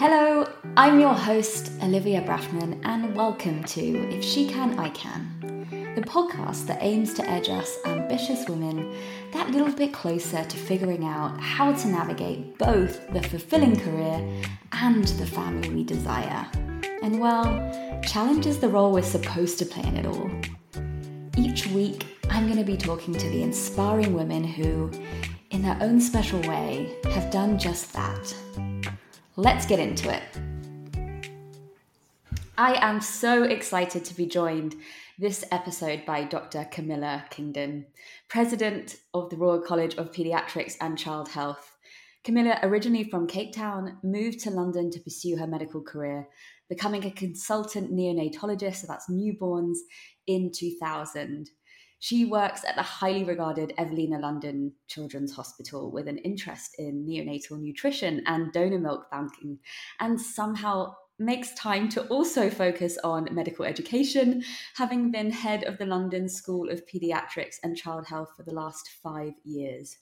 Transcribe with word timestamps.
Hello, 0.00 0.48
I'm 0.78 0.98
your 0.98 1.12
host, 1.12 1.72
Olivia 1.82 2.22
Braffman, 2.22 2.80
and 2.84 3.14
welcome 3.14 3.62
to 3.64 3.82
If 4.08 4.24
She 4.24 4.48
Can, 4.48 4.78
I 4.78 4.88
Can, 4.88 5.66
the 5.94 6.00
podcast 6.00 6.66
that 6.68 6.78
aims 6.80 7.12
to 7.12 7.28
edge 7.28 7.50
us 7.50 7.76
ambitious 7.84 8.48
women 8.48 8.96
that 9.34 9.50
little 9.50 9.70
bit 9.70 9.92
closer 9.92 10.42
to 10.42 10.56
figuring 10.56 11.04
out 11.04 11.38
how 11.38 11.74
to 11.74 11.88
navigate 11.88 12.56
both 12.56 13.12
the 13.12 13.22
fulfilling 13.22 13.78
career 13.78 14.26
and 14.72 15.04
the 15.04 15.26
family 15.26 15.68
we 15.68 15.84
desire. 15.84 16.46
And 17.02 17.20
well, 17.20 18.00
challenges 18.02 18.58
the 18.58 18.70
role 18.70 18.92
we're 18.92 19.02
supposed 19.02 19.58
to 19.58 19.66
play 19.66 19.86
in 19.86 19.98
it 19.98 20.06
all. 20.06 20.30
Each 21.36 21.66
week, 21.66 22.06
I'm 22.30 22.46
going 22.46 22.58
to 22.58 22.64
be 22.64 22.78
talking 22.78 23.12
to 23.12 23.28
the 23.28 23.42
inspiring 23.42 24.14
women 24.14 24.44
who, 24.44 24.90
in 25.50 25.60
their 25.60 25.76
own 25.82 26.00
special 26.00 26.40
way, 26.48 26.96
have 27.04 27.30
done 27.30 27.58
just 27.58 27.92
that. 27.92 28.34
Let's 29.40 29.64
get 29.64 29.78
into 29.78 30.14
it. 30.14 30.22
I 32.58 32.74
am 32.86 33.00
so 33.00 33.44
excited 33.44 34.04
to 34.04 34.14
be 34.14 34.26
joined 34.26 34.76
this 35.18 35.46
episode 35.50 36.04
by 36.04 36.24
Dr. 36.24 36.66
Camilla 36.70 37.24
Kingdon, 37.30 37.86
President 38.28 38.96
of 39.14 39.30
the 39.30 39.38
Royal 39.38 39.62
College 39.62 39.94
of 39.94 40.12
Paediatrics 40.12 40.76
and 40.82 40.98
Child 40.98 41.30
Health. 41.30 41.78
Camilla, 42.22 42.58
originally 42.62 43.04
from 43.04 43.26
Cape 43.26 43.54
Town, 43.54 43.96
moved 44.04 44.40
to 44.40 44.50
London 44.50 44.90
to 44.90 45.00
pursue 45.00 45.38
her 45.38 45.46
medical 45.46 45.80
career, 45.80 46.28
becoming 46.68 47.06
a 47.06 47.10
consultant 47.10 47.90
neonatologist, 47.90 48.82
so 48.82 48.88
that's 48.88 49.08
newborns, 49.08 49.78
in 50.26 50.52
2000. 50.54 51.48
She 52.00 52.24
works 52.24 52.64
at 52.64 52.76
the 52.76 52.82
highly 52.82 53.24
regarded 53.24 53.74
Evelina 53.76 54.18
London 54.18 54.72
Children's 54.88 55.34
Hospital 55.34 55.90
with 55.92 56.08
an 56.08 56.16
interest 56.18 56.76
in 56.78 57.06
neonatal 57.06 57.60
nutrition 57.60 58.22
and 58.26 58.50
donor 58.52 58.78
milk 58.78 59.10
banking, 59.10 59.58
and 60.00 60.18
somehow 60.18 60.94
makes 61.18 61.52
time 61.52 61.90
to 61.90 62.06
also 62.06 62.48
focus 62.48 62.96
on 63.04 63.28
medical 63.30 63.66
education, 63.66 64.42
having 64.76 65.10
been 65.10 65.30
head 65.30 65.64
of 65.64 65.76
the 65.76 65.84
London 65.84 66.26
School 66.26 66.70
of 66.70 66.86
Paediatrics 66.86 67.56
and 67.62 67.76
Child 67.76 68.06
Health 68.06 68.30
for 68.34 68.44
the 68.44 68.54
last 68.54 68.88
five 69.02 69.34
years. 69.44 69.98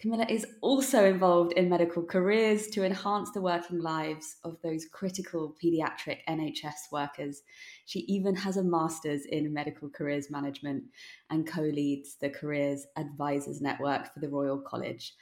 Camilla 0.00 0.24
is 0.30 0.46
also 0.62 1.04
involved 1.04 1.52
in 1.52 1.68
medical 1.68 2.02
careers 2.02 2.68
to 2.68 2.86
enhance 2.86 3.32
the 3.32 3.40
working 3.42 3.80
lives 3.80 4.36
of 4.44 4.56
those 4.62 4.86
critical 4.86 5.54
paediatric 5.62 6.20
NHS 6.26 6.90
workers. 6.90 7.42
She 7.84 8.00
even 8.08 8.34
has 8.34 8.56
a 8.56 8.64
master's 8.64 9.26
in 9.26 9.52
medical 9.52 9.90
careers 9.90 10.30
management 10.30 10.84
and 11.28 11.46
co 11.46 11.60
leads 11.60 12.14
the 12.14 12.30
Careers 12.30 12.86
Advisors 12.96 13.60
Network 13.60 14.14
for 14.14 14.20
the 14.20 14.30
Royal 14.30 14.58
College. 14.58 15.12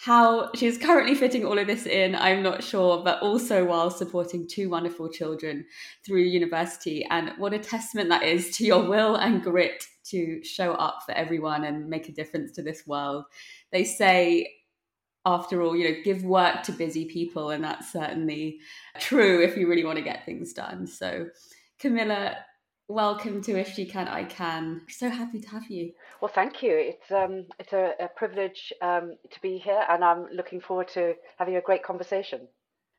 How 0.00 0.50
she's 0.54 0.78
currently 0.78 1.16
fitting 1.16 1.44
all 1.44 1.58
of 1.58 1.66
this 1.66 1.84
in, 1.84 2.14
I'm 2.14 2.42
not 2.42 2.62
sure, 2.62 3.02
but 3.02 3.20
also 3.20 3.64
while 3.64 3.90
supporting 3.90 4.46
two 4.46 4.70
wonderful 4.70 5.08
children 5.08 5.66
through 6.06 6.22
university. 6.22 7.04
And 7.10 7.32
what 7.36 7.52
a 7.52 7.58
testament 7.58 8.08
that 8.10 8.22
is 8.22 8.56
to 8.58 8.64
your 8.64 8.88
will 8.88 9.16
and 9.16 9.42
grit 9.42 9.84
to 10.10 10.42
show 10.44 10.72
up 10.74 11.00
for 11.04 11.12
everyone 11.12 11.64
and 11.64 11.88
make 11.88 12.08
a 12.08 12.12
difference 12.12 12.52
to 12.52 12.62
this 12.62 12.86
world 12.86 13.24
they 13.70 13.84
say 13.84 14.54
after 15.26 15.60
all, 15.62 15.76
you 15.76 15.84
know, 15.84 15.96
give 16.04 16.24
work 16.24 16.62
to 16.62 16.72
busy 16.72 17.04
people, 17.04 17.50
and 17.50 17.62
that's 17.62 17.92
certainly 17.92 18.60
true 18.98 19.42
if 19.42 19.56
you 19.56 19.68
really 19.68 19.84
want 19.84 19.98
to 19.98 20.04
get 20.04 20.24
things 20.24 20.52
done. 20.52 20.86
So, 20.86 21.28
Camilla, 21.78 22.36
welcome 22.88 23.42
to 23.42 23.58
If 23.58 23.74
She 23.74 23.84
Can, 23.84 24.08
I 24.08 24.24
Can. 24.24 24.82
So 24.88 25.08
happy 25.08 25.40
to 25.40 25.48
have 25.50 25.70
you. 25.70 25.92
Well, 26.20 26.30
thank 26.34 26.62
you. 26.62 26.72
It's 26.72 27.12
um, 27.12 27.44
it's 27.58 27.72
a, 27.72 27.92
a 28.00 28.08
privilege 28.08 28.72
um, 28.82 29.14
to 29.30 29.40
be 29.40 29.58
here, 29.58 29.84
and 29.88 30.02
I'm 30.02 30.26
looking 30.34 30.60
forward 30.60 30.88
to 30.94 31.14
having 31.38 31.56
a 31.56 31.60
great 31.60 31.82
conversation. 31.82 32.48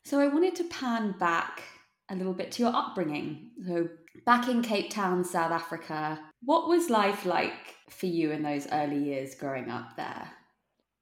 So, 0.06 0.20
I 0.20 0.28
wanted 0.28 0.56
to 0.56 0.64
pan 0.66 1.16
back 1.20 1.64
a 2.10 2.16
little 2.16 2.34
bit 2.34 2.52
to 2.54 2.64
your 2.64 2.74
upbringing. 2.74 3.52
So, 3.68 3.90
back 4.26 4.48
in 4.48 4.62
Cape 4.62 4.92
Town, 4.92 5.24
South 5.24 5.52
Africa, 5.52 6.20
what 6.44 6.70
was 6.70 6.90
life 6.90 7.26
like 7.26 7.76
for 7.90 8.06
you 8.06 8.32
in 8.32 8.44
those 8.44 8.68
early 8.72 9.04
years 9.04 9.36
growing 9.36 9.70
up 9.70 9.96
there? 9.98 10.30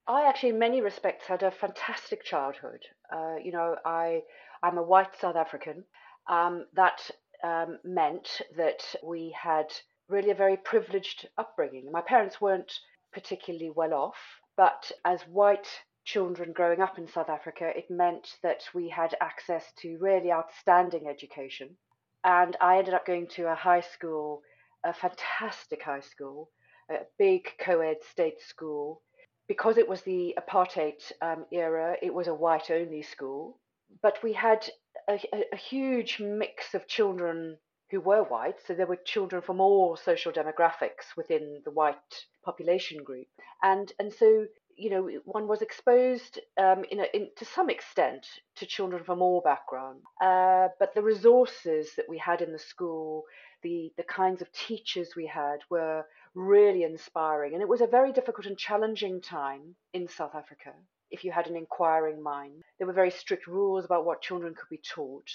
I 0.07 0.27
actually, 0.27 0.49
in 0.49 0.59
many 0.59 0.81
respects, 0.81 1.25
had 1.27 1.43
a 1.43 1.51
fantastic 1.51 2.23
childhood. 2.23 2.79
Uh, 3.13 3.35
you 3.43 3.51
know, 3.51 3.75
I 3.85 4.21
I'm 4.63 4.77
a 4.77 4.83
white 4.83 5.15
South 5.19 5.35
African. 5.35 5.83
Um, 6.29 6.65
that 6.75 7.09
um, 7.43 7.79
meant 7.83 8.41
that 8.55 8.83
we 9.03 9.35
had 9.39 9.73
really 10.09 10.31
a 10.31 10.35
very 10.35 10.57
privileged 10.57 11.27
upbringing. 11.37 11.91
My 11.91 12.01
parents 12.01 12.39
weren't 12.39 12.71
particularly 13.13 13.69
well 13.69 13.93
off, 13.93 14.17
but 14.55 14.91
as 15.05 15.21
white 15.23 15.67
children 16.05 16.53
growing 16.53 16.81
up 16.81 16.97
in 16.97 17.07
South 17.07 17.29
Africa, 17.29 17.71
it 17.75 17.89
meant 17.89 18.37
that 18.41 18.63
we 18.73 18.89
had 18.89 19.15
access 19.21 19.65
to 19.81 19.97
really 19.99 20.31
outstanding 20.31 21.07
education. 21.07 21.77
And 22.23 22.55
I 22.61 22.77
ended 22.77 22.93
up 22.93 23.05
going 23.05 23.27
to 23.35 23.51
a 23.51 23.55
high 23.55 23.81
school, 23.81 24.41
a 24.83 24.93
fantastic 24.93 25.83
high 25.83 26.01
school, 26.01 26.49
a 26.89 26.99
big 27.19 27.47
co 27.59 27.81
ed 27.81 27.97
state 28.09 28.41
school 28.41 29.01
because 29.47 29.77
it 29.77 29.87
was 29.87 30.01
the 30.01 30.37
apartheid 30.37 31.01
um, 31.21 31.45
era, 31.51 31.95
it 32.01 32.13
was 32.13 32.27
a 32.27 32.33
white 32.33 32.69
only 32.69 33.01
school, 33.01 33.59
but 34.01 34.21
we 34.23 34.33
had 34.33 34.69
a, 35.07 35.19
a, 35.51 35.55
huge 35.55 36.19
mix 36.19 36.73
of 36.73 36.87
children 36.87 37.57
who 37.89 38.01
were 38.01 38.23
white. 38.23 38.59
So 38.65 38.73
there 38.73 38.85
were 38.87 38.97
children 38.97 39.41
from 39.41 39.61
all 39.61 39.95
social 39.95 40.31
demographics 40.31 41.15
within 41.15 41.61
the 41.63 41.71
white 41.71 42.25
population 42.43 43.03
group. 43.03 43.27
And, 43.63 43.91
and 43.99 44.11
so, 44.13 44.45
you 44.75 44.89
know, 44.89 45.09
one 45.25 45.47
was 45.47 45.61
exposed 45.61 46.39
um, 46.57 46.83
in, 46.91 46.99
a, 46.99 47.05
in 47.13 47.29
to 47.37 47.45
some 47.45 47.69
extent 47.69 48.27
to 48.57 48.65
children 48.65 49.03
from 49.03 49.21
all 49.21 49.41
backgrounds. 49.41 50.03
Uh, 50.21 50.67
but 50.79 50.93
the 50.93 51.01
resources 51.01 51.91
that 51.95 52.09
we 52.09 52.17
had 52.17 52.41
in 52.41 52.51
the 52.51 52.59
school, 52.59 53.23
the, 53.63 53.91
the 53.97 54.03
kinds 54.03 54.41
of 54.41 54.51
teachers 54.51 55.15
we 55.15 55.25
had 55.25 55.59
were 55.69 56.05
really 56.35 56.83
inspiring. 56.83 57.53
And 57.53 57.61
it 57.61 57.69
was 57.69 57.81
a 57.81 57.87
very 57.87 58.11
difficult 58.11 58.45
and 58.45 58.57
challenging 58.57 59.21
time 59.21 59.75
in 59.93 60.07
South 60.07 60.35
Africa 60.35 60.73
if 61.12 61.23
you 61.23 61.31
had 61.31 61.47
an 61.47 61.56
inquiring 61.56 62.22
mind. 62.22 62.63
There 62.78 62.88
were 62.88 62.94
very 62.94 63.12
strict 63.12 63.47
rules 63.47 63.85
about 63.85 64.06
what 64.06 64.22
children 64.22 64.53
could 64.53 64.69
be 64.69 64.81
taught. 64.95 65.29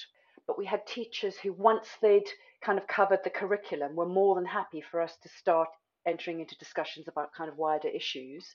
But 0.47 0.59
we 0.59 0.67
had 0.67 0.87
teachers 0.87 1.37
who, 1.39 1.53
once 1.53 1.89
they'd 2.01 2.29
kind 2.65 2.79
of 2.79 2.87
covered 2.87 3.21
the 3.25 3.31
curriculum, 3.31 3.95
were 3.95 4.07
more 4.07 4.35
than 4.35 4.45
happy 4.45 4.81
for 4.81 5.01
us 5.01 5.17
to 5.23 5.29
start 5.29 5.69
entering 6.07 6.41
into 6.41 6.59
discussions 6.59 7.09
about 7.09 7.33
kind 7.33 7.51
of 7.51 7.57
wider 7.57 7.89
issues. 7.89 8.55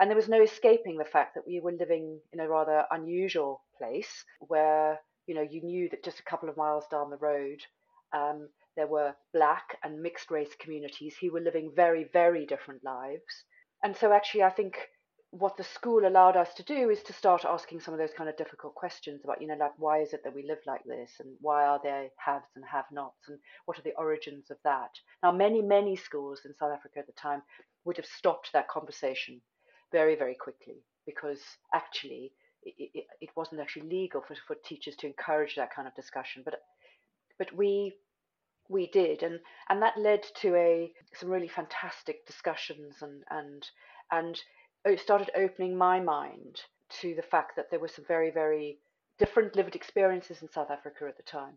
And 0.00 0.10
there 0.10 0.16
was 0.16 0.28
no 0.28 0.42
escaping 0.42 0.98
the 0.98 1.04
fact 1.04 1.34
that 1.34 1.46
we 1.46 1.60
were 1.60 1.72
living 1.72 2.20
in 2.32 2.40
a 2.40 2.48
rather 2.48 2.86
unusual 2.90 3.62
place 3.78 4.24
where, 4.40 4.98
you 5.26 5.34
know, 5.34 5.42
you 5.42 5.62
knew 5.62 5.88
that 5.90 6.04
just 6.04 6.18
a 6.18 6.24
couple 6.24 6.48
of 6.48 6.56
miles 6.56 6.86
down 6.90 7.10
the 7.10 7.16
road, 7.18 7.60
um, 8.12 8.48
there 8.76 8.86
were 8.86 9.14
black 9.32 9.78
and 9.84 10.02
mixed 10.02 10.30
race 10.30 10.54
communities 10.58 11.14
who 11.20 11.30
were 11.30 11.40
living 11.40 11.72
very, 11.74 12.08
very 12.12 12.46
different 12.46 12.82
lives. 12.82 13.44
And 13.84 13.96
so, 13.96 14.12
actually, 14.12 14.42
I 14.42 14.50
think 14.50 14.76
what 15.32 15.56
the 15.56 15.64
school 15.64 16.06
allowed 16.06 16.36
us 16.36 16.52
to 16.54 16.62
do 16.62 16.90
is 16.90 17.02
to 17.02 17.12
start 17.14 17.46
asking 17.46 17.80
some 17.80 17.94
of 17.94 17.98
those 17.98 18.12
kind 18.16 18.28
of 18.28 18.36
difficult 18.36 18.74
questions 18.74 19.22
about, 19.24 19.40
you 19.40 19.48
know, 19.48 19.56
like 19.58 19.72
why 19.78 19.98
is 19.98 20.12
it 20.12 20.20
that 20.22 20.34
we 20.34 20.46
live 20.46 20.58
like 20.66 20.84
this 20.84 21.10
and 21.20 21.34
why 21.40 21.64
are 21.64 21.80
there 21.82 22.08
haves 22.18 22.44
and 22.54 22.62
have 22.70 22.84
nots 22.92 23.28
and 23.28 23.38
what 23.64 23.78
are 23.78 23.82
the 23.82 23.96
origins 23.96 24.50
of 24.50 24.58
that? 24.62 24.90
Now, 25.22 25.32
many, 25.32 25.62
many 25.62 25.96
schools 25.96 26.40
in 26.44 26.54
South 26.54 26.70
Africa 26.70 26.98
at 26.98 27.06
the 27.06 27.14
time 27.14 27.40
would 27.86 27.96
have 27.96 28.04
stopped 28.04 28.50
that 28.52 28.68
conversation 28.68 29.40
very, 29.90 30.16
very 30.16 30.34
quickly 30.34 30.84
because 31.06 31.40
actually 31.74 32.32
it, 32.62 32.90
it, 32.94 33.04
it 33.22 33.30
wasn't 33.34 33.62
actually 33.62 33.88
legal 33.88 34.20
for, 34.20 34.36
for 34.46 34.56
teachers 34.62 34.96
to 34.96 35.06
encourage 35.06 35.56
that 35.56 35.74
kind 35.74 35.88
of 35.88 35.94
discussion. 35.94 36.42
But 36.44 36.56
but 37.38 37.56
we 37.56 37.94
we 38.68 38.86
did, 38.88 39.22
and 39.22 39.40
and 39.68 39.82
that 39.82 39.98
led 39.98 40.24
to 40.42 40.54
a 40.54 40.92
some 41.14 41.30
really 41.30 41.48
fantastic 41.48 42.26
discussions 42.26 42.96
and 43.00 43.24
and 43.30 43.66
and 44.10 44.40
started 44.96 45.30
opening 45.36 45.76
my 45.76 46.00
mind 46.00 46.60
to 47.00 47.14
the 47.14 47.22
fact 47.22 47.56
that 47.56 47.70
there 47.70 47.80
were 47.80 47.88
some 47.88 48.04
very 48.06 48.30
very 48.30 48.78
different 49.18 49.54
lived 49.56 49.76
experiences 49.76 50.42
in 50.42 50.50
South 50.50 50.70
Africa 50.70 51.04
at 51.08 51.16
the 51.16 51.22
time. 51.22 51.54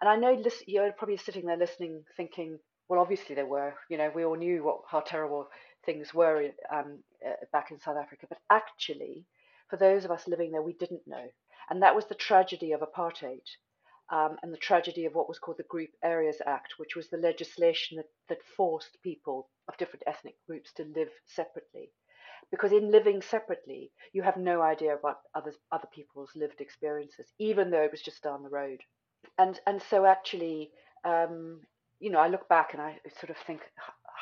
And 0.00 0.08
I 0.10 0.16
know 0.16 0.42
you're 0.66 0.92
probably 0.92 1.16
sitting 1.16 1.46
there 1.46 1.56
listening, 1.56 2.02
thinking, 2.16 2.58
well, 2.88 3.00
obviously 3.00 3.34
there 3.34 3.46
were. 3.46 3.74
You 3.88 3.98
know, 3.98 4.10
we 4.14 4.24
all 4.24 4.36
knew 4.36 4.64
what 4.64 4.80
how 4.90 5.00
terrible 5.00 5.48
things 5.86 6.12
were 6.12 6.50
um, 6.72 6.98
uh, 7.26 7.32
back 7.52 7.70
in 7.70 7.78
South 7.78 7.96
Africa, 7.96 8.26
but 8.28 8.38
actually, 8.50 9.24
for 9.68 9.76
those 9.76 10.04
of 10.04 10.10
us 10.10 10.26
living 10.26 10.50
there, 10.50 10.62
we 10.62 10.72
didn't 10.74 11.06
know, 11.06 11.26
and 11.70 11.82
that 11.82 11.94
was 11.94 12.06
the 12.06 12.14
tragedy 12.14 12.72
of 12.72 12.80
apartheid 12.80 13.46
um, 14.10 14.36
and 14.42 14.52
the 14.52 14.58
tragedy 14.58 15.06
of 15.06 15.14
what 15.14 15.28
was 15.28 15.38
called 15.38 15.56
the 15.58 15.64
Group 15.64 15.90
Areas 16.02 16.36
Act, 16.46 16.74
which 16.76 16.96
was 16.96 17.08
the 17.08 17.16
legislation 17.16 17.96
that, 17.96 18.08
that 18.28 18.42
forced 18.56 18.98
people 19.02 19.48
of 19.68 19.76
different 19.76 20.02
ethnic 20.06 20.34
groups 20.46 20.72
to 20.74 20.84
live 20.94 21.10
separately. 21.26 21.90
Because 22.50 22.72
in 22.72 22.90
living 22.90 23.22
separately, 23.22 23.92
you 24.12 24.22
have 24.22 24.36
no 24.36 24.62
idea 24.62 24.94
about 24.94 25.18
other, 25.34 25.52
other 25.72 25.88
people's 25.92 26.30
lived 26.36 26.60
experiences, 26.60 27.32
even 27.38 27.70
though 27.70 27.82
it 27.82 27.90
was 27.90 28.02
just 28.02 28.22
down 28.22 28.42
the 28.42 28.48
road. 28.50 28.80
And, 29.38 29.60
and 29.66 29.82
so, 29.82 30.06
actually, 30.06 30.70
um, 31.04 31.60
you 32.00 32.10
know, 32.10 32.20
I 32.20 32.28
look 32.28 32.48
back 32.48 32.72
and 32.74 32.82
I 32.82 32.98
sort 33.20 33.30
of 33.30 33.36
think, 33.46 33.62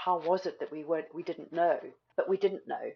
how 0.05 0.20
was 0.20 0.47
it 0.47 0.61
that 0.61 0.73
we 0.73 0.85
weren't, 0.85 1.14
we 1.14 1.23
didn't 1.23 1.53
know? 1.53 1.79
But 2.17 2.29
we 2.29 2.37
didn't 2.37 2.69
know. 2.69 2.91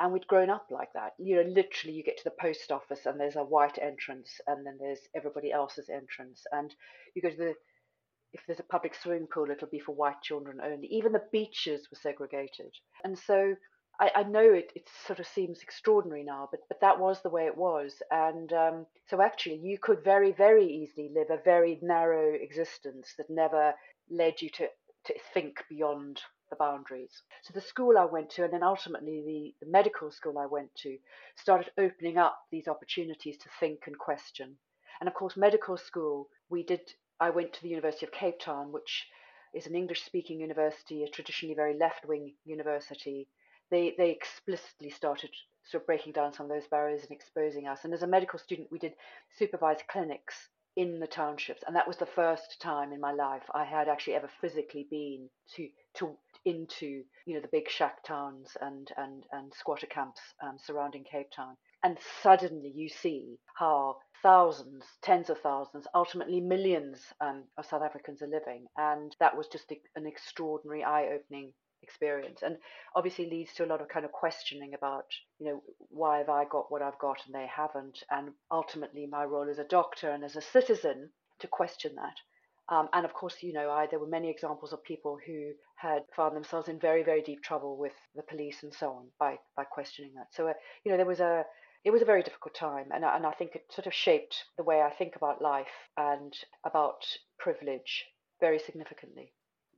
and 0.00 0.12
we'd 0.12 0.26
grown 0.26 0.50
up 0.50 0.66
like 0.70 0.92
that. 0.94 1.12
You 1.18 1.36
know, 1.36 1.50
literally, 1.50 1.96
you 1.96 2.02
get 2.04 2.18
to 2.18 2.24
the 2.24 2.32
post 2.40 2.70
office 2.72 3.06
and 3.06 3.18
there's 3.20 3.36
a 3.36 3.44
white 3.44 3.78
entrance, 3.80 4.40
and 4.46 4.66
then 4.66 4.76
there's 4.80 5.00
everybody 5.14 5.52
else's 5.52 5.88
entrance, 5.88 6.42
and 6.52 6.74
you 7.14 7.22
go 7.22 7.30
to 7.30 7.36
the 7.36 7.54
if 8.32 8.42
there's 8.46 8.60
a 8.60 8.64
public 8.64 8.94
swimming 8.94 9.26
pool, 9.28 9.50
it'll 9.50 9.68
be 9.68 9.80
for 9.80 9.94
white 9.94 10.20
children 10.22 10.60
only. 10.62 10.88
Even 10.88 11.12
the 11.12 11.22
beaches 11.32 11.88
were 11.90 11.98
segregated, 12.00 12.72
and 13.04 13.18
so 13.18 13.54
I, 14.00 14.10
I 14.16 14.22
know 14.24 14.52
it, 14.52 14.72
it 14.74 14.88
sort 15.06 15.20
of 15.20 15.26
seems 15.26 15.62
extraordinary 15.62 16.24
now, 16.24 16.48
but 16.50 16.60
but 16.68 16.80
that 16.80 16.98
was 16.98 17.22
the 17.22 17.30
way 17.30 17.46
it 17.46 17.56
was, 17.56 18.02
and 18.10 18.52
um, 18.52 18.86
so 19.08 19.20
actually, 19.20 19.56
you 19.56 19.78
could 19.78 20.02
very 20.02 20.32
very 20.32 20.66
easily 20.66 21.10
live 21.14 21.30
a 21.30 21.42
very 21.42 21.78
narrow 21.82 22.34
existence 22.34 23.14
that 23.18 23.30
never 23.30 23.74
led 24.10 24.42
you 24.42 24.50
to 24.50 24.68
to 25.06 25.14
think 25.32 25.62
beyond 25.68 26.20
the 26.50 26.56
boundaries. 26.56 27.22
So 27.42 27.52
the 27.54 27.60
school 27.60 27.96
I 27.98 28.04
went 28.04 28.30
to, 28.30 28.44
and 28.44 28.52
then 28.52 28.62
ultimately 28.62 29.22
the, 29.24 29.66
the 29.66 29.70
medical 29.70 30.10
school 30.10 30.38
I 30.38 30.46
went 30.46 30.74
to, 30.82 30.98
started 31.36 31.70
opening 31.78 32.18
up 32.18 32.36
these 32.50 32.68
opportunities 32.68 33.38
to 33.38 33.48
think 33.60 33.80
and 33.86 33.98
question. 33.98 34.56
And 35.00 35.08
of 35.08 35.14
course, 35.14 35.36
medical 35.36 35.76
school, 35.76 36.28
we 36.50 36.62
did. 36.62 36.80
I 37.20 37.30
went 37.30 37.52
to 37.52 37.62
the 37.62 37.68
University 37.68 38.06
of 38.06 38.12
Cape 38.12 38.40
Town, 38.40 38.72
which 38.72 39.06
is 39.54 39.66
an 39.66 39.74
English-speaking 39.74 40.40
university, 40.40 41.04
a 41.04 41.08
traditionally 41.08 41.54
very 41.54 41.76
left-wing 41.78 42.34
university. 42.44 43.28
They 43.70 43.94
they 43.96 44.10
explicitly 44.10 44.90
started 44.90 45.30
sort 45.64 45.82
of 45.82 45.86
breaking 45.86 46.12
down 46.12 46.32
some 46.32 46.46
of 46.46 46.52
those 46.52 46.68
barriers 46.68 47.02
and 47.02 47.12
exposing 47.12 47.66
us. 47.66 47.84
And 47.84 47.94
as 47.94 48.02
a 48.02 48.06
medical 48.06 48.38
student, 48.38 48.68
we 48.70 48.78
did 48.78 48.94
supervised 49.38 49.84
clinics 49.88 50.48
in 50.76 50.98
the 50.98 51.06
townships, 51.06 51.62
and 51.66 51.76
that 51.76 51.86
was 51.86 51.96
the 51.96 52.06
first 52.06 52.60
time 52.60 52.92
in 52.92 53.00
my 53.00 53.12
life 53.12 53.44
I 53.54 53.64
had 53.64 53.88
actually 53.88 54.14
ever 54.14 54.28
physically 54.40 54.86
been 54.90 55.28
to 55.56 55.68
to 55.94 56.16
into 56.44 57.04
you 57.26 57.34
know 57.34 57.40
the 57.40 57.48
big 57.48 57.70
shack 57.70 58.02
towns 58.04 58.56
and 58.60 58.90
and 58.96 59.24
and 59.32 59.52
squatter 59.54 59.86
camps 59.86 60.20
um, 60.42 60.56
surrounding 60.58 61.04
Cape 61.04 61.30
Town, 61.34 61.56
and 61.82 61.96
suddenly 62.22 62.72
you 62.74 62.88
see 62.88 63.38
how 63.54 63.96
thousands, 64.22 64.84
tens 65.02 65.28
of 65.28 65.38
thousands, 65.40 65.86
ultimately 65.94 66.40
millions 66.40 66.98
um, 67.20 67.44
of 67.58 67.66
South 67.66 67.82
Africans 67.82 68.22
are 68.22 68.26
living, 68.26 68.66
and 68.76 69.14
that 69.20 69.36
was 69.36 69.46
just 69.48 69.70
an 69.96 70.06
extraordinary, 70.06 70.82
eye-opening 70.82 71.52
experience 71.84 72.40
and 72.42 72.56
obviously 72.96 73.30
leads 73.30 73.54
to 73.54 73.64
a 73.64 73.70
lot 73.72 73.80
of 73.80 73.88
kind 73.88 74.04
of 74.04 74.10
questioning 74.10 74.74
about 74.74 75.06
you 75.38 75.46
know 75.46 75.62
why 75.90 76.18
have 76.18 76.28
i 76.28 76.44
got 76.50 76.72
what 76.72 76.82
i've 76.82 76.98
got 76.98 77.18
and 77.26 77.34
they 77.34 77.46
haven't 77.46 77.98
and 78.10 78.30
ultimately 78.50 79.06
my 79.06 79.24
role 79.24 79.48
as 79.48 79.58
a 79.58 79.70
doctor 79.78 80.10
and 80.10 80.24
as 80.24 80.34
a 80.34 80.42
citizen 80.42 81.10
to 81.38 81.46
question 81.46 81.94
that 81.94 82.16
um, 82.70 82.88
and 82.94 83.04
of 83.04 83.12
course, 83.12 83.36
you 83.42 83.52
know, 83.52 83.70
I, 83.70 83.86
there 83.86 83.98
were 83.98 84.06
many 84.06 84.30
examples 84.30 84.72
of 84.72 84.82
people 84.82 85.18
who 85.26 85.52
had 85.76 86.02
found 86.16 86.34
themselves 86.34 86.68
in 86.68 86.78
very, 86.78 87.02
very 87.02 87.20
deep 87.20 87.42
trouble 87.42 87.76
with 87.76 87.92
the 88.14 88.22
police 88.22 88.62
and 88.62 88.72
so 88.72 88.90
on 88.90 89.08
by, 89.20 89.36
by 89.54 89.64
questioning 89.64 90.12
that. 90.14 90.28
So, 90.32 90.48
uh, 90.48 90.54
you 90.82 90.90
know, 90.90 90.96
there 90.96 91.06
was 91.06 91.20
a, 91.20 91.44
it 91.84 91.90
was 91.90 92.00
a 92.00 92.06
very 92.06 92.22
difficult 92.22 92.54
time, 92.54 92.86
and, 92.94 93.04
and 93.04 93.26
I 93.26 93.32
think 93.32 93.54
it 93.54 93.64
sort 93.70 93.86
of 93.86 93.92
shaped 93.92 94.44
the 94.56 94.64
way 94.64 94.80
I 94.80 94.90
think 94.90 95.16
about 95.16 95.42
life 95.42 95.66
and 95.98 96.32
about 96.64 97.04
privilege 97.38 98.06
very 98.40 98.58
significantly. 98.58 99.34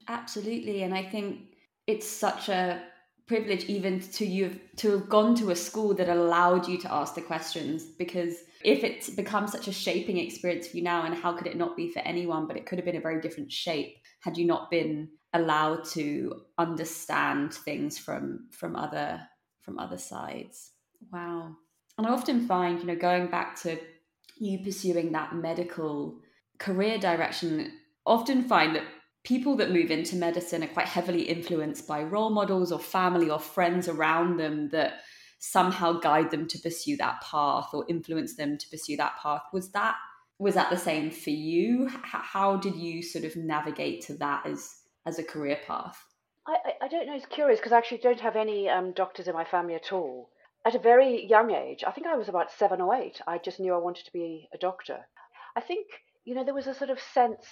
Absolutely, 0.06 0.84
and 0.84 0.94
I 0.94 1.02
think 1.02 1.55
it's 1.86 2.06
such 2.06 2.48
a 2.48 2.82
privilege 3.26 3.64
even 3.64 4.00
to 4.00 4.24
you 4.24 4.58
to 4.76 4.92
have 4.92 5.08
gone 5.08 5.34
to 5.34 5.50
a 5.50 5.56
school 5.56 5.92
that 5.94 6.08
allowed 6.08 6.68
you 6.68 6.78
to 6.78 6.92
ask 6.92 7.16
the 7.16 7.20
questions 7.20 7.84
because 7.84 8.36
if 8.62 8.84
it's 8.84 9.10
become 9.10 9.48
such 9.48 9.66
a 9.66 9.72
shaping 9.72 10.18
experience 10.18 10.68
for 10.68 10.76
you 10.76 10.82
now 10.82 11.04
and 11.04 11.14
how 11.14 11.32
could 11.32 11.46
it 11.48 11.56
not 11.56 11.76
be 11.76 11.90
for 11.90 11.98
anyone 12.00 12.46
but 12.46 12.56
it 12.56 12.66
could 12.66 12.78
have 12.78 12.84
been 12.84 12.96
a 12.96 13.00
very 13.00 13.20
different 13.20 13.50
shape 13.50 13.96
had 14.20 14.38
you 14.38 14.46
not 14.46 14.70
been 14.70 15.08
allowed 15.36 15.84
to 15.84 16.40
understand 16.58 17.52
things 17.52 17.98
from 17.98 18.48
from 18.50 18.76
other 18.76 19.20
from 19.60 19.78
other 19.78 19.98
sides. 19.98 20.72
Wow. 21.12 21.56
And 21.98 22.06
i 22.06 22.10
often 22.10 22.46
find 22.46 22.80
you 22.80 22.86
know 22.86 22.96
going 22.96 23.28
back 23.28 23.60
to 23.62 23.78
you 24.38 24.58
pursuing 24.62 25.12
that 25.12 25.34
medical 25.34 26.20
career 26.58 26.98
direction 26.98 27.72
often 28.04 28.48
find 28.48 28.76
that 28.76 28.84
people 29.26 29.56
that 29.56 29.72
move 29.72 29.90
into 29.90 30.14
medicine 30.14 30.62
are 30.62 30.68
quite 30.68 30.86
heavily 30.86 31.22
influenced 31.22 31.84
by 31.84 32.00
role 32.00 32.30
models 32.30 32.70
or 32.70 32.78
family 32.78 33.28
or 33.28 33.40
friends 33.40 33.88
around 33.88 34.36
them 34.36 34.68
that 34.68 35.00
somehow 35.40 35.98
guide 35.98 36.30
them 36.30 36.46
to 36.46 36.58
pursue 36.60 36.96
that 36.96 37.20
path 37.22 37.68
or 37.74 37.84
influence 37.88 38.36
them 38.36 38.56
to 38.56 38.68
pursue 38.68 38.96
that 38.96 39.16
path. 39.20 39.42
Was 39.52 39.72
that 39.72 39.96
was 40.38 40.54
that 40.54 40.70
the 40.70 40.76
same 40.76 41.10
for 41.10 41.30
you? 41.30 41.88
How 42.02 42.56
did 42.56 42.76
you 42.76 43.02
sort 43.02 43.24
of 43.24 43.34
navigate 43.36 44.02
to 44.02 44.14
that 44.18 44.46
as 44.46 44.76
as 45.04 45.18
a 45.18 45.24
career 45.24 45.58
path? 45.66 45.98
I 46.46 46.56
i 46.82 46.88
don't 46.88 47.08
know 47.08 47.16
it's 47.16 47.26
curious 47.26 47.58
because 47.58 47.72
i 47.72 47.78
actually 47.78 47.98
don't 47.98 48.20
have 48.20 48.36
any 48.36 48.68
um, 48.68 48.92
doctors 48.92 49.26
in 49.26 49.34
my 49.34 49.44
family 49.44 49.74
at 49.74 49.92
all. 49.92 50.30
At 50.64 50.76
a 50.76 50.78
very 50.92 51.26
young 51.26 51.50
age 51.50 51.82
i 51.84 51.90
think 51.90 52.06
i 52.06 52.16
was 52.16 52.28
about 52.28 52.52
seven 52.52 52.80
or 52.80 52.94
eight 52.94 53.20
i 53.26 53.38
just 53.38 53.58
knew 53.58 53.74
i 53.74 53.86
wanted 53.86 54.04
to 54.04 54.12
be 54.12 54.48
a 54.54 54.58
doctor. 54.58 54.98
I 55.56 55.62
think 55.62 55.86
you 56.24 56.36
know 56.36 56.44
there 56.44 56.54
was 56.54 56.68
a 56.68 56.74
sort 56.74 56.90
of 56.90 57.00
sense 57.00 57.46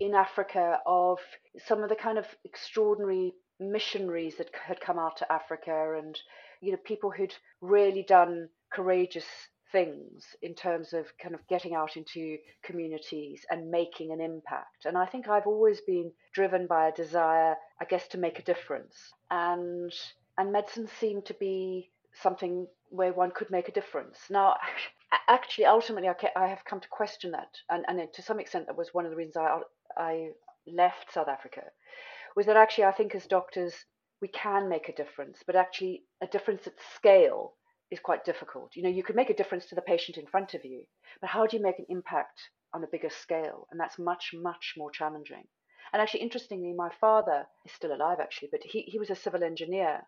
in 0.00 0.14
Africa 0.14 0.80
of 0.86 1.18
some 1.66 1.82
of 1.82 1.88
the 1.88 1.96
kind 1.96 2.18
of 2.18 2.26
extraordinary 2.44 3.32
missionaries 3.60 4.36
that 4.36 4.50
had 4.54 4.80
come 4.80 4.98
out 4.98 5.16
to 5.16 5.32
Africa 5.32 5.96
and 5.98 6.18
you 6.60 6.72
know 6.72 6.78
people 6.84 7.10
who'd 7.10 7.34
really 7.60 8.02
done 8.02 8.48
courageous 8.72 9.26
things 9.70 10.24
in 10.40 10.54
terms 10.54 10.92
of 10.92 11.06
kind 11.22 11.34
of 11.34 11.46
getting 11.48 11.74
out 11.74 11.96
into 11.96 12.38
communities 12.62 13.44
and 13.50 13.70
making 13.70 14.12
an 14.12 14.20
impact. 14.20 14.86
And 14.86 14.96
I 14.96 15.04
think 15.04 15.28
I've 15.28 15.46
always 15.46 15.80
been 15.82 16.10
driven 16.32 16.66
by 16.66 16.88
a 16.88 16.92
desire 16.92 17.54
I 17.80 17.84
guess 17.84 18.08
to 18.08 18.18
make 18.18 18.38
a 18.38 18.44
difference. 18.44 18.94
And 19.30 19.92
and 20.36 20.52
medicine 20.52 20.88
seemed 21.00 21.26
to 21.26 21.34
be 21.34 21.90
something 22.22 22.66
where 22.90 23.12
one 23.12 23.30
could 23.30 23.50
make 23.50 23.68
a 23.68 23.72
difference. 23.72 24.18
Now 24.30 24.56
actually, 25.28 25.66
ultimately, 25.66 26.08
I, 26.08 26.14
I 26.36 26.48
have 26.48 26.64
come 26.64 26.80
to 26.80 26.88
question 26.88 27.32
that, 27.32 27.48
and, 27.70 27.84
and 27.88 28.12
to 28.12 28.22
some 28.22 28.40
extent, 28.40 28.66
that 28.66 28.76
was 28.76 28.90
one 28.92 29.04
of 29.04 29.10
the 29.10 29.16
reasons 29.16 29.36
I, 29.36 29.60
I 29.96 30.28
left 30.66 31.12
South 31.12 31.28
Africa, 31.28 31.62
was 32.36 32.46
that 32.46 32.56
actually 32.56 32.84
I 32.84 32.92
think 32.92 33.14
as 33.14 33.26
doctors 33.26 33.74
we 34.20 34.28
can 34.28 34.68
make 34.68 34.88
a 34.88 34.94
difference, 34.94 35.38
but 35.46 35.56
actually 35.56 36.02
a 36.22 36.26
difference 36.26 36.66
at 36.66 36.74
scale 36.94 37.54
is 37.90 38.00
quite 38.00 38.24
difficult. 38.24 38.72
You 38.74 38.82
know, 38.82 38.88
you 38.88 39.02
could 39.02 39.16
make 39.16 39.30
a 39.30 39.36
difference 39.36 39.66
to 39.66 39.74
the 39.74 39.82
patient 39.82 40.18
in 40.18 40.26
front 40.26 40.54
of 40.54 40.64
you, 40.64 40.84
but 41.20 41.30
how 41.30 41.46
do 41.46 41.56
you 41.56 41.62
make 41.62 41.78
an 41.78 41.86
impact 41.88 42.40
on 42.74 42.84
a 42.84 42.88
bigger 42.90 43.10
scale? 43.10 43.66
And 43.70 43.80
that's 43.80 43.98
much, 43.98 44.30
much 44.34 44.74
more 44.76 44.90
challenging. 44.90 45.44
And 45.92 46.02
actually, 46.02 46.20
interestingly, 46.20 46.74
my 46.76 46.90
father 47.00 47.46
is 47.64 47.72
still 47.72 47.94
alive, 47.94 48.18
actually, 48.20 48.48
but 48.52 48.60
he, 48.62 48.82
he 48.82 48.98
was 48.98 49.08
a 49.08 49.16
civil 49.16 49.42
engineer 49.42 50.02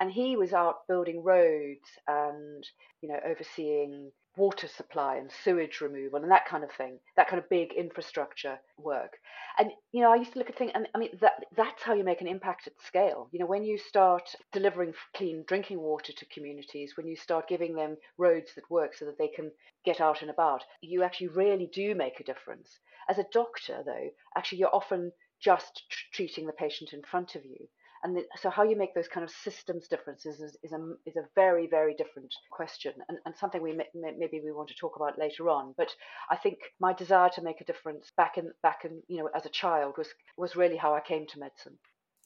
and 0.00 0.10
he 0.10 0.36
was 0.36 0.52
out 0.52 0.86
building 0.88 1.22
roads 1.22 1.88
and 2.08 2.66
you 3.02 3.08
know 3.08 3.20
overseeing 3.24 4.10
water 4.36 4.68
supply 4.68 5.16
and 5.16 5.30
sewage 5.30 5.80
removal 5.80 6.22
and 6.22 6.30
that 6.30 6.46
kind 6.46 6.62
of 6.62 6.70
thing, 6.72 6.98
that 7.16 7.28
kind 7.28 7.42
of 7.42 7.48
big 7.48 7.72
infrastructure 7.72 8.58
work. 8.78 9.18
And 9.58 9.72
you 9.92 10.00
know, 10.00 10.12
I 10.12 10.16
used 10.16 10.32
to 10.32 10.38
look 10.38 10.48
at 10.48 10.56
things, 10.56 10.72
and 10.74 10.88
I 10.94 10.98
mean, 10.98 11.10
that 11.20 11.44
that's 11.56 11.82
how 11.82 11.94
you 11.94 12.04
make 12.04 12.20
an 12.20 12.28
impact 12.28 12.66
at 12.66 12.80
scale. 12.80 13.28
You 13.32 13.40
know, 13.40 13.46
when 13.46 13.64
you 13.64 13.76
start 13.76 14.34
delivering 14.52 14.94
clean 15.14 15.44
drinking 15.46 15.80
water 15.80 16.12
to 16.12 16.26
communities, 16.26 16.96
when 16.96 17.06
you 17.06 17.16
start 17.16 17.48
giving 17.48 17.74
them 17.74 17.96
roads 18.18 18.54
that 18.54 18.70
work 18.70 18.94
so 18.94 19.04
that 19.06 19.18
they 19.18 19.28
can 19.28 19.50
get 19.84 20.00
out 20.00 20.22
and 20.22 20.30
about, 20.30 20.64
you 20.80 21.02
actually 21.02 21.28
really 21.28 21.66
do 21.66 21.94
make 21.94 22.20
a 22.20 22.24
difference. 22.24 22.78
As 23.08 23.18
a 23.18 23.26
doctor, 23.32 23.82
though, 23.84 24.10
actually, 24.36 24.58
you're 24.58 24.74
often 24.74 25.12
just 25.40 25.82
treating 26.12 26.46
the 26.46 26.52
patient 26.52 26.92
in 26.92 27.02
front 27.02 27.34
of 27.34 27.44
you 27.44 27.66
and 28.02 28.16
the, 28.16 28.24
so 28.40 28.50
how 28.50 28.62
you 28.62 28.76
make 28.76 28.94
those 28.94 29.08
kind 29.08 29.24
of 29.24 29.30
systems 29.30 29.88
differences 29.88 30.40
is, 30.40 30.56
is, 30.62 30.72
a, 30.72 30.78
is 31.06 31.16
a 31.16 31.28
very 31.34 31.66
very 31.66 31.94
different 31.94 32.32
question 32.50 32.92
and, 33.08 33.18
and 33.24 33.34
something 33.36 33.62
we 33.62 33.72
may, 33.72 33.86
maybe 33.94 34.40
we 34.44 34.52
want 34.52 34.68
to 34.68 34.74
talk 34.74 34.96
about 34.96 35.18
later 35.18 35.48
on. 35.48 35.74
But 35.76 35.88
i 36.30 36.36
think 36.36 36.58
my 36.80 36.92
desire 36.92 37.30
to 37.34 37.42
make 37.42 37.60
a 37.60 37.64
difference 37.64 38.12
back 38.16 38.38
in 38.38 38.52
back 38.62 38.84
in 38.84 39.02
you 39.08 39.18
know 39.18 39.28
as 39.34 39.46
a 39.46 39.50
child 39.50 39.94
was 39.98 40.08
was 40.36 40.56
really 40.56 40.76
how 40.76 40.94
i 40.94 41.00
came 41.00 41.26
to 41.28 41.38
medicine. 41.38 41.78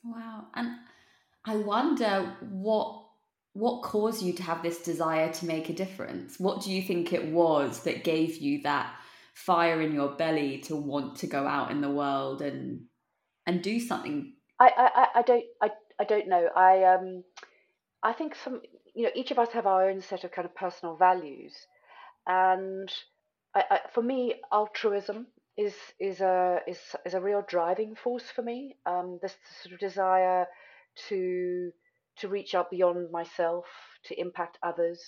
Wow. 0.04 0.47
And 0.54 0.69
i 1.45 1.57
wonder 1.57 2.37
what 2.40 3.04
what 3.54 3.83
caused 3.83 4.23
you 4.23 4.33
to 4.33 4.43
have 4.43 4.62
this 4.62 4.83
desire 4.83 5.33
to 5.33 5.47
make 5.47 5.69
a 5.69 5.73
difference? 5.73 6.40
What 6.40 6.62
do 6.62 6.73
you 6.73 6.83
think 6.83 7.12
it 7.12 7.26
was 7.26 7.85
that 7.85 8.02
gave 8.02 8.38
you 8.38 8.62
that 8.62 8.93
fire 9.33 9.81
in 9.81 9.95
your 9.95 10.11
belly 10.16 10.59
to 10.59 10.76
want 10.76 11.16
to 11.19 11.28
go 11.28 11.47
out 11.47 11.71
in 11.71 11.81
the 11.81 11.90
world 11.90 12.43
and 12.43 12.83
and 13.47 13.62
do 13.62 13.78
something 13.78 14.35
I, 14.61 14.70
I, 14.76 15.08
I 15.20 15.23
don't 15.23 15.44
I, 15.62 15.70
I 16.00 16.04
don't 16.04 16.28
know. 16.28 16.49
I 16.54 16.84
um 16.84 17.25
I 18.02 18.12
think 18.12 18.34
some 18.37 18.62
you 18.94 19.04
know 19.04 19.11
each 19.14 19.30
of 19.30 19.38
us 19.38 19.50
have 19.52 19.66
our 19.66 19.88
own 19.90 20.00
set 20.00 20.25
of 20.25 20.32
kind 20.32 20.46
of 20.46 20.54
personal 20.54 20.96
values, 20.96 21.54
and 22.26 22.92
I, 23.54 23.64
I, 23.70 23.80
for 23.94 24.02
me 24.02 24.40
altruism 24.52 25.26
is 25.56 25.75
is 26.00 26.20
a 26.20 26.61
is 26.68 26.78
is 27.06 27.14
a 27.14 27.20
real 27.20 27.42
driving 27.49 27.94
force 27.96 28.30
for 28.30 28.42
me. 28.42 28.76
Um, 28.87 29.18
this 29.23 29.37
sort 29.62 29.75
of 29.75 29.80
desire 29.80 30.46
to 31.08 31.73
to 32.18 32.28
reach 32.28 32.54
out 32.54 32.70
beyond 32.70 33.11
myself 33.11 33.66
to 34.04 34.20
impact 34.20 34.58
others. 34.62 35.02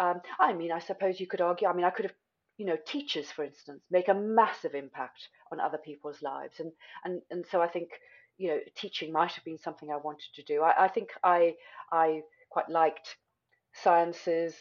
Um, 0.00 0.20
I 0.40 0.52
mean, 0.52 0.72
I 0.72 0.80
suppose 0.80 1.20
you 1.20 1.26
could 1.26 1.40
argue. 1.40 1.68
I 1.68 1.72
mean, 1.72 1.84
I 1.84 1.90
could 1.90 2.06
have 2.06 2.14
you 2.56 2.66
know 2.66 2.76
teachers 2.86 3.32
for 3.32 3.44
instance 3.44 3.82
make 3.90 4.06
a 4.08 4.14
massive 4.14 4.74
impact 4.76 5.28
on 5.50 5.58
other 5.58 5.78
people's 5.78 6.22
lives 6.22 6.60
and 6.60 6.70
and 7.04 7.20
and 7.32 7.44
so 7.50 7.60
i 7.60 7.66
think 7.66 7.88
you 8.38 8.48
know, 8.48 8.58
teaching 8.76 9.12
might 9.12 9.32
have 9.32 9.44
been 9.44 9.58
something 9.58 9.90
I 9.90 9.96
wanted 9.96 10.28
to 10.34 10.42
do. 10.42 10.62
I, 10.62 10.84
I 10.84 10.88
think 10.88 11.10
I 11.22 11.54
I 11.92 12.22
quite 12.50 12.68
liked 12.68 13.16
sciences. 13.72 14.54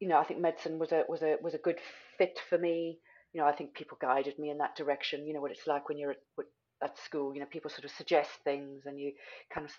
You 0.00 0.08
know, 0.08 0.18
I 0.18 0.24
think 0.24 0.40
medicine 0.40 0.78
was 0.78 0.92
a 0.92 1.04
was 1.08 1.22
a 1.22 1.36
was 1.42 1.54
a 1.54 1.58
good 1.58 1.78
fit 2.18 2.38
for 2.48 2.58
me. 2.58 2.98
You 3.32 3.40
know, 3.40 3.46
I 3.46 3.52
think 3.52 3.74
people 3.74 3.98
guided 4.00 4.38
me 4.38 4.50
in 4.50 4.58
that 4.58 4.76
direction. 4.76 5.26
You 5.26 5.34
know 5.34 5.40
what 5.40 5.50
it's 5.50 5.66
like 5.66 5.88
when 5.88 5.98
you're 5.98 6.12
at, 6.12 6.46
at 6.82 6.98
school. 6.98 7.34
You 7.34 7.40
know, 7.40 7.46
people 7.46 7.70
sort 7.70 7.84
of 7.84 7.90
suggest 7.90 8.30
things, 8.44 8.82
and 8.86 8.98
you 8.98 9.12
kind 9.52 9.66
of 9.66 9.72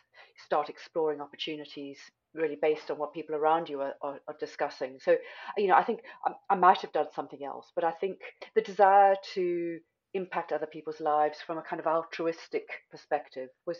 start 0.46 0.70
exploring 0.70 1.22
opportunities 1.22 1.98
really 2.34 2.58
based 2.60 2.90
on 2.90 2.98
what 2.98 3.14
people 3.14 3.36
around 3.36 3.70
you 3.70 3.80
are, 3.82 3.94
are, 4.02 4.20
are 4.28 4.36
discussing. 4.40 4.98
So, 5.00 5.16
you 5.58 5.68
know, 5.68 5.76
I 5.76 5.84
think 5.84 6.00
I, 6.26 6.32
I 6.50 6.56
might 6.56 6.82
have 6.82 6.92
done 6.92 7.08
something 7.14 7.44
else, 7.44 7.72
but 7.76 7.84
I 7.84 7.92
think 7.92 8.20
the 8.56 8.62
desire 8.62 9.16
to 9.36 9.80
impact 10.14 10.52
other 10.52 10.66
people's 10.66 11.00
lives 11.00 11.40
from 11.46 11.58
a 11.58 11.62
kind 11.62 11.80
of 11.80 11.88
altruistic 11.88 12.68
perspective 12.92 13.50
was 13.66 13.78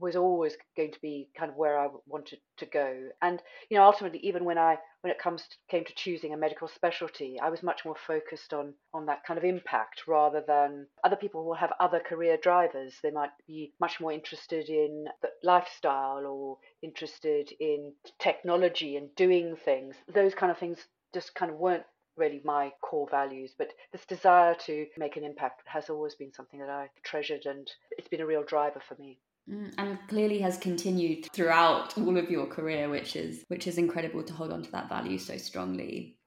was 0.00 0.16
always 0.16 0.56
going 0.76 0.90
to 0.90 1.00
be 1.00 1.28
kind 1.36 1.50
of 1.50 1.56
where 1.56 1.78
I 1.78 1.88
wanted 2.06 2.40
to 2.56 2.66
go. 2.66 3.08
And 3.20 3.42
you 3.68 3.76
know, 3.76 3.84
ultimately, 3.84 4.18
even 4.20 4.44
when 4.44 4.58
I 4.58 4.78
when 5.02 5.10
it 5.10 5.18
comes 5.18 5.42
to, 5.42 5.56
came 5.68 5.84
to 5.84 5.94
choosing 5.94 6.32
a 6.32 6.38
medical 6.38 6.68
specialty, 6.68 7.38
I 7.40 7.50
was 7.50 7.62
much 7.62 7.84
more 7.84 7.96
focused 8.06 8.52
on 8.52 8.74
on 8.94 9.06
that 9.06 9.24
kind 9.26 9.38
of 9.38 9.44
impact 9.44 10.02
rather 10.08 10.42
than 10.46 10.86
other 11.04 11.16
people 11.16 11.44
will 11.44 11.54
have 11.54 11.72
other 11.78 12.00
career 12.00 12.38
drivers. 12.42 12.94
They 13.02 13.10
might 13.10 13.30
be 13.46 13.72
much 13.80 14.00
more 14.00 14.12
interested 14.12 14.68
in 14.68 15.06
lifestyle 15.42 16.26
or 16.26 16.58
interested 16.82 17.52
in 17.60 17.92
technology 18.18 18.96
and 18.96 19.14
doing 19.16 19.56
things. 19.64 19.96
Those 20.12 20.34
kind 20.34 20.50
of 20.50 20.58
things 20.58 20.78
just 21.12 21.34
kind 21.34 21.50
of 21.50 21.58
weren't 21.58 21.84
really 22.20 22.40
my 22.44 22.72
core 22.82 23.08
values. 23.10 23.54
But 23.58 23.72
this 23.90 24.04
desire 24.06 24.54
to 24.66 24.86
make 24.96 25.16
an 25.16 25.24
impact 25.24 25.62
has 25.66 25.90
always 25.90 26.14
been 26.14 26.32
something 26.32 26.60
that 26.60 26.70
I 26.70 26.90
treasured, 27.02 27.46
and 27.46 27.68
it's 27.98 28.08
been 28.08 28.20
a 28.20 28.26
real 28.26 28.44
driver 28.44 28.80
for 28.86 28.94
me. 29.00 29.18
Mm, 29.50 29.72
and 29.78 29.98
clearly 30.08 30.38
has 30.40 30.58
continued 30.58 31.26
throughout 31.32 31.96
all 31.98 32.16
of 32.16 32.30
your 32.30 32.46
career 32.46 32.88
which 32.88 33.16
is 33.16 33.42
which 33.48 33.66
is 33.66 33.78
incredible 33.78 34.22
to 34.22 34.34
hold 34.34 34.52
on 34.52 34.62
to 34.62 34.70
that 34.70 34.88
value 34.88 35.18
so 35.18 35.38
strongly 35.38 36.18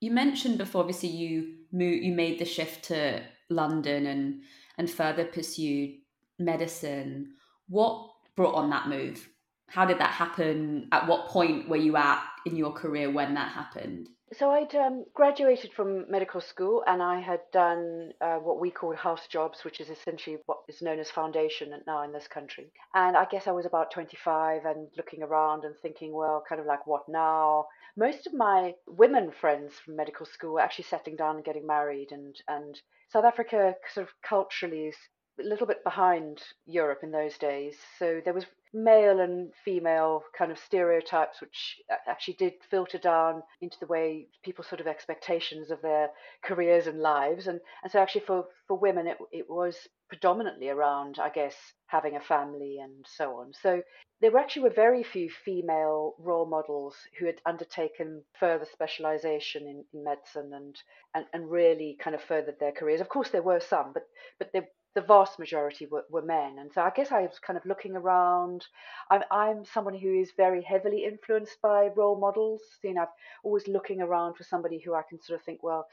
you 0.00 0.10
mentioned 0.10 0.58
before 0.58 0.82
obviously 0.82 1.08
you 1.08 1.54
moved, 1.72 2.04
you 2.04 2.12
made 2.12 2.38
the 2.38 2.44
shift 2.44 2.84
to 2.84 3.22
london 3.48 4.06
and 4.06 4.42
and 4.76 4.90
further 4.90 5.24
pursued 5.24 5.96
medicine 6.38 7.32
what 7.66 8.10
brought 8.36 8.54
on 8.54 8.70
that 8.70 8.88
move 8.88 9.28
how 9.66 9.84
did 9.84 9.98
that 9.98 10.10
happen 10.10 10.86
at 10.92 11.08
what 11.08 11.28
point 11.28 11.68
were 11.68 11.76
you 11.76 11.96
at 11.96 12.22
in 12.44 12.56
your 12.56 12.72
career 12.72 13.10
when 13.10 13.34
that 13.34 13.50
happened 13.50 14.08
so 14.32 14.50
I'd 14.50 14.74
um, 14.76 15.04
graduated 15.12 15.72
from 15.72 16.08
medical 16.08 16.40
school 16.40 16.84
and 16.86 17.02
I 17.02 17.20
had 17.20 17.40
done 17.52 18.12
uh, 18.20 18.36
what 18.36 18.60
we 18.60 18.70
call 18.70 18.94
house 18.94 19.26
jobs, 19.26 19.64
which 19.64 19.80
is 19.80 19.90
essentially 19.90 20.38
what 20.46 20.58
is 20.68 20.80
known 20.80 21.00
as 21.00 21.10
foundation 21.10 21.72
now 21.86 22.04
in 22.04 22.12
this 22.12 22.28
country. 22.28 22.70
And 22.94 23.16
I 23.16 23.24
guess 23.24 23.48
I 23.48 23.52
was 23.52 23.66
about 23.66 23.90
25 23.90 24.64
and 24.66 24.88
looking 24.96 25.24
around 25.24 25.64
and 25.64 25.74
thinking, 25.82 26.12
well, 26.12 26.44
kind 26.48 26.60
of 26.60 26.66
like, 26.66 26.86
what 26.86 27.08
now? 27.08 27.66
Most 27.96 28.28
of 28.28 28.32
my 28.32 28.74
women 28.86 29.32
friends 29.32 29.74
from 29.84 29.96
medical 29.96 30.26
school 30.26 30.54
were 30.54 30.60
actually 30.60 30.84
settling 30.84 31.16
down 31.16 31.36
and 31.36 31.44
getting 31.44 31.66
married, 31.66 32.12
and, 32.12 32.36
and 32.46 32.80
South 33.12 33.24
Africa 33.24 33.74
sort 33.92 34.06
of 34.06 34.12
culturally 34.22 34.86
is 34.86 34.96
a 35.40 35.48
little 35.48 35.66
bit 35.66 35.84
behind 35.84 36.40
Europe 36.66 37.00
in 37.02 37.10
those 37.10 37.36
days. 37.38 37.76
So 37.98 38.20
there 38.24 38.34
was 38.34 38.46
male 38.72 39.20
and 39.20 39.52
female 39.64 40.22
kind 40.36 40.52
of 40.52 40.58
stereotypes, 40.58 41.40
which 41.40 41.80
actually 42.06 42.34
did 42.34 42.52
filter 42.70 42.98
down 42.98 43.42
into 43.60 43.76
the 43.80 43.86
way 43.86 44.28
people 44.44 44.64
sort 44.64 44.80
of 44.80 44.86
expectations 44.86 45.70
of 45.70 45.82
their 45.82 46.10
careers 46.44 46.86
and 46.86 47.00
lives. 47.00 47.46
And, 47.48 47.60
and 47.82 47.90
so 47.90 47.98
actually 47.98 48.22
for, 48.26 48.44
for 48.68 48.78
women, 48.78 49.06
it, 49.06 49.18
it 49.32 49.50
was 49.50 49.76
predominantly 50.08 50.68
around, 50.68 51.18
I 51.20 51.30
guess, 51.30 51.54
having 51.86 52.16
a 52.16 52.20
family 52.20 52.78
and 52.82 53.04
so 53.06 53.36
on. 53.36 53.52
So 53.60 53.82
there 54.20 54.30
were 54.30 54.38
actually 54.38 54.62
were 54.62 54.70
very 54.70 55.02
few 55.02 55.30
female 55.44 56.14
role 56.18 56.46
models 56.46 56.94
who 57.18 57.26
had 57.26 57.40
undertaken 57.46 58.22
further 58.38 58.66
specialization 58.70 59.62
in, 59.62 59.84
in 59.94 60.04
medicine 60.04 60.52
and, 60.54 60.76
and, 61.14 61.24
and 61.32 61.50
really 61.50 61.96
kind 62.02 62.14
of 62.14 62.22
furthered 62.22 62.60
their 62.60 62.72
careers. 62.72 63.00
Of 63.00 63.08
course, 63.08 63.30
there 63.30 63.42
were 63.42 63.60
some, 63.60 63.92
but 63.94 64.04
but 64.38 64.50
there 64.52 64.68
the 64.94 65.00
vast 65.00 65.38
majority 65.38 65.86
were, 65.86 66.04
were 66.10 66.22
men. 66.22 66.58
And 66.58 66.72
so 66.72 66.82
I 66.82 66.90
guess 66.90 67.12
I 67.12 67.22
was 67.22 67.38
kind 67.38 67.56
of 67.56 67.64
looking 67.64 67.94
around. 67.94 68.66
I'm, 69.10 69.22
I'm 69.30 69.64
someone 69.64 69.94
who 69.94 70.20
is 70.20 70.32
very 70.36 70.62
heavily 70.62 71.04
influenced 71.04 71.60
by 71.62 71.90
role 71.96 72.18
models. 72.18 72.60
You 72.82 72.94
know, 72.94 73.02
I'm 73.02 73.08
always 73.44 73.68
looking 73.68 74.00
around 74.00 74.34
for 74.34 74.44
somebody 74.44 74.78
who 74.78 74.94
I 74.94 75.02
can 75.08 75.22
sort 75.22 75.38
of 75.38 75.44
think, 75.44 75.62
well, 75.62 75.86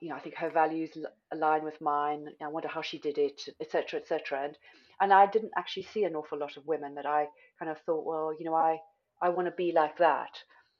you 0.00 0.08
know, 0.08 0.16
I 0.16 0.20
think 0.20 0.36
her 0.36 0.50
values 0.50 0.96
align 1.32 1.64
with 1.64 1.80
mine. 1.80 2.28
I 2.42 2.48
wonder 2.48 2.68
how 2.68 2.82
she 2.82 2.98
did 2.98 3.18
it, 3.18 3.42
etc., 3.60 4.00
etc. 4.00 4.44
And 4.44 4.56
and 5.00 5.12
I 5.12 5.26
didn't 5.26 5.52
actually 5.58 5.82
see 5.92 6.04
an 6.04 6.14
awful 6.14 6.38
lot 6.38 6.56
of 6.56 6.66
women 6.66 6.94
that 6.94 7.04
I 7.06 7.26
kind 7.58 7.70
of 7.70 7.78
thought, 7.80 8.06
well, 8.06 8.34
you 8.38 8.44
know, 8.46 8.54
I 8.54 8.78
I 9.20 9.28
want 9.28 9.46
to 9.46 9.52
be 9.52 9.72
like 9.72 9.98
that. 9.98 10.30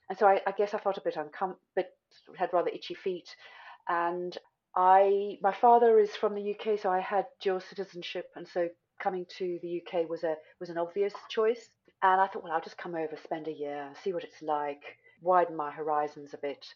And 0.09 0.19
so 0.19 0.27
I, 0.27 0.41
I 0.47 0.53
guess 0.53 0.75
I 0.75 0.79
felt 0.79 0.99
a 0.99 1.03
bit 1.03 1.17
uncomfortable, 1.17 1.59
had 2.37 2.53
rather 2.53 2.71
itchy 2.71 2.95
feet. 2.95 3.29
And 3.89 4.37
I 4.77 5.39
my 5.41 5.53
father 5.53 5.99
is 5.99 6.17
from 6.17 6.35
the 6.35 6.55
UK, 6.55 6.79
so 6.79 6.91
I 6.91 7.01
had 7.01 7.27
dual 7.41 7.61
citizenship, 7.61 8.31
and 8.35 8.47
so 8.47 8.69
coming 9.01 9.27
to 9.39 9.59
the 9.63 9.83
UK 9.83 10.09
was 10.09 10.25
a 10.25 10.37
was 10.61 10.71
an 10.71 10.79
obvious 10.79 11.15
choice. 11.29 11.71
And 12.03 12.21
I 12.21 12.27
thought, 12.27 12.43
well, 12.43 12.53
I'll 12.53 12.61
just 12.61 12.77
come 12.77 12.95
over, 12.95 13.17
spend 13.17 13.49
a 13.49 13.53
year, 13.53 13.91
see 14.03 14.13
what 14.13 14.25
it's 14.25 14.43
like, 14.43 14.83
widen 15.23 15.57
my 15.57 15.71
horizons 15.71 16.35
a 16.35 16.39
bit. 16.39 16.67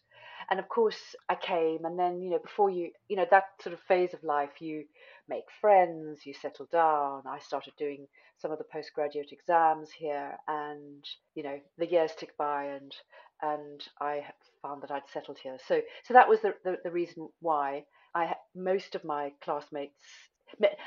And 0.49 0.59
of 0.59 0.67
course, 0.69 1.15
I 1.27 1.35
came, 1.35 1.85
and 1.85 1.99
then 1.99 2.21
you 2.21 2.31
know, 2.31 2.39
before 2.39 2.69
you, 2.69 2.91
you 3.09 3.15
know, 3.17 3.27
that 3.29 3.45
sort 3.61 3.73
of 3.73 3.81
phase 3.81 4.13
of 4.13 4.23
life, 4.23 4.61
you 4.61 4.85
make 5.27 5.45
friends, 5.61 6.25
you 6.25 6.33
settle 6.33 6.67
down. 6.71 7.23
I 7.27 7.39
started 7.39 7.73
doing 7.77 8.07
some 8.37 8.51
of 8.51 8.57
the 8.57 8.63
postgraduate 8.63 9.31
exams 9.31 9.91
here, 9.91 10.37
and 10.47 11.03
you 11.35 11.43
know, 11.43 11.59
the 11.77 11.85
years 11.85 12.15
tick 12.15 12.35
by, 12.37 12.65
and 12.65 12.95
and 13.41 13.81
I 13.99 14.23
found 14.61 14.83
that 14.83 14.91
I'd 14.91 15.09
settled 15.11 15.39
here. 15.39 15.57
So 15.67 15.81
so 16.03 16.13
that 16.13 16.29
was 16.29 16.41
the 16.41 16.53
the, 16.63 16.77
the 16.83 16.91
reason 16.91 17.29
why 17.39 17.85
I 18.15 18.35
most 18.55 18.95
of 18.95 19.03
my 19.03 19.31
classmates. 19.41 20.01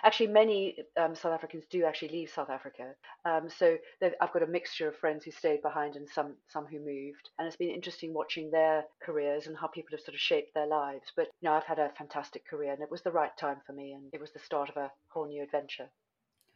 Actually, 0.03 0.27
many 0.27 0.77
um, 0.97 1.15
South 1.15 1.33
Africans 1.33 1.65
do 1.71 1.85
actually 1.85 2.09
leave 2.09 2.31
South 2.31 2.51
Africa. 2.51 2.95
Um, 3.25 3.49
so 3.49 3.77
I've 4.21 4.33
got 4.33 4.43
a 4.43 4.47
mixture 4.47 4.89
of 4.89 4.97
friends 4.97 5.25
who 5.25 5.31
stayed 5.31 5.63
behind 5.63 5.95
and 5.95 6.09
some 6.09 6.35
some 6.49 6.67
who 6.67 6.81
moved, 6.81 7.31
and 7.39 7.47
it's 7.47 7.57
been 7.57 7.71
interesting 7.71 8.13
watching 8.13 8.51
their 8.51 8.85
careers 9.01 9.47
and 9.47 9.57
how 9.57 9.69
people 9.69 9.97
have 9.97 10.01
sort 10.01 10.15
of 10.15 10.21
shaped 10.21 10.53
their 10.55 10.67
lives. 10.67 11.13
But 11.15 11.29
you 11.41 11.49
know, 11.49 11.55
I've 11.55 11.65
had 11.65 11.79
a 11.79 11.93
fantastic 11.97 12.45
career, 12.45 12.73
and 12.73 12.83
it 12.83 12.91
was 12.91 13.03
the 13.03 13.13
right 13.13 13.37
time 13.37 13.61
for 13.65 13.73
me, 13.73 13.93
and 13.93 14.13
it 14.13 14.21
was 14.21 14.33
the 14.33 14.41
start 14.41 14.69
of 14.69 14.77
a 14.77 14.91
whole 15.09 15.29
new 15.29 15.43
adventure. 15.45 15.91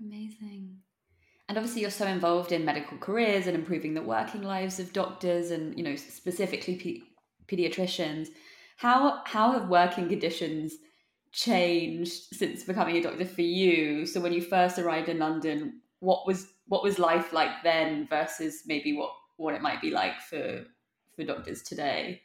Amazing. 0.00 0.82
And 1.48 1.56
obviously, 1.56 1.82
you're 1.82 1.90
so 1.90 2.06
involved 2.06 2.50
in 2.50 2.64
medical 2.64 2.98
careers 2.98 3.46
and 3.46 3.56
improving 3.56 3.94
the 3.94 4.02
working 4.02 4.42
lives 4.42 4.80
of 4.80 4.92
doctors 4.92 5.50
and, 5.52 5.76
you 5.76 5.84
know, 5.84 5.94
specifically 5.94 7.04
pediatricians. 7.46 8.28
How 8.76 9.22
how 9.24 9.52
have 9.52 9.68
working 9.68 10.08
conditions 10.08 10.74
changed 11.32 12.34
since 12.34 12.64
becoming 12.64 12.96
a 12.96 13.02
doctor 13.02 13.24
for 13.24 13.42
you? 13.42 14.06
So 14.06 14.20
when 14.20 14.32
you 14.32 14.42
first 14.42 14.78
arrived 14.78 15.08
in 15.08 15.18
London, 15.18 15.80
what 16.00 16.26
was 16.26 16.48
what 16.66 16.82
was 16.82 16.98
life 16.98 17.32
like 17.32 17.62
then 17.62 18.08
versus 18.08 18.62
maybe 18.66 18.96
what 18.96 19.12
what 19.36 19.54
it 19.54 19.62
might 19.62 19.80
be 19.80 19.90
like 19.90 20.20
for 20.20 20.64
for 21.14 21.24
doctors 21.24 21.62
today? 21.62 22.22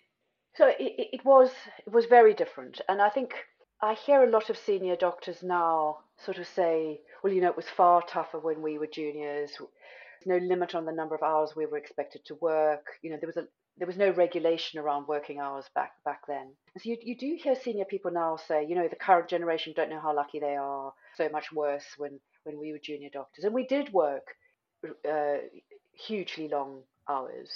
So 0.56 0.68
it, 0.68 1.10
it 1.14 1.26
was 1.26 1.52
it 1.86 1.94
was 1.94 2.06
very 2.06 2.34
different, 2.34 2.82
and 2.90 3.02
I 3.02 3.10
think 3.10 3.34
I 3.82 3.94
hear 3.94 4.24
a 4.24 4.30
lot 4.30 4.50
of 4.50 4.58
senior 4.58 4.96
doctors 4.96 5.42
now 5.42 6.00
sort 6.18 6.38
of 6.38 6.48
say, 6.48 7.02
well, 7.24 7.34
you 7.34 7.42
know, 7.42 7.50
it 7.50 7.56
was 7.56 7.70
far 7.70 8.02
tougher 8.02 8.40
when 8.40 8.62
we 8.62 8.78
were 8.78 8.88
juniors. 8.88 9.52
no 10.26 10.38
limit 10.38 10.76
on 10.76 10.86
the 10.86 10.92
number 10.92 11.16
of 11.16 11.24
hours 11.24 11.56
we 11.56 11.66
were 11.66 11.78
expected 11.78 12.24
to 12.26 12.36
work. 12.36 12.86
You 13.02 13.12
know, 13.12 13.18
there 13.20 13.28
was 13.28 13.38
a 13.38 13.48
there 13.78 13.88
was 13.88 13.98
no 13.98 14.12
regulation 14.12 14.80
around 14.80 15.08
working 15.08 15.40
hours 15.40 15.66
back 15.74 15.94
back 16.04 16.22
then. 16.28 16.54
so 16.78 16.90
you, 16.90 16.98
you 17.02 17.18
do 17.18 17.38
hear 17.42 17.56
senior 17.56 17.86
people 17.86 18.12
now 18.12 18.36
say, 18.36 18.66
you 18.66 18.76
know, 18.76 18.88
the 18.88 18.96
current 18.96 19.30
generation 19.30 19.74
don't 19.76 19.90
know 19.90 20.02
how 20.02 20.16
lucky 20.16 20.40
they 20.40 20.56
are. 20.56 20.94
So 21.16 21.30
much 21.30 21.52
worse 21.52 21.86
when 21.98 22.20
when 22.44 22.60
we 22.60 22.72
were 22.72 22.80
junior 22.80 23.10
doctors, 23.12 23.46
and 23.46 23.54
we 23.54 23.66
did 23.66 23.94
work 23.94 24.28
uh, 25.10 25.38
hugely 25.94 26.48
long 26.48 26.84
hours, 27.08 27.50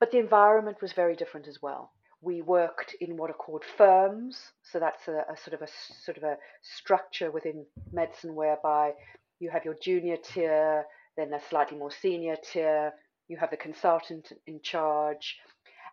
but 0.00 0.10
the 0.10 0.18
environment 0.18 0.82
was 0.82 0.92
very 0.92 1.16
different 1.16 1.46
as 1.48 1.58
well 1.62 1.92
we 2.20 2.42
worked 2.42 2.96
in 3.00 3.16
what 3.16 3.30
are 3.30 3.34
called 3.34 3.64
firms. 3.76 4.38
So 4.62 4.78
that's 4.78 5.06
a, 5.08 5.24
a, 5.32 5.36
sort 5.36 5.54
of 5.54 5.62
a 5.62 5.68
sort 6.04 6.16
of 6.16 6.24
a 6.24 6.36
structure 6.62 7.30
within 7.30 7.64
medicine 7.92 8.34
whereby 8.34 8.92
you 9.38 9.50
have 9.50 9.64
your 9.64 9.76
junior 9.80 10.16
tier, 10.16 10.84
then 11.16 11.32
a 11.32 11.40
slightly 11.48 11.78
more 11.78 11.90
senior 11.90 12.36
tier, 12.36 12.92
you 13.28 13.36
have 13.36 13.50
the 13.50 13.56
consultant 13.56 14.32
in 14.46 14.60
charge. 14.62 15.36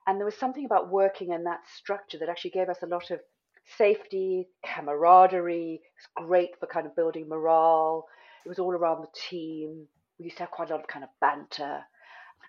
And 0.07 0.17
there 0.17 0.25
was 0.25 0.37
something 0.37 0.65
about 0.65 0.89
working 0.91 1.31
in 1.31 1.43
that 1.43 1.61
structure 1.77 2.17
that 2.19 2.29
actually 2.29 2.51
gave 2.51 2.69
us 2.69 2.81
a 2.83 2.87
lot 2.87 3.11
of 3.11 3.19
safety, 3.77 4.47
camaraderie. 4.63 5.81
It's 5.97 6.07
great 6.15 6.51
for 6.59 6.67
kind 6.67 6.85
of 6.85 6.95
building 6.95 7.27
morale. 7.27 8.05
It 8.45 8.49
was 8.49 8.59
all 8.59 8.73
around 8.73 9.01
the 9.01 9.19
team. 9.29 9.87
We 10.19 10.25
used 10.25 10.37
to 10.37 10.43
have 10.43 10.51
quite 10.51 10.69
a 10.69 10.73
lot 10.73 10.81
of 10.81 10.87
kind 10.87 11.03
of 11.03 11.09
banter. 11.19 11.81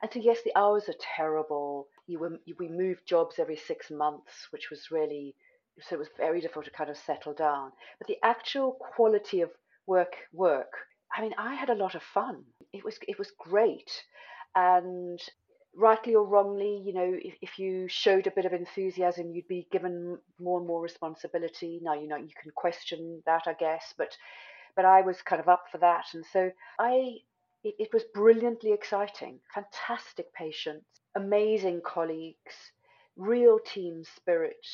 And 0.02 0.10
so, 0.12 0.20
yes, 0.20 0.38
the 0.44 0.56
hours 0.56 0.88
are 0.88 0.94
terrible. 1.16 1.88
You 2.06 2.18
were, 2.18 2.38
we 2.58 2.68
moved 2.68 3.06
jobs 3.06 3.38
every 3.38 3.56
six 3.56 3.90
months, 3.90 4.48
which 4.50 4.70
was 4.70 4.90
really, 4.90 5.34
so 5.80 5.96
it 5.96 5.98
was 5.98 6.08
very 6.16 6.40
difficult 6.40 6.64
to 6.66 6.70
kind 6.70 6.90
of 6.90 6.96
settle 6.96 7.34
down. 7.34 7.72
But 7.98 8.06
the 8.06 8.18
actual 8.22 8.76
quality 8.94 9.40
of 9.40 9.50
work, 9.86 10.14
work, 10.32 10.72
I 11.16 11.22
mean, 11.22 11.34
I 11.38 11.54
had 11.54 11.70
a 11.70 11.74
lot 11.74 11.94
of 11.94 12.02
fun. 12.02 12.44
It 12.72 12.84
was, 12.84 12.98
it 13.08 13.18
was 13.18 13.32
great. 13.38 13.90
And 14.54 15.20
rightly 15.74 16.14
or 16.14 16.24
wrongly, 16.24 16.82
you 16.84 16.94
know, 16.94 17.12
if, 17.20 17.34
if 17.42 17.58
you 17.58 17.86
showed 17.88 18.26
a 18.26 18.30
bit 18.30 18.46
of 18.46 18.52
enthusiasm, 18.52 19.30
you'd 19.32 19.48
be 19.48 19.68
given 19.70 20.18
more 20.40 20.58
and 20.58 20.66
more 20.66 20.80
responsibility. 20.80 21.80
Now, 21.82 21.94
you 21.94 22.08
know, 22.08 22.16
you 22.16 22.32
can 22.40 22.50
question 22.54 23.22
that, 23.26 23.42
I 23.46 23.52
guess, 23.52 23.94
but 23.98 24.16
but 24.74 24.84
I 24.84 25.00
was 25.00 25.22
kind 25.22 25.40
of 25.40 25.48
up 25.48 25.64
for 25.72 25.78
that, 25.78 26.04
and 26.14 26.24
so 26.32 26.50
I. 26.78 27.16
It, 27.66 27.74
it 27.80 27.92
was 27.92 28.04
brilliantly 28.04 28.70
exciting, 28.72 29.40
fantastic 29.52 30.32
patients, 30.32 31.00
amazing 31.16 31.80
colleagues, 31.84 32.70
real 33.16 33.58
team 33.58 34.04
spirit, 34.04 34.64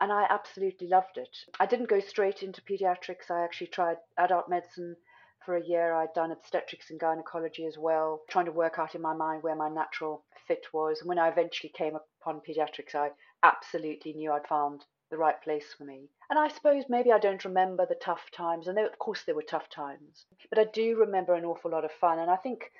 and 0.00 0.10
I 0.10 0.26
absolutely 0.30 0.86
loved 0.86 1.18
it. 1.18 1.36
I 1.58 1.66
didn't 1.66 1.90
go 1.90 2.00
straight 2.00 2.42
into 2.42 2.62
pediatrics. 2.62 3.30
I 3.30 3.44
actually 3.44 3.66
tried 3.66 3.98
adult 4.16 4.48
medicine 4.48 4.96
for 5.44 5.56
a 5.56 5.62
year. 5.62 5.92
I'd 5.92 6.14
done 6.14 6.32
obstetrics 6.32 6.88
and 6.88 6.98
gynecology 6.98 7.66
as 7.66 7.76
well, 7.76 8.22
trying 8.30 8.46
to 8.46 8.52
work 8.52 8.78
out 8.78 8.94
in 8.94 9.02
my 9.02 9.12
mind 9.12 9.42
where 9.42 9.54
my 9.54 9.68
natural 9.68 10.24
fit 10.48 10.64
was. 10.72 11.00
And 11.00 11.10
when 11.10 11.18
I 11.18 11.28
eventually 11.28 11.74
came 11.76 11.94
upon 11.94 12.40
pediatrics, 12.40 12.94
I 12.94 13.10
absolutely 13.42 14.14
knew 14.14 14.32
I'd 14.32 14.48
found 14.48 14.86
the 15.10 15.18
right 15.18 15.40
place 15.42 15.74
for 15.76 15.84
me. 15.84 16.08
And 16.28 16.38
I 16.38 16.48
suppose 16.48 16.84
maybe 16.88 17.12
I 17.12 17.18
don't 17.18 17.44
remember 17.44 17.86
the 17.86 17.94
tough 17.94 18.30
times, 18.32 18.68
and 18.68 18.78
of 18.78 18.98
course 18.98 19.22
there 19.24 19.34
were 19.34 19.42
tough 19.42 19.68
times, 19.68 20.26
but 20.48 20.58
I 20.58 20.64
do 20.64 20.96
remember 20.96 21.34
an 21.34 21.44
awful 21.44 21.70
lot 21.70 21.84
of 21.84 21.92
fun. 21.92 22.18
And 22.18 22.30
I 22.30 22.36
think, 22.36 22.70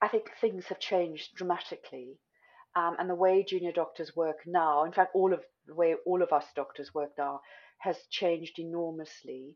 I 0.00 0.08
think 0.08 0.30
things 0.40 0.66
have 0.66 0.78
changed 0.78 1.34
dramatically 1.34 2.18
um, 2.76 2.94
and 2.98 3.08
the 3.08 3.14
way 3.14 3.42
junior 3.42 3.72
doctors 3.72 4.14
work 4.14 4.46
now, 4.46 4.84
in 4.84 4.92
fact, 4.92 5.14
all 5.14 5.32
of 5.32 5.40
the 5.66 5.74
way 5.74 5.94
all 6.04 6.22
of 6.22 6.32
us 6.32 6.44
doctors 6.54 6.94
work 6.94 7.10
now, 7.16 7.40
has 7.78 7.96
changed 8.10 8.58
enormously. 8.58 9.54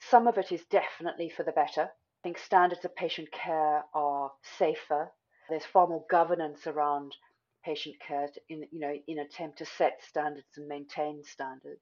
Some 0.00 0.28
of 0.28 0.38
it 0.38 0.52
is 0.52 0.64
definitely 0.70 1.28
for 1.28 1.42
the 1.42 1.52
better. 1.52 1.82
I 1.82 2.22
think 2.22 2.38
standards 2.38 2.84
of 2.84 2.94
patient 2.94 3.32
care 3.32 3.84
are 3.94 4.30
safer. 4.58 5.12
There's 5.48 5.64
far 5.64 5.88
more 5.88 6.04
governance 6.08 6.66
around 6.68 7.16
patient 7.64 7.96
care 8.06 8.28
in 8.48 8.64
you 8.70 8.80
know 8.80 8.94
in 9.06 9.20
attempt 9.20 9.58
to 9.58 9.64
set 9.64 10.00
standards 10.06 10.46
and 10.56 10.68
maintain 10.68 11.22
standards. 11.24 11.80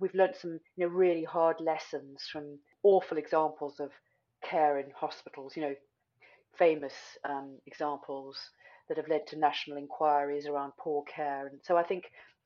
We've 0.00 0.14
learned 0.14 0.36
some 0.36 0.60
you 0.76 0.86
know 0.86 0.92
really 0.92 1.24
hard 1.24 1.60
lessons 1.60 2.28
from 2.30 2.58
awful 2.82 3.18
examples 3.18 3.80
of 3.80 3.90
care 4.42 4.78
in 4.78 4.90
hospitals. 4.94 5.56
You 5.56 5.62
know, 5.62 5.74
famous 6.58 6.94
um, 7.28 7.58
examples 7.66 8.38
that 8.88 8.96
have 8.96 9.08
led 9.08 9.26
to 9.28 9.38
national 9.38 9.78
inquiries 9.78 10.46
around 10.46 10.72
poor 10.78 11.02
care. 11.04 11.46
And 11.46 11.60
so 11.62 11.76
I 11.76 11.82
think 11.82 12.04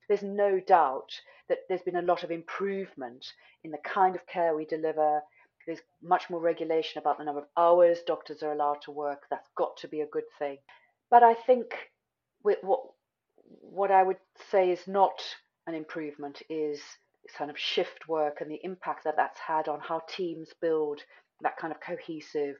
there's 0.08 0.22
no 0.22 0.60
doubt 0.60 1.10
that 1.48 1.58
there's 1.68 1.82
been 1.82 1.96
a 1.96 2.02
lot 2.02 2.22
of 2.22 2.30
improvement 2.30 3.26
in 3.64 3.70
the 3.70 3.78
kind 3.78 4.14
of 4.14 4.26
care 4.26 4.54
we 4.54 4.64
deliver. 4.64 5.20
There's 5.66 5.80
much 6.02 6.30
more 6.30 6.40
regulation 6.40 7.00
about 7.00 7.18
the 7.18 7.24
number 7.24 7.40
of 7.40 7.48
hours 7.56 7.98
doctors 8.06 8.42
are 8.42 8.52
allowed 8.52 8.82
to 8.82 8.92
work. 8.92 9.24
That's 9.30 9.48
got 9.56 9.76
to 9.78 9.88
be 9.88 10.00
a 10.02 10.06
good 10.06 10.28
thing. 10.38 10.58
But 11.10 11.22
I 11.22 11.34
think 11.34 11.74
what 12.62 12.80
what 13.60 13.90
I 13.90 14.02
would 14.02 14.18
say 14.50 14.70
is 14.70 14.80
not 14.86 15.22
an 15.66 15.74
improvement 15.74 16.42
is 16.48 16.80
kind 17.36 17.50
of 17.50 17.58
shift 17.58 18.08
work 18.08 18.40
and 18.40 18.50
the 18.50 18.60
impact 18.62 19.04
that 19.04 19.16
that's 19.16 19.40
had 19.40 19.68
on 19.68 19.80
how 19.80 20.00
teams 20.08 20.48
build 20.60 21.00
that 21.40 21.56
kind 21.56 21.72
of 21.72 21.80
cohesive 21.80 22.54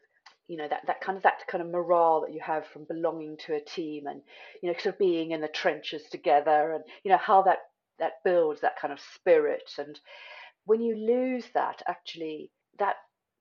you 0.49 0.57
know 0.57 0.67
that 0.69 0.81
that 0.87 1.01
kind 1.01 1.17
of 1.17 1.23
that 1.23 1.47
kind 1.49 1.63
of 1.63 1.71
morale 1.71 2.21
that 2.23 2.33
you 2.33 2.41
have 2.41 2.67
from 2.67 2.85
belonging 2.85 3.37
to 3.37 3.55
a 3.55 3.61
team 3.61 4.07
and 4.07 4.21
you 4.63 4.69
know 4.69 4.75
sort 4.75 4.95
of 4.95 4.99
being 4.99 5.31
in 5.31 5.41
the 5.41 5.49
trenches 5.49 6.03
together 6.11 6.73
and 6.73 6.85
you 7.05 7.11
know 7.11 7.17
how 7.17 7.43
that 7.43 7.59
that 7.99 8.23
builds 8.25 8.61
that 8.61 8.79
kind 8.79 8.93
of 8.93 9.01
spirit. 9.15 9.71
And 9.79 9.99
when 10.65 10.81
you 10.81 10.97
lose 10.97 11.45
that 11.55 11.83
actually 11.87 12.51
that 12.79 12.97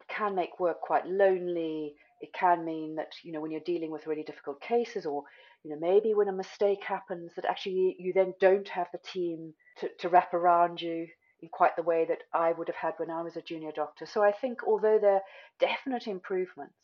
can 0.07 0.35
make 0.35 0.59
work 0.59 0.81
quite 0.81 1.05
lonely. 1.07 1.95
It 2.21 2.31
can 2.33 2.63
mean 2.63 2.95
that 2.95 3.11
you 3.23 3.31
know 3.31 3.41
when 3.41 3.51
you're 3.51 3.59
dealing 3.61 3.91
with 3.91 4.07
really 4.07 4.23
difficult 4.23 4.61
cases 4.61 5.05
or 5.05 5.23
you 5.65 5.71
know 5.71 5.79
maybe 5.79 6.13
when 6.13 6.27
a 6.27 6.33
mistake 6.33 6.83
happens 6.83 7.31
that 7.35 7.45
actually 7.45 7.95
you 7.97 8.13
then 8.13 8.35
don't 8.39 8.69
have 8.69 8.87
the 8.91 8.99
team 8.99 9.51
to, 9.79 9.89
to 9.97 10.09
wrap 10.09 10.31
around 10.33 10.79
you 10.79 11.07
in 11.41 11.49
quite 11.49 11.75
the 11.75 11.81
way 11.81 12.05
that 12.05 12.21
I 12.33 12.51
would 12.51 12.67
have 12.67 12.75
had 12.75 12.93
when 12.97 13.09
I 13.09 13.23
was 13.23 13.35
a 13.35 13.41
junior 13.41 13.71
doctor. 13.75 14.05
So 14.05 14.23
I 14.23 14.31
think 14.31 14.59
although 14.65 14.99
there 15.01 15.15
are 15.15 15.21
definite 15.59 16.05
improvements, 16.07 16.75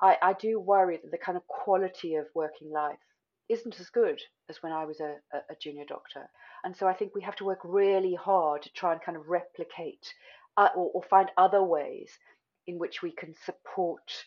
I, 0.00 0.16
I 0.22 0.32
do 0.32 0.58
worry 0.58 0.96
that 0.96 1.10
the 1.10 1.18
kind 1.18 1.36
of 1.36 1.46
quality 1.48 2.14
of 2.14 2.26
working 2.34 2.70
life 2.72 2.98
isn't 3.50 3.78
as 3.78 3.90
good 3.90 4.20
as 4.48 4.62
when 4.62 4.72
I 4.72 4.86
was 4.86 5.00
a, 5.00 5.16
a, 5.34 5.54
junior 5.60 5.84
doctor. 5.86 6.30
And 6.64 6.74
so 6.74 6.88
I 6.88 6.94
think 6.94 7.14
we 7.14 7.22
have 7.22 7.36
to 7.36 7.44
work 7.44 7.58
really 7.62 8.14
hard 8.14 8.62
to 8.62 8.72
try 8.72 8.92
and 8.92 9.02
kind 9.02 9.18
of 9.18 9.28
replicate 9.28 10.14
uh, 10.56 10.68
or, 10.74 10.90
or 10.94 11.02
find 11.02 11.30
other 11.36 11.62
ways 11.62 12.10
in 12.66 12.78
which 12.78 13.02
we 13.02 13.12
can 13.12 13.34
support 13.44 14.24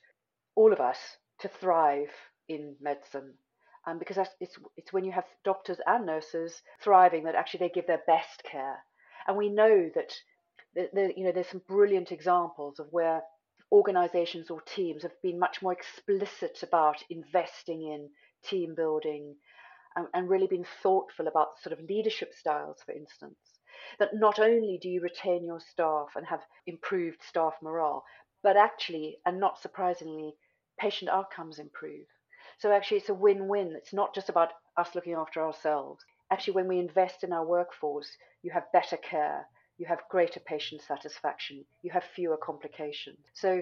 all 0.56 0.72
of 0.72 0.80
us 0.80 1.00
to 1.40 1.48
thrive 1.48 2.12
in 2.48 2.76
medicine. 2.80 3.34
Um, 3.86 4.00
because 4.00 4.17
it's 4.39 4.58
it's 4.78 4.93
when 4.93 5.04
you 5.04 5.12
have 5.12 5.26
doctors 5.43 5.78
and 5.86 6.06
nurses 6.06 6.62
thriving 6.82 7.26
that 7.26 7.36
actually 7.36 7.67
they 7.67 7.74
give 7.74 7.88
their 7.88 8.02
best 8.08 8.43
care, 8.50 8.78
and 9.28 9.36
we 9.36 9.50
know 9.50 9.89
that 9.93 10.13
the, 10.74 10.89
the, 10.93 11.13
you 11.17 11.26
know 11.26 11.32
there's 11.34 11.50
some 11.50 11.62
brilliant 11.67 12.12
examples 12.12 12.80
of 12.80 12.88
where 12.91 13.22
organizations 13.74 14.50
or 14.50 14.62
teams 14.62 15.02
have 15.02 15.19
been 15.22 15.39
much 15.39 15.62
more 15.62 15.74
explicit 15.74 16.62
about 16.63 17.04
investing 17.10 17.82
in 17.82 18.10
team 18.43 18.76
building 18.76 19.36
and, 19.96 20.08
and 20.13 20.30
really 20.30 20.48
been 20.48 20.65
thoughtful 20.82 21.28
about 21.28 21.60
sort 21.62 21.78
of 21.78 21.86
leadership 21.89 22.34
styles, 22.34 22.78
for 22.86 22.93
instance. 22.93 23.38
That 24.00 24.13
not 24.13 24.39
only 24.39 24.78
do 24.82 24.89
you 24.89 25.02
retain 25.02 25.43
your 25.43 25.60
staff 25.60 26.10
and 26.15 26.26
have 26.28 26.41
improved 26.67 27.22
staff 27.28 27.54
morale, 27.62 28.04
but 28.43 28.58
actually, 28.58 29.17
and 29.26 29.39
not 29.39 29.60
surprisingly, 29.60 30.36
patient 30.80 31.10
outcomes 31.10 31.60
improve. 31.60 32.06
So 32.60 32.72
actually, 32.72 32.98
it's 32.98 33.10
a 33.10 33.13
win 33.13 33.48
win. 33.48 33.74
It's 33.76 33.94
not 33.94 34.16
just 34.16 34.30
about 34.30 34.50
us 34.78 34.96
looking 34.96 35.13
after 35.13 35.42
ourselves. 35.42 36.04
Actually, 36.32 36.54
when 36.54 36.68
we 36.68 36.80
invest 36.80 37.24
in 37.24 37.34
our 37.34 37.46
workforce, 37.46 38.10
you 38.42 38.52
have 38.52 38.72
better 38.72 38.98
care, 38.98 39.46
you 39.78 39.86
have 39.86 40.00
greater 40.10 40.39
patient 40.39 40.82
satisfaction, 40.82 41.63
you 41.82 41.92
have 41.92 42.04
fewer 42.16 42.38
complications. 42.38 43.20
So 43.34 43.62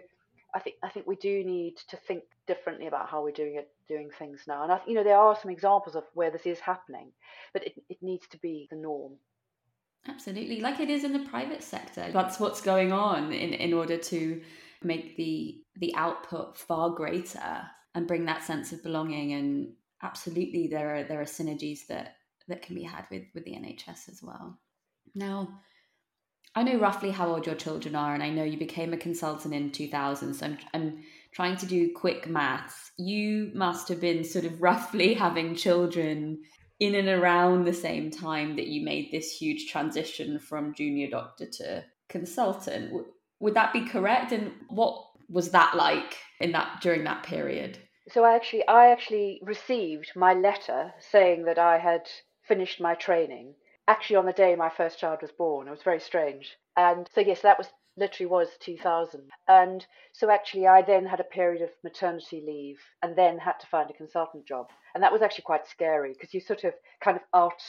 I 0.54 0.60
think 0.60 0.76
I 0.84 0.90
think 0.90 1.08
we 1.08 1.16
do 1.16 1.44
need 1.44 1.78
to 1.90 1.98
think 1.98 2.24
differently 2.48 2.88
about 2.88 3.10
how 3.10 3.24
we're 3.24 3.32
doing 3.32 3.56
it, 3.56 3.70
doing 3.88 4.10
things 4.18 4.42
now. 4.48 4.64
And 4.64 4.72
I, 4.72 4.82
you 4.86 4.94
know, 4.94 5.04
there 5.04 5.18
are 5.18 5.38
some 5.42 5.52
examples 5.52 5.96
of 5.96 6.04
where 6.14 6.32
this 6.32 6.46
is 6.46 6.60
happening, 6.60 7.12
but 7.54 7.66
it, 7.66 7.74
it 7.90 7.98
needs 8.02 8.28
to 8.28 8.38
be 8.40 8.68
the 8.70 8.76
norm. 8.76 9.14
Absolutely, 10.08 10.62
like 10.62 10.80
it 10.80 10.90
is 10.90 11.04
in 11.04 11.14
the 11.14 11.30
private 11.30 11.64
sector. 11.64 12.10
That's 12.12 12.40
what's 12.40 12.62
going 12.62 12.92
on 12.92 13.32
in, 13.32 13.54
in 13.54 13.74
order 13.74 13.98
to 13.98 14.42
make 14.84 15.16
the 15.16 15.62
the 15.78 15.94
output 15.96 16.58
far 16.58 16.90
greater 16.90 17.62
and 17.96 18.08
bring 18.08 18.26
that 18.26 18.44
sense 18.44 18.72
of 18.72 18.84
belonging. 18.84 19.34
And 19.34 19.74
absolutely, 20.02 20.68
there 20.68 20.96
are 20.96 21.04
there 21.04 21.22
are 21.22 21.26
synergies 21.26 21.88
that 21.88 22.16
that 22.48 22.62
can 22.62 22.76
be 22.76 22.84
had 22.84 23.06
with 23.12 23.24
with 23.34 23.46
the 23.46 23.52
NHS 23.52 24.10
as 24.10 24.22
well. 24.22 24.60
Now, 25.14 25.60
I 26.56 26.64
know 26.64 26.80
roughly 26.80 27.12
how 27.12 27.30
old 27.30 27.46
your 27.46 27.56
children 27.56 27.96
are, 27.96 28.14
and 28.14 28.22
I 28.22 28.30
know 28.30 28.44
you 28.44 28.58
became 28.58 28.94
a 28.94 28.98
consultant 28.98 29.54
in 29.54 29.72
2000. 29.72 30.34
So 30.34 30.46
I'm, 30.46 30.58
I'm 30.74 31.04
trying 31.34 31.58
to 31.58 31.66
do 31.66 31.94
quick 31.94 32.28
maths. 32.28 32.92
You 32.98 33.52
must 33.54 33.88
have 33.88 34.02
been 34.02 34.24
sort 34.24 34.46
of 34.46 34.62
roughly 34.62 35.14
having 35.26 35.56
children 35.56 36.42
in 36.80 36.96
and 36.96 37.08
around 37.08 37.64
the 37.64 37.74
same 37.74 38.10
time 38.10 38.56
that 38.56 38.68
you 38.68 38.84
made 38.84 39.12
this 39.12 39.32
huge 39.32 39.72
transition 39.72 40.40
from 40.40 40.74
junior 40.74 41.10
doctor 41.10 41.46
to 41.46 41.86
consultant. 42.10 42.92
Would 43.40 43.54
that 43.54 43.72
be 43.72 43.86
correct? 43.86 44.32
And 44.32 44.52
what 44.68 45.06
was 45.32 45.52
that 45.52 45.76
like 45.76 46.18
in 46.40 46.52
that 46.52 46.82
during 46.82 47.04
that 47.06 47.24
period? 47.24 47.78
So 48.10 48.24
I 48.24 48.36
actually 48.36 48.68
I 48.68 48.92
actually 48.92 49.40
received 49.44 50.12
my 50.16 50.34
letter 50.34 50.94
saying 51.00 51.46
that 51.46 51.58
I 51.58 51.78
had 51.78 52.10
finished 52.48 52.82
my 52.82 52.96
training 52.96 53.54
actually 53.88 54.16
on 54.16 54.26
the 54.26 54.34
day 54.34 54.56
my 54.56 54.70
first 54.70 55.00
child 55.00 55.20
was 55.22 55.32
born. 55.32 55.68
It 55.68 55.72
was 55.72 55.84
very 55.84 56.00
strange. 56.00 56.58
And 56.78 57.08
so, 57.14 57.22
yes, 57.22 57.42
that 57.42 57.58
was 57.58 57.68
literally 57.98 58.28
was 58.28 58.48
2000. 58.60 59.30
And 59.48 59.86
so, 60.14 60.30
actually, 60.30 60.68
I 60.68 60.82
then 60.82 61.06
had 61.06 61.20
a 61.20 61.26
period 61.26 61.62
of 61.62 61.70
maternity 61.84 62.44
leave 62.46 62.80
and 63.02 63.16
then 63.16 63.38
had 63.38 63.60
to 63.60 63.68
find 63.68 63.90
a 63.90 63.94
consultant 63.94 64.46
job. 64.46 64.68
And 64.94 65.04
that 65.04 65.12
was 65.12 65.22
actually 65.22 65.44
quite 65.44 65.68
scary 65.68 66.14
because 66.14 66.34
you 66.34 66.42
sort 66.42 66.64
of 66.64 66.74
kind 67.02 67.18
of 67.18 67.24
out 67.34 67.62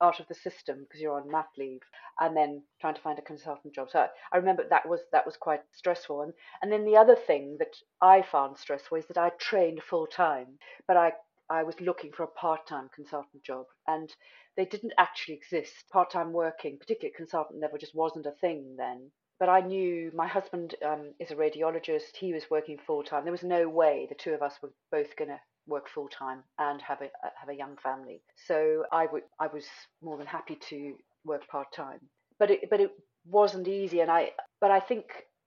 out 0.00 0.20
of 0.20 0.26
the 0.28 0.34
system 0.34 0.80
because 0.80 1.00
you're 1.00 1.20
on 1.20 1.30
mat 1.30 1.48
leave 1.58 1.82
and 2.20 2.36
then 2.36 2.62
trying 2.80 2.94
to 2.94 3.00
find 3.00 3.18
a 3.18 3.22
consultant 3.22 3.74
job. 3.74 3.88
So 3.90 4.06
I 4.32 4.36
remember 4.36 4.64
that 4.68 4.88
was 4.88 5.00
that 5.12 5.26
was 5.26 5.36
quite 5.36 5.62
stressful. 5.72 6.22
And 6.22 6.32
and 6.62 6.72
then 6.72 6.84
the 6.84 6.96
other 6.96 7.16
thing 7.16 7.56
that 7.58 7.76
I 8.00 8.22
found 8.22 8.58
stressful 8.58 8.98
is 8.98 9.06
that 9.06 9.18
I 9.18 9.30
trained 9.38 9.82
full 9.82 10.06
time, 10.06 10.58
but 10.86 10.96
I 10.96 11.12
I 11.50 11.64
was 11.64 11.80
looking 11.80 12.12
for 12.12 12.22
a 12.22 12.28
part 12.28 12.66
time 12.66 12.88
consultant 12.94 13.42
job. 13.42 13.66
And 13.86 14.14
they 14.56 14.64
didn't 14.64 14.92
actually 14.98 15.34
exist. 15.34 15.88
Part 15.90 16.10
time 16.10 16.32
working, 16.32 16.78
particularly 16.78 17.14
consultant 17.16 17.60
level, 17.60 17.78
just 17.78 17.94
wasn't 17.94 18.26
a 18.26 18.32
thing 18.32 18.76
then. 18.76 19.10
But 19.40 19.48
I 19.48 19.60
knew 19.60 20.12
my 20.14 20.28
husband 20.28 20.74
um, 20.86 21.14
is 21.18 21.30
a 21.30 21.36
radiologist. 21.36 22.14
He 22.14 22.34
was 22.34 22.50
working 22.50 22.78
full 22.86 23.02
time. 23.02 23.24
There 23.24 23.32
was 23.32 23.42
no 23.42 23.68
way 23.68 24.06
the 24.08 24.14
two 24.14 24.34
of 24.34 24.42
us 24.42 24.54
were 24.62 24.70
both 24.92 25.16
going 25.16 25.30
to 25.30 25.40
work 25.66 25.88
full 25.88 26.08
time 26.08 26.44
and 26.58 26.80
have 26.82 27.00
a 27.00 27.06
uh, 27.06 27.30
have 27.40 27.48
a 27.48 27.56
young 27.56 27.76
family. 27.82 28.22
So 28.46 28.84
I 28.92 29.06
would 29.06 29.22
I 29.38 29.46
was 29.46 29.64
more 30.02 30.18
than 30.18 30.26
happy 30.26 30.56
to 30.68 30.94
work 31.24 31.48
part 31.48 31.72
time. 31.72 32.00
But 32.38 32.50
it 32.50 32.70
but 32.70 32.80
it 32.80 32.92
wasn't 33.24 33.66
easy, 33.66 34.00
and 34.00 34.10
I 34.10 34.32
but 34.60 34.70
I 34.70 34.80
think 34.80 35.06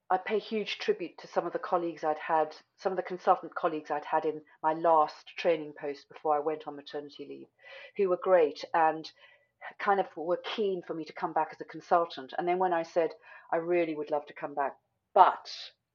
I 0.09 0.17
pay 0.17 0.39
huge 0.39 0.79
tribute 0.79 1.17
to 1.19 1.27
some 1.27 1.45
of 1.45 1.53
the 1.53 1.59
colleagues 1.59 2.03
I'd 2.03 2.17
had, 2.17 2.55
some 2.77 2.91
of 2.91 2.97
the 2.97 3.03
consultant 3.03 3.55
colleagues 3.55 3.89
I'd 3.91 4.05
had 4.05 4.25
in 4.25 4.41
my 4.61 4.73
last 4.73 5.27
training 5.37 5.73
post 5.79 6.07
before 6.09 6.35
I 6.35 6.39
went 6.39 6.67
on 6.67 6.75
maternity 6.75 7.25
leave, 7.29 7.47
who 7.97 8.09
were 8.09 8.19
great 8.21 8.63
and 8.73 9.09
kind 9.79 9.99
of 9.99 10.07
were 10.15 10.41
keen 10.55 10.81
for 10.85 10.93
me 10.93 11.05
to 11.05 11.13
come 11.13 11.33
back 11.33 11.49
as 11.51 11.61
a 11.61 11.65
consultant. 11.65 12.33
And 12.37 12.47
then 12.47 12.59
when 12.59 12.73
I 12.73 12.83
said, 12.83 13.11
I 13.51 13.57
really 13.57 13.95
would 13.95 14.11
love 14.11 14.25
to 14.27 14.33
come 14.33 14.53
back, 14.53 14.75
but 15.13 15.49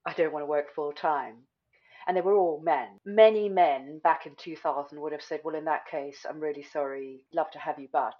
I 0.07 0.13
don't 0.13 0.33
want 0.33 0.43
to 0.43 0.47
work 0.47 0.75
full 0.75 0.93
time. 0.93 1.47
And 2.07 2.17
they 2.17 2.23
were 2.23 2.35
all 2.35 2.61
men. 2.63 2.99
Many 3.05 3.49
men 3.49 4.01
back 4.03 4.27
in 4.27 4.35
2000 4.37 4.99
would 5.01 5.13
have 5.13 5.23
said, 5.23 5.41
Well, 5.45 5.55
in 5.55 5.65
that 5.67 5.87
case, 5.91 6.25
I'm 6.29 6.41
really 6.41 6.63
sorry, 6.63 7.25
love 7.35 7.51
to 7.53 7.59
have 7.59 7.79
you, 7.79 7.89
but. 7.93 8.19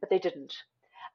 But 0.00 0.10
they 0.10 0.18
didn't. 0.18 0.54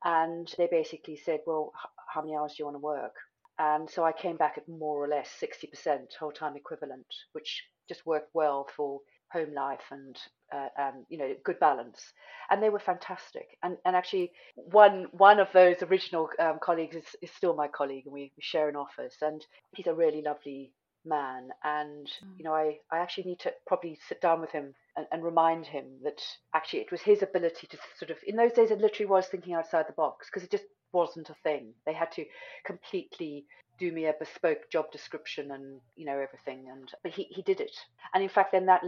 And 0.03 0.51
they 0.57 0.67
basically 0.67 1.17
said, 1.17 1.41
Well, 1.45 1.71
how 2.07 2.21
many 2.21 2.35
hours 2.35 2.53
do 2.53 2.61
you 2.61 2.65
want 2.65 2.75
to 2.75 2.79
work? 2.79 3.15
And 3.59 3.89
so 3.89 4.05
I 4.05 4.13
came 4.13 4.37
back 4.37 4.57
at 4.57 4.67
more 4.69 5.03
or 5.03 5.07
less 5.07 5.29
60% 5.41 6.15
whole 6.17 6.31
time 6.31 6.55
equivalent, 6.55 7.05
which 7.33 7.63
just 7.89 8.05
worked 8.05 8.29
well 8.33 8.67
for 8.75 9.01
home 9.31 9.53
life 9.53 9.83
and 9.91 10.17
uh, 10.53 10.67
um, 10.81 11.05
you 11.09 11.17
know 11.17 11.33
good 11.43 11.59
balance 11.59 12.01
and 12.49 12.61
they 12.61 12.69
were 12.69 12.79
fantastic 12.79 13.57
and 13.63 13.77
and 13.85 13.95
actually 13.95 14.31
one 14.55 15.07
one 15.11 15.39
of 15.39 15.47
those 15.53 15.77
original 15.83 16.29
um, 16.39 16.57
colleagues 16.61 16.95
is, 16.95 17.05
is 17.21 17.31
still 17.31 17.55
my 17.55 17.67
colleague 17.67 18.05
and 18.05 18.13
we, 18.13 18.31
we 18.35 18.41
share 18.41 18.69
an 18.69 18.75
office 18.75 19.15
and 19.21 19.45
he's 19.75 19.87
a 19.87 19.93
really 19.93 20.21
lovely 20.21 20.71
man 21.05 21.49
and 21.63 22.07
mm. 22.07 22.37
you 22.37 22.43
know 22.43 22.53
I, 22.53 22.77
I 22.91 22.99
actually 22.99 23.25
need 23.25 23.39
to 23.41 23.53
probably 23.67 23.97
sit 24.07 24.21
down 24.21 24.41
with 24.41 24.51
him 24.51 24.73
and, 24.97 25.05
and 25.11 25.23
remind 25.23 25.65
him 25.65 25.85
that 26.03 26.21
actually 26.53 26.79
it 26.79 26.91
was 26.91 27.01
his 27.01 27.21
ability 27.21 27.67
to 27.67 27.77
sort 27.97 28.11
of 28.11 28.17
in 28.27 28.35
those 28.35 28.53
days 28.53 28.71
it 28.71 28.79
literally 28.79 29.09
was 29.09 29.27
thinking 29.27 29.53
outside 29.53 29.85
the 29.87 29.93
box 29.93 30.27
because 30.27 30.43
it 30.43 30.51
just 30.51 30.65
wasn't 30.91 31.29
a 31.29 31.35
thing. 31.43 31.73
They 31.85 31.93
had 31.93 32.11
to 32.13 32.25
completely 32.65 33.45
do 33.79 33.91
me 33.91 34.05
a 34.05 34.13
bespoke 34.19 34.69
job 34.71 34.91
description 34.91 35.51
and 35.51 35.79
you 35.95 36.05
know 36.05 36.19
everything 36.19 36.67
and 36.69 36.91
but 37.03 37.13
he, 37.13 37.23
he 37.29 37.41
did 37.41 37.59
it. 37.59 37.75
And 38.13 38.21
in 38.23 38.29
fact 38.29 38.51
then 38.51 38.65
that 38.67 38.81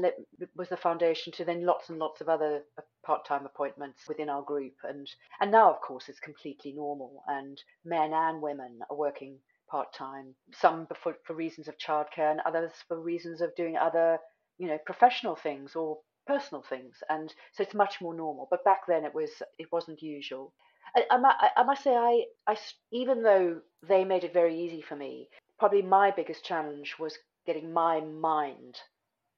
was 0.55 0.69
the 0.69 0.77
foundation 0.77 1.31
to 1.33 1.45
then 1.45 1.65
lots 1.65 1.89
and 1.89 1.97
lots 1.97 2.21
of 2.21 2.29
other 2.29 2.61
part-time 3.05 3.45
appointments 3.45 4.07
within 4.07 4.29
our 4.29 4.41
group. 4.43 4.73
And 4.83 5.09
and 5.39 5.51
now 5.51 5.71
of 5.71 5.81
course 5.81 6.09
it's 6.09 6.19
completely 6.19 6.73
normal 6.73 7.23
and 7.27 7.61
men 7.85 8.13
and 8.13 8.41
women 8.41 8.79
are 8.89 8.97
working 8.97 9.39
part-time 9.69 10.35
some 10.53 10.87
for, 11.01 11.15
for 11.25 11.33
reasons 11.33 11.67
of 11.69 11.77
childcare 11.77 12.29
and 12.31 12.41
others 12.45 12.71
for 12.87 12.99
reasons 12.99 13.39
of 13.39 13.55
doing 13.55 13.77
other 13.77 14.17
you 14.57 14.67
know 14.67 14.77
professional 14.85 15.35
things 15.35 15.75
or 15.75 15.97
personal 16.27 16.63
things. 16.69 16.97
And 17.09 17.33
so 17.53 17.63
it's 17.63 17.73
much 17.73 18.01
more 18.01 18.13
normal. 18.13 18.47
But 18.49 18.63
back 18.63 18.81
then 18.87 19.05
it 19.05 19.13
was 19.13 19.31
it 19.57 19.71
wasn't 19.71 20.01
usual 20.01 20.53
I, 20.95 21.03
I, 21.09 21.49
I 21.57 21.63
must 21.63 21.83
say, 21.83 21.95
I, 21.95 22.25
I, 22.47 22.57
even 22.91 23.23
though 23.23 23.61
they 23.87 24.03
made 24.03 24.23
it 24.23 24.33
very 24.33 24.59
easy 24.59 24.81
for 24.81 24.95
me, 24.95 25.29
probably 25.59 25.81
my 25.81 26.11
biggest 26.11 26.43
challenge 26.43 26.95
was 26.99 27.17
getting 27.45 27.73
my 27.73 28.01
mind 28.01 28.77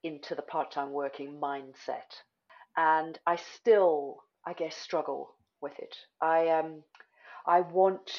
into 0.04 0.36
the 0.36 0.42
part-time 0.42 0.92
working 0.92 1.40
mindset, 1.42 2.22
and 2.76 3.18
I 3.26 3.38
still, 3.38 4.24
I 4.46 4.54
guess, 4.54 4.76
struggle 4.76 5.36
with 5.62 5.78
it. 5.80 5.96
I 6.22 6.50
um, 6.50 6.84
I 7.46 7.62
want. 7.62 8.12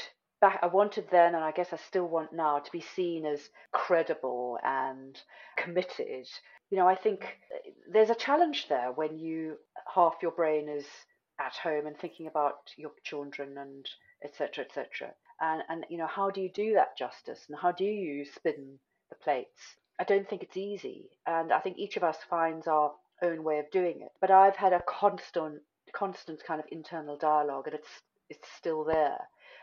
I 0.42 0.66
wanted 0.66 1.06
then, 1.10 1.34
and 1.34 1.42
I 1.42 1.52
guess 1.52 1.72
I 1.72 1.78
still 1.78 2.06
want 2.06 2.34
now, 2.34 2.58
to 2.58 2.70
be 2.70 2.82
seen 2.82 3.24
as 3.24 3.48
credible 3.72 4.58
and 4.62 5.18
committed. 5.56 6.28
You 6.70 6.76
know, 6.76 6.86
I 6.86 6.96
think 6.96 7.22
uh, 7.24 7.70
there's 7.90 8.10
a 8.10 8.14
challenge 8.14 8.66
there 8.68 8.92
when 8.92 9.18
you 9.18 9.56
half 9.94 10.16
your 10.20 10.32
brain 10.32 10.68
is 10.68 10.84
at 11.40 11.54
home 11.56 11.86
and 11.86 11.98
thinking 11.98 12.26
about 12.26 12.70
your 12.76 12.92
children 13.02 13.58
and 13.58 13.88
etc 14.24 14.64
etc 14.64 15.12
and 15.40 15.62
and 15.68 15.84
you 15.88 15.98
know 15.98 16.06
how 16.06 16.30
do 16.30 16.40
you 16.40 16.50
do 16.50 16.74
that 16.74 16.96
justice 16.96 17.44
and 17.48 17.58
how 17.60 17.72
do 17.72 17.84
you 17.84 18.24
spin 18.24 18.78
the 19.10 19.16
plates? 19.16 19.76
I 19.98 20.04
don't 20.04 20.28
think 20.28 20.42
it's 20.42 20.56
easy 20.56 21.10
and 21.26 21.52
i 21.52 21.60
think 21.60 21.78
each 21.78 21.96
of 21.96 22.04
us 22.04 22.18
finds 22.28 22.66
our 22.66 22.92
own 23.22 23.44
way 23.44 23.58
of 23.58 23.70
doing 23.70 24.00
it. 24.00 24.12
But 24.20 24.30
i've 24.30 24.56
had 24.56 24.72
a 24.72 24.82
constant 24.88 25.62
constant 25.94 26.42
kind 26.44 26.60
of 26.60 26.66
internal 26.72 27.16
dialogue 27.16 27.66
and 27.66 27.74
it's 27.74 28.02
it's 28.28 28.48
still 28.56 28.84
there 28.84 29.20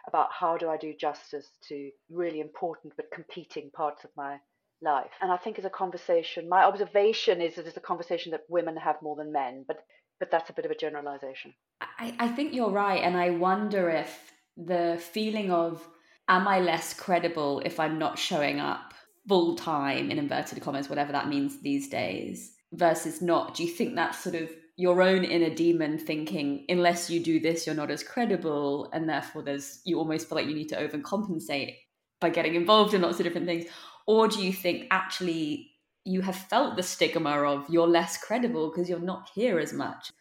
about 0.07 0.29
how 0.31 0.57
do 0.57 0.69
i 0.69 0.77
do 0.77 0.93
justice 0.93 1.49
to 1.67 1.91
really 2.09 2.39
important 2.39 2.93
but 2.95 3.11
competing 3.11 3.69
parts 3.71 4.03
of 4.03 4.09
my 4.15 4.39
life. 4.81 5.11
And 5.21 5.31
i 5.31 5.37
think 5.37 5.59
as 5.59 5.65
a 5.65 5.69
conversation 5.69 6.49
my 6.49 6.63
observation 6.63 7.41
is 7.41 7.55
that 7.55 7.67
it's 7.67 7.77
a 7.77 7.81
conversation 7.81 8.31
that 8.31 8.49
women 8.49 8.77
have 8.77 9.01
more 9.01 9.15
than 9.15 9.31
men 9.31 9.65
but 9.67 9.85
but 10.21 10.29
that's 10.29 10.51
a 10.51 10.53
bit 10.53 10.65
of 10.65 10.71
a 10.71 10.75
generalization. 10.75 11.51
I, 11.81 12.13
I 12.19 12.27
think 12.27 12.53
you're 12.53 12.69
right. 12.69 13.01
And 13.03 13.17
I 13.17 13.31
wonder 13.31 13.89
if 13.89 14.31
the 14.55 15.01
feeling 15.11 15.51
of, 15.51 15.85
am 16.29 16.47
I 16.47 16.59
less 16.59 16.93
credible 16.93 17.59
if 17.65 17.79
I'm 17.79 17.97
not 17.97 18.19
showing 18.19 18.59
up 18.59 18.93
full 19.27 19.55
time 19.55 20.11
in 20.11 20.19
inverted 20.19 20.61
commas, 20.61 20.89
whatever 20.89 21.11
that 21.11 21.27
means 21.27 21.59
these 21.63 21.89
days, 21.89 22.53
versus 22.71 23.19
not? 23.19 23.55
Do 23.55 23.63
you 23.63 23.69
think 23.69 23.95
that's 23.95 24.19
sort 24.19 24.35
of 24.35 24.51
your 24.77 25.01
own 25.01 25.23
inner 25.23 25.53
demon 25.53 25.97
thinking, 25.97 26.65
unless 26.69 27.09
you 27.09 27.19
do 27.19 27.39
this, 27.39 27.65
you're 27.65 27.75
not 27.75 27.89
as 27.89 28.03
credible, 28.03 28.91
and 28.93 29.09
therefore 29.09 29.41
there's 29.41 29.81
you 29.85 29.97
almost 29.97 30.29
feel 30.29 30.35
like 30.35 30.47
you 30.47 30.55
need 30.55 30.69
to 30.69 30.87
overcompensate 30.87 31.77
by 32.19 32.29
getting 32.29 32.53
involved 32.53 32.93
in 32.93 33.01
lots 33.01 33.19
of 33.19 33.23
different 33.23 33.47
things? 33.47 33.65
Or 34.05 34.27
do 34.27 34.43
you 34.45 34.53
think 34.53 34.85
actually 34.91 35.70
you 36.05 36.21
have 36.21 36.35
felt 36.35 36.75
the 36.75 36.83
stigma 36.83 37.43
of 37.43 37.69
you're 37.69 37.87
less 37.87 38.17
credible 38.17 38.69
because 38.69 38.89
you're 38.89 38.99
not 38.99 39.29
here 39.33 39.59
as 39.59 39.73
much. 39.73 40.11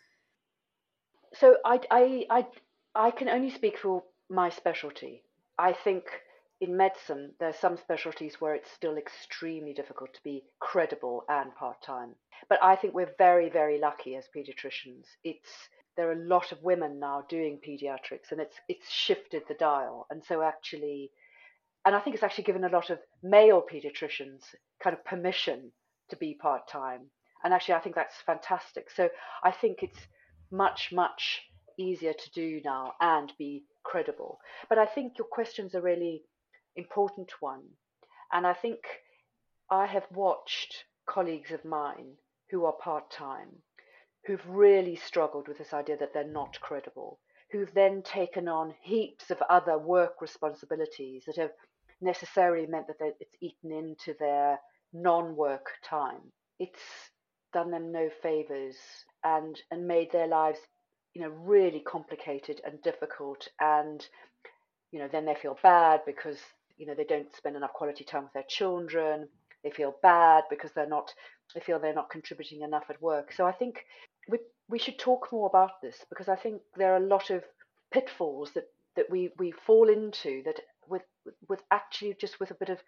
So 1.35 1.57
I, 1.65 1.81
I, 1.91 2.27
I, 2.31 2.47
I 2.95 3.11
can 3.11 3.29
only 3.29 3.51
speak 3.51 3.79
for 3.79 4.03
my 4.29 4.51
specialty. 4.51 5.23
I 5.59 5.73
think 5.73 6.05
in 6.61 6.77
medicine, 6.77 7.33
there 7.39 7.49
are 7.49 7.55
some 7.55 7.77
specialties 7.77 8.41
where 8.41 8.55
it's 8.55 8.71
still 8.71 8.97
extremely 8.97 9.73
difficult 9.73 10.13
to 10.15 10.23
be 10.23 10.45
credible 10.59 11.25
and 11.29 11.55
part 11.55 11.83
time. 11.83 12.15
But 12.49 12.63
I 12.63 12.77
think 12.77 12.95
we're 12.95 13.15
very, 13.17 13.49
very 13.49 13.79
lucky 13.79 14.17
as 14.17 14.29
pediatricians. 14.35 15.05
It's 15.25 15.51
there 15.97 16.09
are 16.09 16.13
a 16.13 16.27
lot 16.27 16.53
of 16.53 16.63
women 16.63 16.99
now 16.99 17.25
doing 17.29 17.61
pediatrics, 17.67 18.31
and 18.31 18.41
it's 18.41 18.57
it's 18.69 18.91
shifted 18.91 19.43
the 19.49 19.55
dial. 19.55 20.07
And 20.11 20.23
so 20.25 20.43
actually, 20.43 21.11
and 21.85 21.95
I 21.95 22.01
think 22.01 22.15
it's 22.15 22.23
actually 22.23 22.45
given 22.45 22.65
a 22.65 22.69
lot 22.69 22.91
of 22.91 22.99
male 23.23 23.63
pediatricians 23.63 24.43
kind 24.83 24.97
of 24.97 25.05
permission 25.05 25.73
to 26.11 26.17
be 26.17 26.35
part 26.35 26.69
time. 26.69 27.11
And 27.43 27.55
actually, 27.55 27.75
I 27.75 27.81
think 27.81 27.95
that's 27.95 28.21
fantastic. 28.27 28.91
So 28.91 29.09
I 29.43 29.51
think 29.51 29.83
it's 29.83 29.99
much, 30.51 30.91
much 30.93 31.41
easier 31.79 32.13
to 32.13 32.31
do 32.33 32.61
now 32.65 32.93
and 33.01 33.33
be 33.39 33.65
credible. 33.83 34.39
But 34.69 34.79
I 34.79 34.87
think 34.87 35.17
your 35.17 35.27
question's 35.27 35.75
a 35.75 35.81
really 35.81 36.23
important 36.77 37.33
one. 37.41 37.63
And 38.33 38.47
I 38.47 38.53
think 38.53 38.81
I 39.71 39.87
have 39.87 40.07
watched 40.13 40.85
colleagues 41.07 41.51
of 41.51 41.65
mine 41.65 42.17
who 42.51 42.67
are 42.67 42.73
part 42.73 43.11
time 43.11 43.63
who've 44.27 44.47
really 44.49 44.97
struggled 44.97 45.49
with 45.49 45.59
this 45.59 45.73
idea 45.73 45.97
that 45.97 46.13
they're 46.13 46.25
not 46.25 46.61
credible, 46.61 47.19
who've 47.51 47.73
then 47.75 48.03
taken 48.03 48.49
on 48.49 48.75
heaps 48.83 49.31
of 49.31 49.43
other 49.49 49.79
work 49.79 50.21
responsibilities 50.21 51.25
that 51.27 51.37
have 51.37 51.53
necessarily 52.01 52.67
meant 52.67 52.87
that 52.87 53.17
it's 53.21 53.37
eaten 53.41 53.73
into 53.73 54.15
their 54.19 54.59
non 54.93 55.37
work 55.37 55.67
time. 55.85 56.33
It's 56.59 56.81
done 57.53 57.71
them 57.71 57.93
no 57.93 58.11
favors 58.23 58.77
and, 59.25 59.61
and 59.71 59.87
made 59.87 60.13
their 60.13 60.27
lives, 60.27 60.59
you 61.15 61.23
know, 61.23 61.29
really 61.29 61.81
complicated 61.81 62.61
and 62.65 62.83
difficult. 62.83 63.49
And, 63.61 64.05
you 64.93 64.99
know, 64.99 65.09
then 65.11 65.25
they 65.25 65.35
feel 65.35 65.59
bad 65.63 66.01
because, 66.07 66.39
you 66.79 66.87
know, 66.87 66.95
they 66.95 67.05
don't 67.05 67.35
spend 67.37 67.57
enough 67.57 67.73
quality 67.73 68.05
time 68.05 68.25
with 68.25 68.33
their 68.33 68.45
children. 68.49 69.29
They 69.65 69.71
feel 69.71 69.95
bad 70.03 70.45
because 70.49 70.73
they're 70.73 70.89
not, 70.89 71.13
they 71.55 71.61
feel 71.61 71.79
they're 71.79 71.95
not 71.95 72.11
contributing 72.11 72.63
enough 72.63 72.85
at 72.89 73.03
work. 73.03 73.33
So 73.33 73.47
I 73.47 73.53
think 73.53 73.85
we, 74.29 74.39
we 74.69 74.79
should 74.79 74.99
talk 74.99 75.29
more 75.33 75.49
about 75.49 75.83
this 75.83 75.97
because 76.09 76.29
I 76.29 76.37
think 76.37 76.63
there 76.77 76.93
are 76.95 77.03
a 77.03 77.07
lot 77.07 77.31
of 77.31 77.43
pitfalls 77.93 78.53
that, 78.55 78.69
that 78.97 79.11
we, 79.11 79.31
we 79.39 79.53
fall 79.67 79.89
into 79.89 80.43
that 80.45 80.61
with 80.89 81.03
with 81.51 81.63
actually 81.71 82.17
just 82.21 82.41
with 82.41 82.51
a 82.51 82.55
bit 82.55 82.71
of 82.71 82.79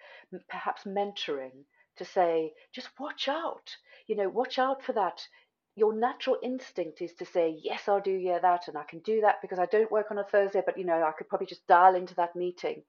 perhaps 0.48 0.85
mentoring 0.85 1.64
to 1.96 2.05
say 2.05 2.53
just 2.75 2.88
watch 2.98 3.29
out 3.29 3.77
you 4.07 4.16
know 4.16 4.29
watch 4.29 4.59
out 4.59 4.83
for 4.83 4.92
that. 4.92 5.27
Your 5.75 5.94
natural 5.94 6.37
instinct 6.42 7.01
is 7.01 7.14
to 7.14 7.25
say 7.25 7.59
yes 7.62 7.88
i'll 7.88 8.01
do 8.01 8.12
yeah 8.12 8.38
that 8.40 8.68
and 8.68 8.77
i 8.77 8.85
can 8.85 8.98
do 9.01 9.22
that 9.22 9.40
because 9.40 9.59
i 9.59 9.66
don't 9.66 9.90
work 9.90 10.11
on 10.11 10.18
a 10.18 10.25
thursday 10.25 10.62
but 10.64 10.77
you 10.77 10.85
know 10.85 11.03
i 11.03 11.12
could 11.12 11.29
probably 11.31 11.46
just 11.46 11.66
dial 11.66 11.94
into 11.94 12.14
that 12.16 12.37
meeting 12.37 12.83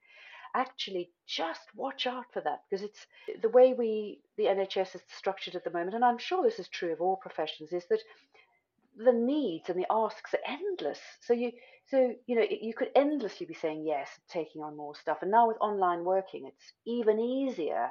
actually 0.56 1.12
just 1.28 1.62
watch 1.76 2.06
out 2.06 2.26
for 2.34 2.42
that 2.42 2.60
because 2.70 2.84
it's 2.84 3.08
the 3.42 3.50
way 3.50 3.74
we 3.74 4.20
the 4.38 4.46
nhs 4.46 4.96
is 4.96 5.02
structured 5.16 5.56
at 5.56 5.64
the 5.64 5.72
moment 5.72 5.96
and 5.96 6.06
i'm 6.06 6.18
sure 6.18 6.44
this 6.44 6.60
is 6.60 6.68
true 6.68 6.92
of 6.92 7.02
all 7.02 7.16
professions 7.16 7.72
is 7.72 7.86
that 7.90 8.02
the 8.98 9.14
needs 9.14 9.70
and 9.70 9.80
the 9.80 9.88
asks 9.90 10.34
are 10.34 10.40
endless 10.48 11.00
so 11.22 11.34
you 11.34 11.52
so, 11.88 12.14
you 12.28 12.36
know, 12.36 12.46
you 12.50 12.74
could 12.74 12.90
endlessly 12.96 13.46
be 13.46 13.54
saying 13.54 13.86
yes, 13.86 14.10
taking 14.30 14.62
on 14.62 14.78
more 14.78 14.96
stuff. 14.96 15.18
And 15.22 15.32
now 15.32 15.48
with 15.48 15.58
online 15.60 16.04
working, 16.06 16.48
it's 16.48 16.74
even 16.86 17.20
easier 17.20 17.90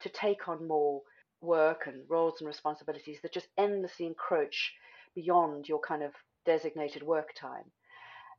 to 0.00 0.08
take 0.08 0.48
on 0.48 0.66
more 0.66 1.02
work 1.40 1.86
and 1.86 2.02
roles 2.08 2.40
and 2.40 2.48
responsibilities 2.48 3.18
that 3.22 3.32
just 3.32 3.48
endlessly 3.58 4.06
encroach 4.06 4.72
beyond 5.14 5.68
your 5.68 5.80
kind 5.80 6.02
of 6.02 6.12
designated 6.44 7.02
work 7.02 7.34
time. 7.38 7.64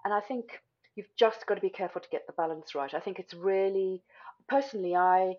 And 0.03 0.13
I 0.13 0.19
think 0.21 0.61
you've 0.95 1.15
just 1.17 1.45
got 1.45 1.55
to 1.55 1.61
be 1.61 1.69
careful 1.69 2.01
to 2.01 2.09
get 2.09 2.25
the 2.25 2.33
balance 2.33 2.73
right. 2.73 2.93
I 2.93 2.99
think 2.99 3.19
it's 3.19 3.33
really 3.33 4.01
personally, 4.49 4.95
I, 4.95 5.35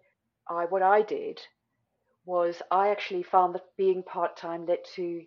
I 0.49 0.67
what 0.67 0.83
I 0.83 1.03
did 1.03 1.41
was 2.25 2.63
I 2.71 2.89
actually 2.89 3.23
found 3.25 3.55
that 3.55 3.77
being 3.77 4.03
part 4.03 4.37
time 4.37 4.67
led 4.67 4.85
to, 4.95 5.23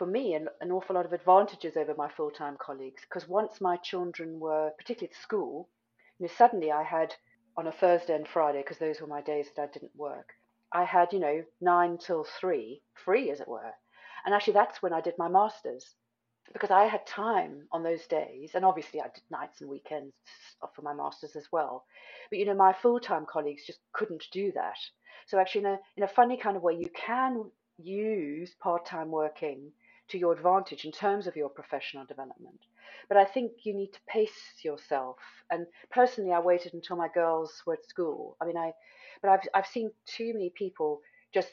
for 0.00 0.06
me, 0.06 0.32
an, 0.32 0.48
an 0.62 0.72
awful 0.72 0.96
lot 0.96 1.04
of 1.04 1.12
advantages 1.12 1.76
over 1.76 1.94
my 1.94 2.08
full 2.08 2.30
time 2.30 2.56
colleagues. 2.58 3.02
Because 3.02 3.28
once 3.28 3.60
my 3.60 3.76
children 3.76 4.40
were, 4.40 4.70
particularly 4.78 5.12
at 5.14 5.22
school, 5.22 5.68
you 6.18 6.26
know, 6.26 6.32
suddenly 6.38 6.72
I 6.72 6.82
had 6.82 7.14
on 7.58 7.66
a 7.66 7.72
Thursday 7.72 8.14
and 8.14 8.26
Friday, 8.26 8.60
because 8.60 8.78
those 8.78 8.98
were 8.98 9.06
my 9.06 9.20
days 9.20 9.48
that 9.54 9.62
I 9.62 9.66
didn't 9.70 9.94
work, 9.94 10.30
I 10.72 10.84
had, 10.84 11.12
you 11.12 11.18
know, 11.18 11.44
nine 11.60 11.98
till 11.98 12.24
three, 12.40 12.80
free 13.04 13.30
as 13.30 13.40
it 13.40 13.48
were. 13.48 13.72
And 14.24 14.34
actually, 14.34 14.54
that's 14.54 14.80
when 14.80 14.94
I 14.94 15.02
did 15.02 15.18
my 15.18 15.28
master's 15.28 15.94
because 16.54 16.70
I 16.70 16.84
had 16.84 17.06
time 17.06 17.68
on 17.70 17.82
those 17.82 18.06
days, 18.06 18.52
and 18.54 18.64
obviously 18.64 19.02
I 19.02 19.08
did 19.14 19.22
nights 19.30 19.60
and 19.60 19.68
weekends 19.68 20.14
for 20.74 20.80
my 20.80 20.94
masters 20.94 21.36
as 21.36 21.44
well. 21.52 21.84
But 22.30 22.38
you 22.38 22.46
know, 22.46 22.54
my 22.54 22.72
full-time 22.72 23.26
colleagues 23.30 23.66
just 23.66 23.80
couldn't 23.92 24.24
do 24.32 24.50
that. 24.52 24.78
So 25.26 25.38
actually, 25.38 25.66
in 25.66 25.66
a 25.66 25.78
in 25.98 26.02
a 26.04 26.08
funny 26.08 26.38
kind 26.38 26.56
of 26.56 26.62
way, 26.62 26.74
you 26.74 26.88
can 26.94 27.50
use 27.78 28.54
part-time 28.62 29.10
working 29.10 29.72
to 30.10 30.18
your 30.18 30.32
advantage 30.32 30.84
in 30.84 30.92
terms 30.92 31.26
of 31.26 31.36
your 31.36 31.48
professional 31.48 32.04
development. 32.04 32.60
But 33.08 33.16
I 33.16 33.24
think 33.24 33.52
you 33.64 33.74
need 33.74 33.92
to 33.92 34.00
pace 34.08 34.62
yourself. 34.62 35.16
And 35.50 35.66
personally, 35.90 36.32
I 36.32 36.40
waited 36.40 36.74
until 36.74 36.96
my 36.96 37.08
girls 37.08 37.62
were 37.66 37.74
at 37.74 37.88
school. 37.88 38.36
I 38.40 38.44
mean, 38.44 38.56
I, 38.56 38.72
but 39.22 39.30
I've 39.30 39.48
I've 39.54 39.66
seen 39.66 39.90
too 40.06 40.32
many 40.32 40.50
people 40.50 41.00
just 41.32 41.48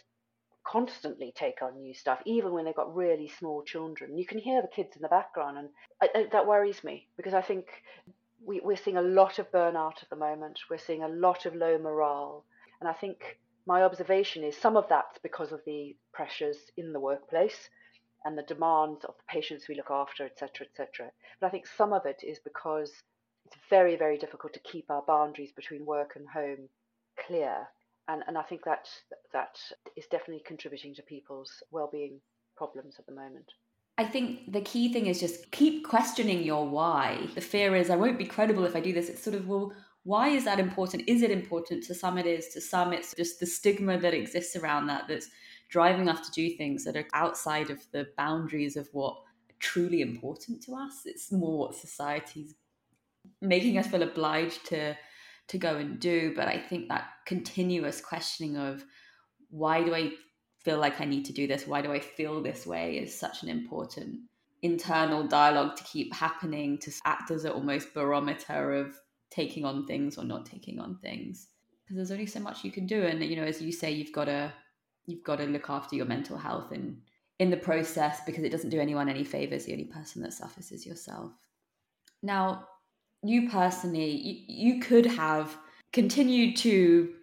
constantly 0.65 1.34
take 1.36 1.62
on 1.62 1.80
new 1.80 1.93
stuff, 1.93 2.20
even 2.26 2.52
when 2.52 2.65
they've 2.65 2.76
got 2.76 2.96
really 2.96 3.32
small 3.39 3.63
children. 3.63 4.17
You 4.17 4.26
can 4.26 4.38
hear 4.38 4.62
the 4.62 4.67
kids 4.67 4.96
in 4.96 5.02
the 5.02 5.08
background, 5.08 5.58
and 5.58 5.70
I, 6.02 6.10
I, 6.13 6.28
that 6.32 6.48
worries 6.48 6.84
me 6.84 7.08
because 7.15 7.34
I 7.34 7.41
think 7.41 7.67
we, 8.46 8.60
we're 8.63 8.76
seeing 8.78 8.98
a 8.98 9.02
lot 9.02 9.39
of 9.39 9.52
burnout 9.52 10.04
at 10.04 10.10
the 10.10 10.15
moment. 10.15 10.60
We're 10.70 10.78
seeing 10.78 11.04
a 11.04 11.08
lot 11.08 11.46
of 11.46 11.56
low 11.56 11.78
morale, 11.78 12.43
and 12.80 12.89
I 12.89 12.93
think 12.93 13.39
my 13.65 13.84
observation 13.84 14.43
is 14.43 14.56
some 14.58 14.78
of 14.78 14.88
that's 14.89 15.20
because 15.24 15.52
of 15.52 15.62
the 15.65 15.96
pressures 16.13 16.58
in 16.78 16.93
the 16.93 17.00
workplace 17.00 17.70
and 18.27 18.37
the 18.37 18.43
demands 18.43 19.05
of 19.05 19.15
the 19.17 19.23
patients 19.33 19.67
we 19.67 19.75
look 19.75 19.89
after, 19.89 20.25
etc., 20.25 20.67
etc. 20.67 21.11
But 21.39 21.47
I 21.47 21.49
think 21.49 21.65
some 21.65 21.93
of 21.93 22.05
it 22.05 22.21
is 22.23 22.39
because 22.39 22.91
it's 23.45 23.57
very, 23.69 23.95
very 23.95 24.17
difficult 24.17 24.53
to 24.53 24.59
keep 24.59 24.91
our 24.91 25.01
boundaries 25.07 25.53
between 25.55 25.85
work 25.85 26.17
and 26.17 26.27
home 26.27 26.69
clear 27.25 27.67
and 28.07 28.23
and 28.27 28.37
I 28.37 28.43
think 28.43 28.63
that 28.65 28.87
that 29.33 29.57
is 29.95 30.05
definitely 30.07 30.43
contributing 30.45 30.95
to 30.95 31.01
people's 31.03 31.51
well-being 31.71 32.19
problems 32.55 32.95
at 32.99 33.05
the 33.05 33.11
moment. 33.11 33.51
I 33.97 34.05
think 34.05 34.51
the 34.51 34.61
key 34.61 34.93
thing 34.93 35.07
is 35.07 35.19
just 35.19 35.51
keep 35.51 35.85
questioning 35.85 36.43
your 36.43 36.67
why. 36.67 37.27
The 37.35 37.41
fear 37.41 37.75
is 37.75 37.89
I 37.89 37.95
won't 37.95 38.17
be 38.17 38.25
credible 38.25 38.65
if 38.65 38.75
I 38.75 38.79
do 38.79 38.93
this. 38.93 39.09
It's 39.09 39.23
sort 39.23 39.35
of 39.35 39.47
well, 39.47 39.73
why 40.03 40.29
is 40.29 40.45
that 40.45 40.59
important? 40.59 41.03
Is 41.07 41.21
it 41.21 41.31
important? 41.31 41.83
To 41.85 41.95
some, 41.95 42.17
it 42.17 42.25
is. 42.25 42.47
To 42.49 42.61
some, 42.61 42.93
it's 42.93 43.13
just 43.15 43.39
the 43.39 43.45
stigma 43.45 43.99
that 43.99 44.13
exists 44.13 44.55
around 44.55 44.87
that 44.87 45.07
that's 45.07 45.29
driving 45.69 46.10
us 46.10 46.27
to 46.27 46.32
do 46.32 46.56
things 46.56 46.84
that 46.86 46.95
are 46.95 47.08
outside 47.13 47.69
of 47.69 47.80
the 47.91 48.08
boundaries 48.17 48.77
of 48.77 48.88
what 48.93 49.17
truly 49.60 50.01
important 50.01 50.62
to 50.63 50.75
us. 50.75 51.01
It's 51.06 51.32
more 51.32 51.58
what 51.58 51.75
society's 51.75 52.56
making 53.41 53.77
us 53.77 53.88
feel 53.88 54.03
obliged 54.03 54.65
to 54.67 54.95
to 55.49 55.58
go 55.58 55.77
and 55.77 55.99
do. 55.99 56.34
But 56.36 56.47
I 56.47 56.60
think 56.60 56.89
that 56.89 57.06
continuous 57.25 58.01
questioning 58.01 58.58
of 58.58 58.84
why 59.49 59.84
do 59.84 59.95
I 59.95 60.12
feel 60.63 60.77
like 60.77 60.99
I 60.99 61.06
need 61.06 61.25
to 61.25 61.34
do 61.34 61.47
this? 61.47 61.65
Why 61.65 61.82
do 61.82 61.91
I 61.91 61.99
feel 61.99 62.41
this 62.41 62.65
way 62.65 62.97
is 62.97 63.17
such 63.17 63.43
an 63.43 63.49
important 63.49 64.19
internal 64.62 65.25
dialogue 65.25 65.75
to 65.77 65.84
keep 65.84 66.13
happening 66.13 66.77
to 66.80 66.91
act 67.06 67.32
as 67.32 67.45
an 67.45 67.51
almost 67.51 67.93
barometer 67.93 68.73
of 68.73 68.97
taking 69.30 69.65
on 69.65 69.86
things 69.86 70.17
or 70.17 70.23
not 70.23 70.45
taking 70.45 70.80
on 70.80 70.97
things 71.01 71.47
because 71.84 71.95
there's 71.95 72.12
only 72.12 72.25
so 72.25 72.39
much 72.39 72.63
you 72.63 72.71
can 72.71 72.88
do 72.88 73.03
and 73.03 73.23
you 73.23 73.36
know 73.36 73.43
as 73.43 73.62
you 73.62 73.71
say 73.71 73.91
you've 73.91 74.12
got 74.12 74.25
to 74.25 74.51
you've 75.08 75.24
got 75.24 75.38
to 75.38 75.46
look 75.46 75.70
after 75.70 75.96
your 75.96 76.06
mental 76.06 76.38
health 76.38 76.72
and 76.72 77.02
in 77.39 77.50
the 77.50 77.58
process 77.58 78.20
because 78.26 78.43
it 78.43 78.52
doesn't 78.52 78.70
do 78.70 78.80
anyone 78.80 79.10
any 79.10 79.24
favors 79.24 79.65
the 79.65 79.72
only 79.72 79.86
person 79.86 80.22
that 80.22 80.34
suffers 80.34 80.72
is 80.72 80.86
yourself 80.86 81.32
now 82.22 82.67
you 83.24 83.50
personally, 83.50 84.12
you, 84.12 84.74
you 84.76 84.82
could 84.82 85.06
have 85.06 85.58
continued 85.91 86.56
to 86.58 87.13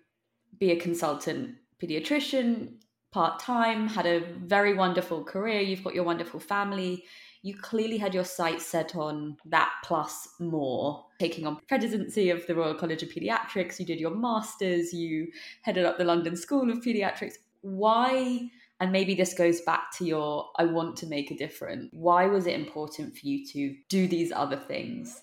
be 0.59 0.71
a 0.71 0.77
consultant 0.77 1.57
pediatrician 1.83 2.75
part 3.13 3.39
time, 3.39 3.89
had 3.89 4.07
a 4.07 4.21
very 4.39 4.75
wonderful 4.75 5.23
career, 5.23 5.61
you've 5.61 5.85
got 5.85 5.95
your 5.95 6.05
wonderful 6.05 6.41
family. 6.41 7.05
You 7.43 7.55
clearly 7.57 7.99
had 7.99 8.15
your 8.15 8.25
sights 8.25 8.67
set 8.67 8.97
on 8.97 9.37
that 9.45 9.71
plus 9.85 10.29
more. 10.41 11.05
Taking 11.21 11.47
on 11.47 11.61
presidency 11.69 12.31
of 12.31 12.47
the 12.47 12.55
Royal 12.55 12.75
College 12.75 13.03
of 13.03 13.11
Pediatrics, 13.11 13.79
you 13.79 13.85
did 13.85 14.01
your 14.01 14.17
masters, 14.17 14.95
you 14.95 15.29
headed 15.61 15.85
up 15.85 15.99
the 15.99 16.05
London 16.05 16.37
School 16.37 16.71
of 16.71 16.79
Pediatrics. 16.79 17.35
Why? 17.65 18.51
And 18.79 18.93
maybe 18.93 19.15
this 19.15 19.33
goes 19.33 19.63
back 19.63 19.91
to 19.97 20.05
your 20.05 20.51
I 20.59 20.65
want 20.67 20.97
to 20.99 21.07
make 21.07 21.31
a 21.31 21.37
difference. 21.37 21.89
Why 21.93 22.27
was 22.27 22.47
it 22.47 22.55
important 22.55 23.17
for 23.17 23.27
you 23.27 23.47
to 23.53 23.75
do 23.89 24.07
these 24.07 24.33
other 24.33 24.57
things? 24.57 25.23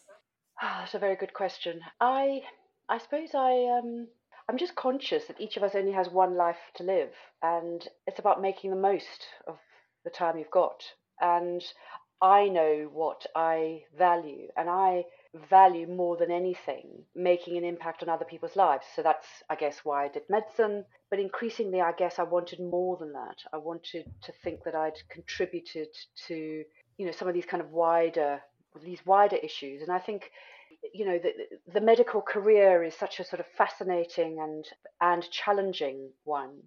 Ah, 0.60 0.78
that's 0.80 0.96
a 0.96 1.00
very 1.00 1.16
good 1.16 1.36
question. 1.36 1.82
I 2.00 2.42
I 2.90 2.98
suppose 2.98 3.30
I 3.36 3.78
um 3.78 4.08
I'm 4.50 4.58
just 4.58 4.76
conscious 4.76 5.26
that 5.26 5.40
each 5.40 5.56
of 5.56 5.62
us 5.62 5.76
only 5.76 5.92
has 5.92 6.10
one 6.10 6.36
life 6.36 6.72
to 6.78 6.84
live, 6.84 7.12
and 7.44 7.88
it's 8.08 8.20
about 8.20 8.42
making 8.42 8.72
the 8.72 8.76
most 8.76 9.28
of 9.48 9.60
the 10.04 10.10
time 10.10 10.40
you've 10.40 10.50
got. 10.50 10.82
And 11.20 11.64
I 12.22 12.50
know 12.50 12.90
what 12.92 13.28
I 13.36 13.84
value, 13.96 14.48
and 14.58 14.68
I 14.68 15.06
value 15.50 15.88
more 15.88 16.18
than 16.18 16.30
anything 16.30 17.04
making 17.16 17.58
an 17.58 17.64
impact 17.64 18.04
on 18.04 18.10
other 18.10 18.26
people's 18.26 18.56
lives. 18.56 18.86
So 18.96 19.02
that's, 19.02 19.28
I 19.50 19.56
guess, 19.56 19.80
why 19.84 20.06
I 20.06 20.08
did 20.10 20.24
medicine. 20.30 20.86
But 21.10 21.20
increasingly, 21.20 21.82
I 21.82 21.94
guess 21.94 22.20
I 22.20 22.24
wanted 22.24 22.60
more 22.60 22.98
than 22.98 23.14
that. 23.14 23.38
I 23.54 23.58
wanted 23.58 24.06
to 24.24 24.34
think 24.44 24.64
that 24.66 24.76
I'd 24.76 24.98
contributed 25.10 25.88
to, 26.28 26.64
you 26.98 27.06
know, 27.06 27.12
some 27.12 27.28
of 27.28 27.34
these 27.34 27.46
kind 27.46 27.64
of 27.64 27.72
wider 27.72 28.42
these 28.84 29.06
wider 29.06 29.36
issues. 29.38 29.82
And 29.82 29.92
I 29.92 30.00
think, 30.00 30.32
you 30.94 31.06
know, 31.06 31.20
the, 31.20 31.34
the 31.74 31.82
medical 31.82 32.22
career 32.22 32.84
is 32.84 32.96
such 32.96 33.20
a 33.20 33.26
sort 33.26 33.40
of 33.40 33.46
fascinating 33.58 34.40
and 34.40 34.66
and 35.00 35.30
challenging 35.32 36.12
one. 36.24 36.64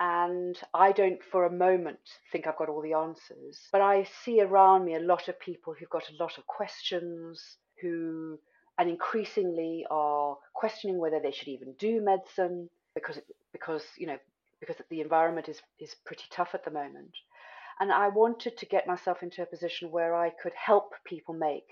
And 0.00 0.58
I 0.72 0.92
don't 0.92 1.22
for 1.22 1.44
a 1.44 1.52
moment 1.52 2.00
think 2.32 2.46
I've 2.46 2.58
got 2.58 2.68
all 2.68 2.82
the 2.82 2.94
answers. 2.94 3.68
But 3.70 3.80
I 3.80 4.08
see 4.24 4.40
around 4.40 4.84
me 4.84 4.94
a 4.94 5.00
lot 5.00 5.28
of 5.28 5.38
people 5.38 5.74
who've 5.78 5.88
got 5.90 6.10
a 6.10 6.22
lot 6.22 6.36
of 6.36 6.46
questions, 6.46 7.58
who 7.80 8.38
and 8.78 8.88
increasingly 8.88 9.86
are 9.90 10.36
questioning 10.54 10.98
whether 10.98 11.20
they 11.20 11.30
should 11.30 11.48
even 11.48 11.74
do 11.78 12.00
medicine 12.00 12.68
because 12.94 13.18
because 13.52 13.84
you 13.96 14.06
know 14.06 14.18
because 14.60 14.76
the 14.90 15.00
environment 15.00 15.48
is 15.48 15.60
is 15.78 15.94
pretty 16.06 16.24
tough 16.30 16.50
at 16.54 16.64
the 16.64 16.70
moment. 16.70 17.12
And 17.80 17.92
I 17.92 18.08
wanted 18.08 18.56
to 18.58 18.66
get 18.66 18.86
myself 18.86 19.22
into 19.22 19.42
a 19.42 19.46
position 19.46 19.90
where 19.90 20.14
I 20.14 20.30
could 20.30 20.52
help 20.54 20.94
people 21.04 21.34
make 21.34 21.68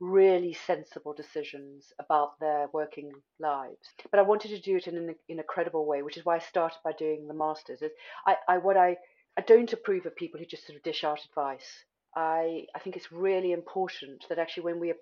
really 0.00 0.52
sensible 0.52 1.12
decisions 1.12 1.92
about 1.98 2.38
their 2.40 2.68
working 2.72 3.12
lives. 3.38 3.92
But 4.10 4.20
I 4.20 4.22
wanted 4.22 4.48
to 4.48 4.60
do 4.60 4.76
it 4.76 4.86
in, 4.86 4.96
an, 4.96 5.14
in 5.28 5.38
a 5.38 5.44
credible 5.44 5.86
way, 5.86 6.02
which 6.02 6.16
is 6.16 6.24
why 6.24 6.36
I 6.36 6.40
started 6.40 6.78
by 6.82 6.92
doing 6.92 7.26
the 7.26 7.34
masters. 7.34 7.80
I, 8.26 8.36
I, 8.48 8.58
what 8.58 8.76
I, 8.76 8.96
I 9.36 9.42
don't 9.42 9.72
approve 9.72 10.06
of 10.06 10.16
people 10.16 10.40
who 10.40 10.46
just 10.46 10.66
sort 10.66 10.76
of 10.76 10.82
dish 10.82 11.04
out 11.04 11.20
advice. 11.28 11.84
I, 12.16 12.66
I 12.74 12.78
think 12.78 12.96
it's 12.96 13.12
really 13.12 13.52
important 13.52 14.24
that 14.28 14.38
actually 14.38 14.64
when 14.64 14.80
we 14.80 14.94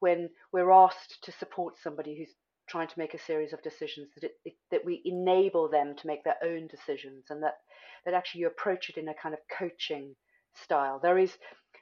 when 0.00 0.30
we're 0.52 0.70
asked 0.70 1.18
to 1.22 1.32
support 1.32 1.74
somebody 1.82 2.16
who's 2.16 2.34
trying 2.68 2.88
to 2.88 2.98
make 2.98 3.14
a 3.14 3.18
series 3.18 3.52
of 3.52 3.62
decisions 3.62 4.08
that 4.14 4.24
it, 4.24 4.32
it, 4.44 4.52
that 4.70 4.84
we 4.84 5.00
enable 5.04 5.68
them 5.68 5.94
to 5.96 6.06
make 6.06 6.22
their 6.24 6.36
own 6.44 6.66
decisions 6.68 7.24
and 7.30 7.42
that 7.42 7.54
that 8.04 8.14
actually 8.14 8.42
you 8.42 8.46
approach 8.46 8.88
it 8.88 8.96
in 8.96 9.08
a 9.08 9.14
kind 9.14 9.34
of 9.34 9.40
coaching 9.58 10.14
style. 10.54 10.98
There 11.02 11.18
is, 11.18 11.32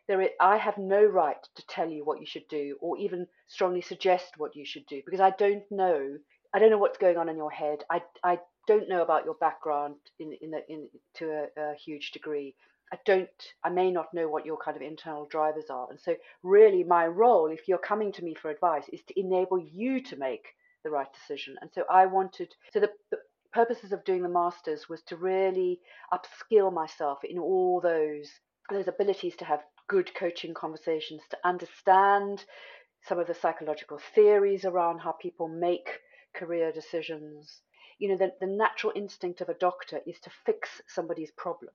there 0.08 0.20
is, 0.20 0.30
I 0.40 0.56
have 0.56 0.78
no 0.78 1.04
right 1.04 1.36
to 1.54 1.66
tell 1.68 1.88
you 1.88 2.04
what 2.04 2.20
you 2.20 2.26
should 2.26 2.48
do 2.48 2.76
or 2.80 2.98
even 2.98 3.26
strongly 3.48 3.80
suggest 3.80 4.34
what 4.36 4.56
you 4.56 4.64
should 4.64 4.86
do 4.86 5.02
because 5.04 5.20
I 5.20 5.30
don't 5.30 5.64
know. 5.70 6.16
I 6.54 6.58
don't 6.58 6.70
know 6.70 6.78
what's 6.78 6.98
going 6.98 7.16
on 7.16 7.28
in 7.28 7.36
your 7.36 7.50
head. 7.50 7.84
I, 7.90 8.02
I 8.24 8.38
don't 8.66 8.88
know 8.88 9.02
about 9.02 9.24
your 9.24 9.34
background 9.34 9.96
in, 10.18 10.32
in, 10.40 10.50
the, 10.50 10.60
in 10.68 10.88
to 11.16 11.48
a, 11.56 11.60
a 11.60 11.74
huge 11.74 12.12
degree. 12.12 12.54
I 12.92 12.98
don't, 13.04 13.28
I 13.64 13.70
may 13.70 13.90
not 13.90 14.14
know 14.14 14.28
what 14.28 14.46
your 14.46 14.58
kind 14.58 14.76
of 14.76 14.82
internal 14.82 15.26
drivers 15.26 15.70
are. 15.70 15.88
And 15.90 15.98
so, 16.00 16.14
really, 16.42 16.84
my 16.84 17.06
role, 17.06 17.46
if 17.46 17.66
you're 17.66 17.78
coming 17.78 18.12
to 18.12 18.24
me 18.24 18.34
for 18.34 18.50
advice, 18.50 18.88
is 18.92 19.02
to 19.08 19.18
enable 19.18 19.58
you 19.58 20.00
to 20.04 20.16
make 20.16 20.46
the 20.84 20.90
right 20.90 21.12
decision. 21.12 21.56
And 21.60 21.70
so, 21.74 21.84
I 21.90 22.06
wanted, 22.06 22.54
so 22.72 22.80
the, 22.80 22.90
the 23.10 23.18
purposes 23.52 23.92
of 23.92 24.04
doing 24.04 24.22
the 24.22 24.28
masters 24.28 24.88
was 24.88 25.02
to 25.04 25.16
really 25.16 25.80
upskill 26.12 26.72
myself 26.72 27.18
in 27.24 27.38
all 27.38 27.80
those 27.80 28.28
those 28.70 28.88
abilities 28.88 29.36
to 29.36 29.44
have 29.44 29.60
good 29.88 30.12
coaching 30.14 30.52
conversations, 30.52 31.22
to 31.30 31.38
understand 31.44 32.44
some 33.02 33.18
of 33.18 33.26
the 33.26 33.34
psychological 33.34 34.00
theories 34.14 34.64
around 34.64 34.98
how 34.98 35.12
people 35.12 35.48
make 35.48 36.00
career 36.34 36.72
decisions. 36.72 37.62
You 37.98 38.10
know, 38.10 38.16
the, 38.16 38.32
the 38.40 38.46
natural 38.46 38.92
instinct 38.96 39.40
of 39.40 39.48
a 39.48 39.54
doctor 39.54 40.00
is 40.06 40.18
to 40.20 40.30
fix 40.44 40.82
somebody's 40.88 41.30
problem. 41.30 41.72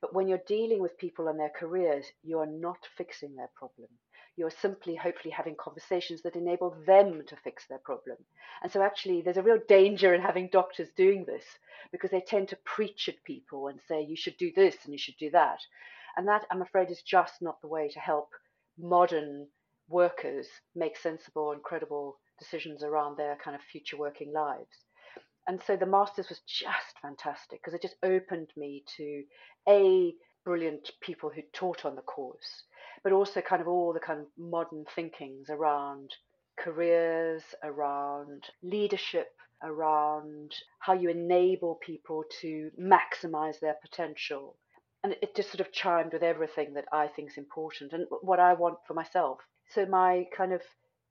But 0.00 0.14
when 0.14 0.28
you're 0.28 0.40
dealing 0.46 0.80
with 0.80 0.98
people 0.98 1.28
and 1.28 1.38
their 1.38 1.50
careers, 1.50 2.06
you 2.22 2.38
are 2.38 2.46
not 2.46 2.78
fixing 2.96 3.34
their 3.34 3.50
problem. 3.56 3.88
You're 4.36 4.50
simply, 4.50 4.94
hopefully, 4.94 5.32
having 5.32 5.56
conversations 5.56 6.22
that 6.22 6.36
enable 6.36 6.76
them 6.86 7.24
to 7.26 7.36
fix 7.36 7.66
their 7.66 7.78
problem. 7.78 8.18
And 8.62 8.70
so, 8.70 8.82
actually, 8.82 9.20
there's 9.20 9.36
a 9.36 9.42
real 9.42 9.58
danger 9.68 10.14
in 10.14 10.20
having 10.20 10.48
doctors 10.52 10.88
doing 10.96 11.24
this 11.24 11.44
because 11.90 12.10
they 12.10 12.20
tend 12.20 12.48
to 12.48 12.58
preach 12.64 13.08
at 13.08 13.24
people 13.24 13.68
and 13.68 13.80
say, 13.88 14.02
you 14.02 14.16
should 14.16 14.36
do 14.36 14.52
this 14.54 14.76
and 14.84 14.92
you 14.92 14.98
should 14.98 15.16
do 15.18 15.30
that. 15.30 15.58
And 16.16 16.28
that, 16.28 16.46
I'm 16.50 16.62
afraid, 16.62 16.90
is 16.90 17.02
just 17.02 17.42
not 17.42 17.60
the 17.60 17.68
way 17.68 17.88
to 17.88 17.98
help 17.98 18.30
modern 18.78 19.48
workers 19.88 20.46
make 20.74 20.96
sensible 20.96 21.52
and 21.52 21.62
credible 21.62 22.18
decisions 22.38 22.82
around 22.82 23.16
their 23.16 23.36
kind 23.42 23.56
of 23.56 23.62
future 23.62 23.96
working 23.96 24.32
lives. 24.32 24.84
And 25.48 25.60
so 25.66 25.76
the 25.76 25.86
masters 25.86 26.28
was 26.28 26.40
just 26.46 26.98
fantastic 27.00 27.60
because 27.60 27.72
it 27.72 27.80
just 27.80 27.96
opened 28.02 28.50
me 28.54 28.84
to 28.98 29.24
a 29.66 30.12
brilliant 30.44 30.90
people 31.00 31.30
who 31.34 31.40
taught 31.54 31.86
on 31.86 31.96
the 31.96 32.02
course, 32.02 32.64
but 33.02 33.12
also 33.12 33.40
kind 33.40 33.62
of 33.62 33.66
all 33.66 33.94
the 33.94 33.98
kind 33.98 34.20
of 34.20 34.26
modern 34.36 34.84
thinkings 34.94 35.48
around 35.48 36.10
careers, 36.58 37.42
around 37.64 38.44
leadership, 38.62 39.28
around 39.62 40.52
how 40.80 40.92
you 40.92 41.08
enable 41.08 41.76
people 41.76 42.24
to 42.42 42.70
maximize 42.78 43.58
their 43.60 43.76
potential. 43.82 44.56
And 45.02 45.16
it 45.22 45.34
just 45.34 45.50
sort 45.50 45.60
of 45.60 45.72
chimed 45.72 46.12
with 46.12 46.22
everything 46.22 46.74
that 46.74 46.84
I 46.92 47.06
think 47.06 47.30
is 47.30 47.38
important 47.38 47.94
and 47.94 48.06
what 48.20 48.38
I 48.38 48.52
want 48.52 48.78
for 48.86 48.92
myself. 48.92 49.38
So 49.70 49.86
my 49.86 50.26
kind 50.36 50.52
of 50.52 50.60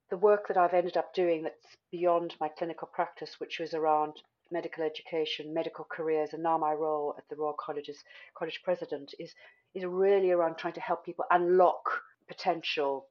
the 0.09 0.17
work 0.17 0.47
that 0.47 0.57
I've 0.57 0.73
ended 0.73 0.97
up 0.97 1.13
doing 1.13 1.43
that's 1.43 1.77
beyond 1.91 2.35
my 2.39 2.47
clinical 2.47 2.87
practice, 2.87 3.39
which 3.39 3.59
was 3.59 3.73
around 3.73 4.21
medical 4.51 4.83
education, 4.83 5.53
medical 5.53 5.85
careers, 5.89 6.33
and 6.33 6.43
now 6.43 6.57
my 6.57 6.73
role 6.73 7.15
at 7.17 7.23
the 7.29 7.35
Royal 7.35 7.55
College's 7.59 8.03
college 8.37 8.61
president 8.63 9.13
is 9.19 9.33
is 9.73 9.83
really 9.85 10.31
around 10.31 10.57
trying 10.57 10.73
to 10.73 10.81
help 10.81 11.05
people 11.05 11.25
unlock 11.31 12.01
potential, 12.27 13.07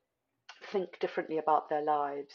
think 0.72 0.98
differently 0.98 1.38
about 1.38 1.68
their 1.68 1.82
lives, 1.82 2.32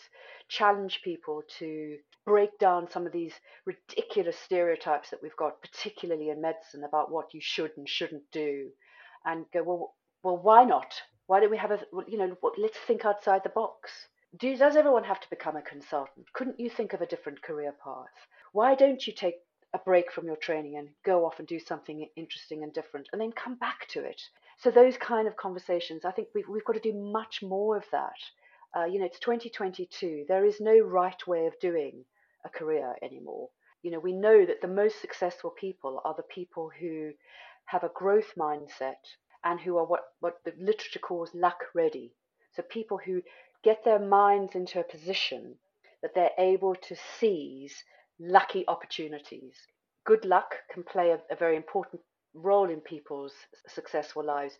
challenge 0.47 1.01
people 1.03 1.41
to 1.59 1.97
break 2.25 2.57
down 2.59 2.89
some 2.89 3.05
of 3.05 3.11
these 3.11 3.33
ridiculous 3.65 4.37
stereotypes 4.37 5.09
that 5.09 5.21
we've 5.23 5.35
got, 5.37 5.59
particularly 5.61 6.29
in 6.29 6.39
medicine, 6.39 6.83
about 6.83 7.11
what 7.11 7.33
you 7.33 7.41
should 7.41 7.71
and 7.77 7.89
shouldn't 7.89 8.23
do, 8.31 8.69
and 9.25 9.45
go 9.53 9.63
well. 9.63 9.95
Well, 10.23 10.37
why 10.37 10.65
not? 10.65 10.93
Why 11.25 11.39
don't 11.39 11.49
we 11.49 11.57
have 11.57 11.71
a 11.71 11.79
you 12.07 12.17
know? 12.17 12.37
Let's 12.57 12.77
think 12.77 13.05
outside 13.05 13.41
the 13.43 13.49
box. 13.49 14.07
Do, 14.37 14.55
does 14.55 14.77
everyone 14.77 15.03
have 15.03 15.19
to 15.19 15.29
become 15.29 15.57
a 15.57 15.61
consultant? 15.61 16.31
Couldn't 16.31 16.57
you 16.57 16.69
think 16.69 16.93
of 16.93 17.01
a 17.01 17.05
different 17.05 17.41
career 17.41 17.73
path? 17.83 18.27
Why 18.53 18.75
don't 18.75 19.05
you 19.05 19.11
take 19.11 19.35
a 19.73 19.77
break 19.79 20.09
from 20.09 20.25
your 20.25 20.37
training 20.37 20.77
and 20.77 20.87
go 21.03 21.25
off 21.25 21.39
and 21.39 21.47
do 21.47 21.59
something 21.59 22.07
interesting 22.15 22.63
and 22.63 22.71
different 22.71 23.09
and 23.11 23.19
then 23.19 23.33
come 23.33 23.55
back 23.55 23.89
to 23.89 24.05
it? 24.05 24.21
So, 24.57 24.71
those 24.71 24.95
kind 24.95 25.27
of 25.27 25.35
conversations, 25.35 26.05
I 26.05 26.11
think 26.11 26.29
we've, 26.33 26.47
we've 26.47 26.63
got 26.63 26.75
to 26.75 26.79
do 26.79 26.93
much 26.93 27.43
more 27.43 27.75
of 27.75 27.83
that. 27.91 28.15
Uh, 28.73 28.85
you 28.85 28.99
know, 28.99 29.05
it's 29.05 29.19
2022. 29.19 30.23
There 30.29 30.45
is 30.45 30.61
no 30.61 30.79
right 30.79 31.27
way 31.27 31.45
of 31.47 31.59
doing 31.59 32.05
a 32.45 32.49
career 32.49 32.95
anymore. 33.01 33.49
You 33.83 33.91
know, 33.91 33.99
we 33.99 34.13
know 34.13 34.45
that 34.45 34.61
the 34.61 34.67
most 34.69 35.01
successful 35.01 35.49
people 35.49 36.01
are 36.05 36.15
the 36.15 36.23
people 36.23 36.71
who 36.79 37.11
have 37.65 37.83
a 37.83 37.91
growth 37.93 38.33
mindset 38.37 39.03
and 39.43 39.59
who 39.59 39.77
are 39.77 39.85
what, 39.85 40.03
what 40.21 40.35
the 40.45 40.53
literature 40.57 40.99
calls 40.99 41.35
luck 41.35 41.65
ready. 41.75 42.13
So 42.53 42.63
people 42.63 42.97
who 42.97 43.21
get 43.63 43.83
their 43.83 43.99
minds 43.99 44.55
into 44.55 44.79
a 44.79 44.83
position 44.83 45.55
that 46.01 46.15
they're 46.15 46.31
able 46.37 46.75
to 46.75 46.95
seize 47.19 47.83
lucky 48.19 48.65
opportunities. 48.67 49.55
Good 50.05 50.25
luck 50.25 50.55
can 50.71 50.83
play 50.83 51.11
a, 51.11 51.19
a 51.31 51.35
very 51.35 51.55
important 51.55 52.01
role 52.33 52.69
in 52.69 52.81
people's 52.81 53.33
successful 53.67 54.23
lives, 54.23 54.57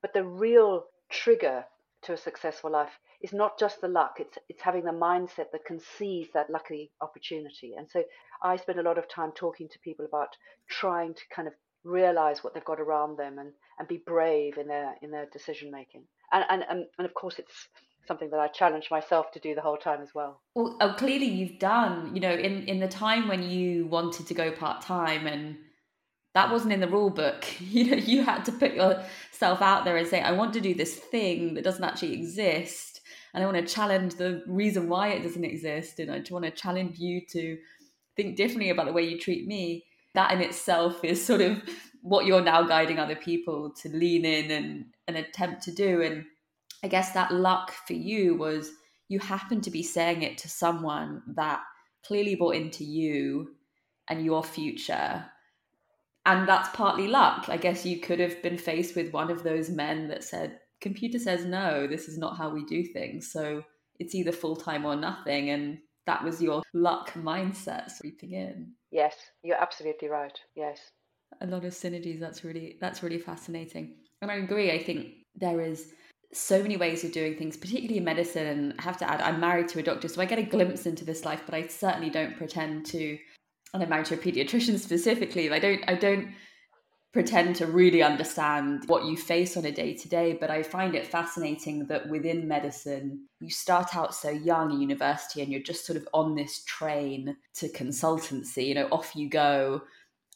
but 0.00 0.12
the 0.12 0.24
real 0.24 0.84
trigger 1.10 1.64
to 2.02 2.12
a 2.14 2.16
successful 2.16 2.70
life 2.70 2.98
is 3.22 3.32
not 3.32 3.58
just 3.58 3.80
the 3.80 3.88
luck 3.88 4.16
it's 4.18 4.36
it's 4.48 4.62
having 4.62 4.84
the 4.84 4.90
mindset 4.90 5.50
that 5.52 5.64
can 5.64 5.78
seize 5.98 6.26
that 6.34 6.50
lucky 6.50 6.90
opportunity 7.00 7.74
and 7.76 7.88
so 7.88 8.02
i 8.42 8.56
spend 8.56 8.80
a 8.80 8.82
lot 8.82 8.98
of 8.98 9.08
time 9.08 9.30
talking 9.32 9.68
to 9.68 9.78
people 9.78 10.04
about 10.04 10.36
trying 10.68 11.14
to 11.14 11.22
kind 11.34 11.46
of 11.46 11.54
realize 11.84 12.42
what 12.42 12.54
they've 12.54 12.64
got 12.64 12.80
around 12.80 13.16
them 13.16 13.38
and 13.38 13.52
and 13.78 13.88
be 13.88 14.02
brave 14.04 14.58
in 14.58 14.66
their 14.66 14.94
in 15.02 15.10
their 15.10 15.26
decision 15.32 15.70
making 15.70 16.02
and 16.32 16.44
and 16.48 16.64
and, 16.68 16.86
and 16.98 17.06
of 17.06 17.14
course 17.14 17.38
it's 17.38 17.68
something 18.06 18.30
that 18.30 18.40
I 18.40 18.48
challenge 18.48 18.90
myself 18.90 19.30
to 19.32 19.40
do 19.40 19.54
the 19.54 19.60
whole 19.60 19.76
time 19.76 20.00
as 20.02 20.14
well. 20.14 20.40
Well, 20.54 20.76
oh, 20.80 20.94
clearly 20.98 21.26
you've 21.26 21.58
done, 21.58 22.14
you 22.14 22.20
know, 22.20 22.32
in 22.32 22.64
in 22.64 22.80
the 22.80 22.88
time 22.88 23.28
when 23.28 23.48
you 23.48 23.86
wanted 23.86 24.26
to 24.26 24.34
go 24.34 24.50
part 24.52 24.82
time 24.82 25.26
and 25.26 25.56
that 26.34 26.50
wasn't 26.50 26.72
in 26.72 26.80
the 26.80 26.88
rule 26.88 27.10
book. 27.10 27.44
You 27.60 27.90
know, 27.90 27.96
you 27.96 28.22
had 28.22 28.44
to 28.46 28.52
put 28.52 28.74
yourself 28.74 29.62
out 29.62 29.84
there 29.84 29.96
and 29.96 30.06
say, 30.06 30.20
I 30.20 30.32
want 30.32 30.52
to 30.54 30.60
do 30.60 30.74
this 30.74 30.94
thing 30.94 31.54
that 31.54 31.64
doesn't 31.64 31.84
actually 31.84 32.14
exist. 32.14 33.00
And 33.32 33.42
I 33.42 33.46
want 33.46 33.66
to 33.66 33.74
challenge 33.74 34.16
the 34.16 34.42
reason 34.46 34.88
why 34.88 35.08
it 35.08 35.22
doesn't 35.22 35.44
exist. 35.44 35.98
And 35.98 36.10
I 36.10 36.18
just 36.18 36.30
want 36.30 36.44
to 36.44 36.50
challenge 36.50 36.98
you 36.98 37.22
to 37.30 37.56
think 38.14 38.36
differently 38.36 38.70
about 38.70 38.86
the 38.86 38.92
way 38.92 39.04
you 39.04 39.18
treat 39.18 39.46
me. 39.46 39.86
That 40.14 40.32
in 40.32 40.42
itself 40.42 41.02
is 41.02 41.24
sort 41.24 41.40
of 41.40 41.62
what 42.02 42.26
you're 42.26 42.42
now 42.42 42.62
guiding 42.64 42.98
other 42.98 43.16
people 43.16 43.70
to 43.82 43.88
lean 43.88 44.26
in 44.26 44.50
and, 44.50 44.84
and 45.08 45.16
attempt 45.16 45.62
to 45.62 45.72
do. 45.72 46.02
And 46.02 46.26
I 46.82 46.88
guess 46.88 47.12
that 47.12 47.32
luck 47.32 47.72
for 47.86 47.92
you 47.92 48.34
was 48.34 48.70
you 49.08 49.18
happened 49.18 49.62
to 49.64 49.70
be 49.70 49.82
saying 49.82 50.22
it 50.22 50.38
to 50.38 50.48
someone 50.48 51.22
that 51.34 51.60
clearly 52.04 52.34
bought 52.34 52.56
into 52.56 52.84
you 52.84 53.54
and 54.08 54.24
your 54.24 54.42
future. 54.42 55.24
And 56.24 56.48
that's 56.48 56.68
partly 56.70 57.08
luck. 57.08 57.46
I 57.48 57.56
guess 57.56 57.84
you 57.84 58.00
could 58.00 58.20
have 58.20 58.42
been 58.42 58.58
faced 58.58 58.96
with 58.96 59.12
one 59.12 59.30
of 59.30 59.42
those 59.42 59.70
men 59.70 60.08
that 60.08 60.24
said, 60.24 60.58
Computer 60.80 61.18
says 61.18 61.44
no, 61.44 61.86
this 61.86 62.08
is 62.08 62.18
not 62.18 62.36
how 62.36 62.50
we 62.50 62.64
do 62.64 62.84
things. 62.84 63.30
So 63.30 63.62
it's 63.98 64.14
either 64.14 64.32
full 64.32 64.56
time 64.56 64.84
or 64.84 64.96
nothing. 64.96 65.50
And 65.50 65.78
that 66.06 66.24
was 66.24 66.42
your 66.42 66.62
luck 66.74 67.12
mindset 67.12 67.90
sweeping 67.90 68.32
in. 68.32 68.72
Yes, 68.90 69.14
you're 69.42 69.60
absolutely 69.60 70.08
right. 70.08 70.36
Yes. 70.56 70.80
A 71.40 71.46
lot 71.46 71.64
of 71.64 71.72
synergies. 71.72 72.20
That's 72.20 72.44
really 72.44 72.76
that's 72.80 73.02
really 73.02 73.18
fascinating. 73.18 73.94
And 74.20 74.30
I 74.30 74.36
agree. 74.36 74.70
I 74.72 74.82
think 74.82 75.14
there 75.34 75.60
is 75.60 75.92
so 76.32 76.62
many 76.62 76.76
ways 76.76 77.04
of 77.04 77.12
doing 77.12 77.36
things, 77.36 77.56
particularly 77.56 77.98
in 77.98 78.04
medicine. 78.04 78.46
And 78.46 78.74
I 78.78 78.82
have 78.82 78.96
to 78.98 79.10
add, 79.10 79.20
I'm 79.20 79.40
married 79.40 79.68
to 79.68 79.78
a 79.78 79.82
doctor, 79.82 80.08
so 80.08 80.20
I 80.20 80.24
get 80.24 80.38
a 80.38 80.42
glimpse 80.42 80.86
into 80.86 81.04
this 81.04 81.24
life, 81.24 81.42
but 81.44 81.54
I 81.54 81.66
certainly 81.66 82.10
don't 82.10 82.36
pretend 82.36 82.86
to. 82.86 83.18
And 83.74 83.82
I'm 83.82 83.88
married 83.88 84.06
to 84.06 84.14
a 84.14 84.18
pediatrician 84.18 84.78
specifically. 84.78 85.50
I 85.50 85.58
don't. 85.58 85.82
I 85.88 85.94
don't 85.94 86.34
pretend 87.12 87.56
to 87.56 87.66
really 87.66 88.02
understand 88.02 88.84
what 88.86 89.04
you 89.04 89.16
face 89.18 89.56
on 89.56 89.66
a 89.66 89.70
day 89.70 89.92
to 89.92 90.08
day, 90.08 90.32
but 90.32 90.50
I 90.50 90.62
find 90.62 90.94
it 90.94 91.06
fascinating 91.06 91.86
that 91.88 92.08
within 92.08 92.48
medicine, 92.48 93.26
you 93.38 93.50
start 93.50 93.94
out 93.94 94.14
so 94.14 94.30
young 94.30 94.72
at 94.72 94.78
university 94.78 95.42
and 95.42 95.52
you're 95.52 95.62
just 95.62 95.84
sort 95.84 95.98
of 95.98 96.08
on 96.14 96.34
this 96.34 96.64
train 96.64 97.36
to 97.56 97.68
consultancy, 97.68 98.68
you 98.68 98.74
know, 98.74 98.88
off 98.90 99.14
you 99.14 99.28
go. 99.28 99.82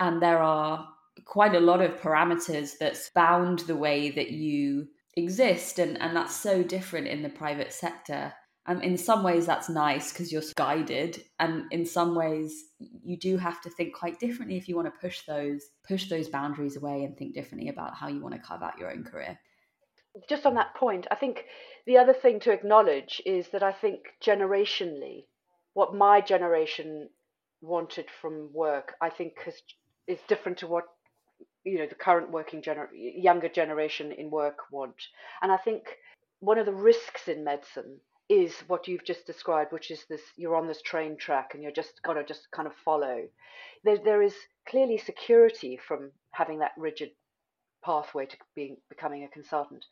And 0.01 0.21
there 0.21 0.43
are 0.43 0.87
quite 1.25 1.55
a 1.55 1.61
lot 1.61 1.81
of 1.81 1.99
parameters 1.99 2.77
that 2.79 2.99
bound 3.15 3.61
the 3.61 3.77
way 3.77 4.11
that 4.11 4.33
you 4.33 4.89
exist 5.17 5.79
and 5.79 6.01
and 6.01 6.15
that's 6.15 6.37
so 6.37 6.63
different 6.63 7.09
in 7.09 7.23
the 7.23 7.29
private 7.29 7.73
sector. 7.73 8.33
And 8.69 8.83
in 8.83 8.99
some 8.99 9.23
ways 9.23 9.47
that's 9.47 9.69
nice 9.69 10.13
because 10.13 10.33
you're 10.33 10.43
guided 10.57 11.23
and 11.39 11.65
in 11.71 11.87
some 11.87 12.17
ways 12.17 12.65
you 12.81 13.17
do 13.17 13.37
have 13.37 13.61
to 13.63 13.71
think 13.71 13.95
quite 13.95 14.19
differently 14.19 14.57
if 14.57 14.69
you 14.69 14.75
want 14.75 14.93
to 14.93 15.01
push 15.01 15.23
those 15.25 15.63
push 15.87 16.09
those 16.09 16.29
boundaries 16.29 16.77
away 16.77 17.05
and 17.05 17.17
think 17.17 17.33
differently 17.33 17.69
about 17.69 17.95
how 17.95 18.09
you 18.09 18.21
want 18.21 18.35
to 18.35 18.41
carve 18.41 18.65
out 18.65 18.79
your 18.79 18.91
own 18.91 19.05
career. 19.05 19.39
Just 20.29 20.47
on 20.47 20.55
that 20.55 20.75
point 20.75 21.07
i 21.11 21.15
think 21.15 21.45
the 21.87 21.99
other 21.99 22.15
thing 22.15 22.41
to 22.41 22.51
acknowledge 22.51 23.23
is 23.25 23.49
that 23.53 23.63
i 23.63 23.71
think 23.71 24.01
generationally 24.25 25.27
what 25.75 25.95
my 25.95 26.21
generation 26.21 27.09
wanted 27.61 28.07
from 28.21 28.51
work 28.53 28.95
i 29.01 29.11
think 29.11 29.35
has 29.45 29.55
is 30.09 30.19
different 30.29 30.59
to 30.59 30.67
what 30.67 30.85
you 31.67 31.79
know 31.79 31.87
the 31.87 31.95
current 31.95 32.31
working 32.31 32.63
gener- 32.63 32.89
younger 32.95 33.49
generation 33.49 34.13
in 34.13 34.31
work 34.31 34.59
want. 34.71 34.95
And 35.43 35.53
i 35.53 35.57
think 35.57 35.83
one 36.41 36.59
of 36.59 36.67
the 36.67 36.73
risks 36.73 37.29
in 37.29 37.45
medicine 37.45 37.99
is 38.29 38.55
what 38.67 38.89
you've 38.89 39.05
just 39.05 39.27
described 39.27 39.73
which 39.73 39.91
is 39.91 40.05
this 40.09 40.23
you're 40.37 40.57
on 40.57 40.67
this 40.67 40.83
train 40.83 41.17
track 41.17 41.51
and 41.55 41.63
you're 41.63 41.73
just 41.73 42.03
got 42.03 42.15
to 42.15 42.25
just 42.25 42.51
kind 42.53 42.67
of 42.67 42.75
follow. 42.85 43.23
There, 43.85 43.99
there 43.99 44.23
is 44.23 44.35
clearly 44.69 44.99
security 44.99 45.77
from 45.77 46.13
having 46.33 46.61
that 46.61 46.73
rigid 46.77 47.11
pathway 47.85 48.27
to 48.27 48.37
being 48.55 48.77
becoming 48.89 49.25
a 49.25 49.29
consultant. 49.29 49.85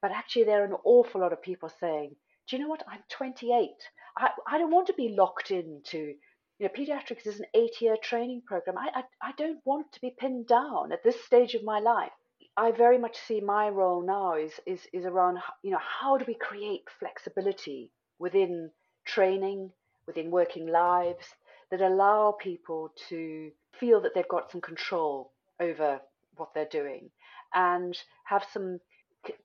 But 0.00 0.10
actually 0.10 0.44
there 0.44 0.62
are 0.62 0.66
an 0.66 0.76
awful 0.84 1.20
lot 1.20 1.32
of 1.32 1.42
people 1.42 1.70
saying 1.80 2.16
do 2.48 2.56
you 2.56 2.62
know 2.62 2.68
what? 2.68 2.82
I'm 2.88 3.04
28 3.08 3.70
i, 4.18 4.28
I 4.50 4.58
don't 4.58 4.72
want 4.72 4.88
to 4.88 4.94
be 4.94 5.14
locked 5.16 5.52
into 5.52 6.14
you 6.62 6.68
know, 6.68 6.74
pediatrics 6.74 7.26
is 7.26 7.40
an 7.40 7.46
eight-year 7.54 7.96
training 8.00 8.40
program. 8.46 8.78
I, 8.78 8.90
I, 8.94 9.02
I 9.20 9.32
don't 9.36 9.58
want 9.64 9.90
to 9.92 10.00
be 10.00 10.14
pinned 10.16 10.46
down 10.46 10.92
at 10.92 11.02
this 11.02 11.20
stage 11.24 11.54
of 11.56 11.64
my 11.64 11.80
life. 11.80 12.12
I 12.56 12.70
very 12.70 12.98
much 12.98 13.16
see 13.16 13.40
my 13.40 13.68
role 13.68 14.00
now 14.00 14.36
is 14.36 14.52
is 14.64 14.86
is 14.92 15.04
around 15.04 15.38
you 15.64 15.72
know 15.72 15.80
how 16.00 16.18
do 16.18 16.24
we 16.28 16.34
create 16.34 16.84
flexibility 17.00 17.90
within 18.20 18.70
training, 19.04 19.72
within 20.06 20.30
working 20.30 20.68
lives 20.68 21.26
that 21.72 21.80
allow 21.80 22.36
people 22.38 22.92
to 23.08 23.50
feel 23.80 24.00
that 24.02 24.14
they've 24.14 24.28
got 24.28 24.52
some 24.52 24.60
control 24.60 25.32
over 25.58 26.00
what 26.36 26.54
they're 26.54 26.66
doing 26.80 27.10
and 27.54 27.98
have 28.24 28.44
some 28.52 28.78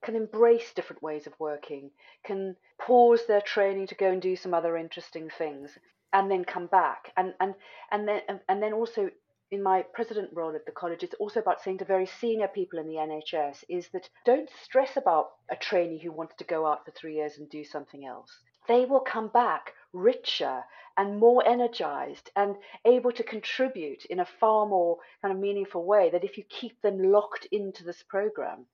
can 0.03 0.15
embrace 0.15 0.72
different 0.76 1.01
ways 1.01 1.26
of 1.26 1.34
working, 1.39 1.89
can 2.24 2.55
pause 2.80 3.22
their 3.28 3.41
training 3.41 3.88
to 3.88 3.95
go 3.95 4.11
and 4.11 4.22
do 4.22 4.36
some 4.36 4.53
other 4.53 4.78
interesting 4.78 5.30
things, 5.36 5.72
and 6.14 6.30
then 6.32 6.45
come 6.45 6.68
back. 6.68 7.12
And 7.18 7.34
and 7.39 7.55
and 7.91 8.08
then 8.08 8.22
and 8.47 8.62
then 8.62 8.74
also 8.74 9.10
in 9.49 9.64
my 9.64 9.82
president 9.93 10.30
role 10.34 10.55
at 10.55 10.66
the 10.66 10.72
college, 10.72 11.03
it's 11.03 11.16
also 11.20 11.39
about 11.39 11.62
saying 11.62 11.78
to 11.78 11.86
very 11.86 12.05
senior 12.05 12.47
people 12.47 12.80
in 12.80 12.88
the 12.88 12.95
NHS 12.95 13.64
is 13.70 13.88
that 13.89 14.10
don't 14.26 14.49
stress 14.62 14.97
about 14.97 15.30
a 15.49 15.55
trainee 15.55 15.99
who 15.99 16.12
wants 16.12 16.36
to 16.38 16.43
go 16.43 16.68
out 16.68 16.84
for 16.84 16.91
three 16.91 17.16
years 17.16 17.38
and 17.38 17.49
do 17.49 17.64
something 17.64 18.05
else. 18.05 18.39
They 18.68 18.84
will 18.84 18.99
come 18.99 19.30
back 19.30 19.74
richer 19.93 20.64
and 20.97 21.20
more 21.20 21.47
energized 21.47 22.32
and 22.36 22.58
able 22.84 23.12
to 23.14 23.24
contribute 23.24 24.03
in 24.05 24.20
a 24.20 24.26
far 24.26 24.66
more 24.66 24.97
kind 25.22 25.34
of 25.34 25.39
meaningful 25.39 25.86
way 25.86 26.10
that 26.10 26.24
if 26.24 26.38
you 26.38 26.43
keep 26.49 26.82
them 26.82 27.12
locked 27.12 27.47
into 27.51 27.84
this 27.86 28.03
program. 28.03 28.66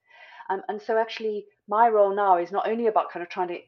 Um, 0.49 0.63
and 0.67 0.81
so, 0.81 0.97
actually, 0.97 1.45
my 1.67 1.89
role 1.89 2.15
now 2.15 2.37
is 2.37 2.51
not 2.51 2.67
only 2.67 2.87
about 2.87 3.11
kind 3.11 3.23
of 3.23 3.29
trying 3.29 3.49
to 3.49 3.59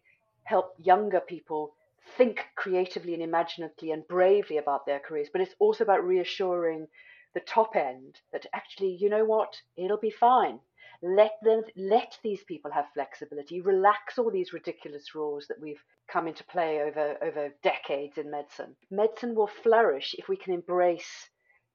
help 0.43 0.74
younger 0.80 1.20
people 1.20 1.74
think 2.18 2.45
creatively 2.56 3.14
and 3.14 3.24
imaginatively 3.24 3.91
and 3.91 4.08
bravely 4.08 4.58
about 4.58 4.86
their 4.86 4.99
careers, 4.99 5.30
but 5.32 5.41
it's 5.41 5.56
also 5.60 5.84
about 5.84 6.06
reassuring 6.06 6.88
the 7.34 7.39
top 7.41 7.76
end 7.76 8.22
that 8.32 8.45
actually, 8.53 8.95
you 8.95 9.10
know 9.10 9.26
what, 9.26 9.62
it'll 9.76 9.97
be 9.97 10.10
fine. 10.12 10.60
Let 11.01 11.34
them 11.41 11.64
let 11.76 12.18
these 12.24 12.43
people 12.45 12.72
have 12.72 12.86
flexibility. 12.93 13.60
Relax 13.60 14.18
all 14.18 14.32
these 14.32 14.53
ridiculous 14.53 15.14
rules 15.14 15.45
that 15.47 15.60
we've 15.60 15.84
come 16.08 16.28
into 16.28 16.43
play 16.45 16.82
over 16.82 17.18
over 17.22 17.53
decades 17.62 18.18
in 18.18 18.32
medicine. 18.32 18.76
Medicine 18.89 19.36
will 19.36 19.47
flourish 19.47 20.16
if 20.18 20.30
we 20.30 20.38
can 20.38 20.53
embrace 20.53 21.30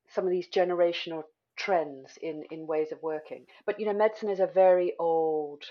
some 0.08 0.24
of 0.24 0.30
these 0.30 0.48
generational 0.48 1.24
trends 1.56 2.16
in 2.22 2.44
in 2.50 2.66
ways 2.66 2.92
of 2.92 3.02
working. 3.02 3.46
But 3.66 3.78
you 3.78 3.86
know, 3.86 3.92
medicine 3.92 4.30
is 4.30 4.40
a 4.40 4.46
very 4.46 4.94
old 4.98 5.64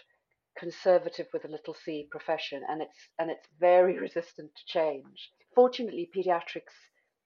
conservative 0.57 1.27
with 1.33 1.45
a 1.45 1.47
little 1.47 1.73
c 1.73 2.07
profession 2.11 2.61
and 2.67 2.81
it's 2.81 3.09
and 3.17 3.29
it's 3.29 3.47
very 3.59 3.97
resistant 3.97 4.49
to 4.55 4.63
change. 4.67 5.31
Fortunately, 5.55 6.09
pediatrics 6.15 6.75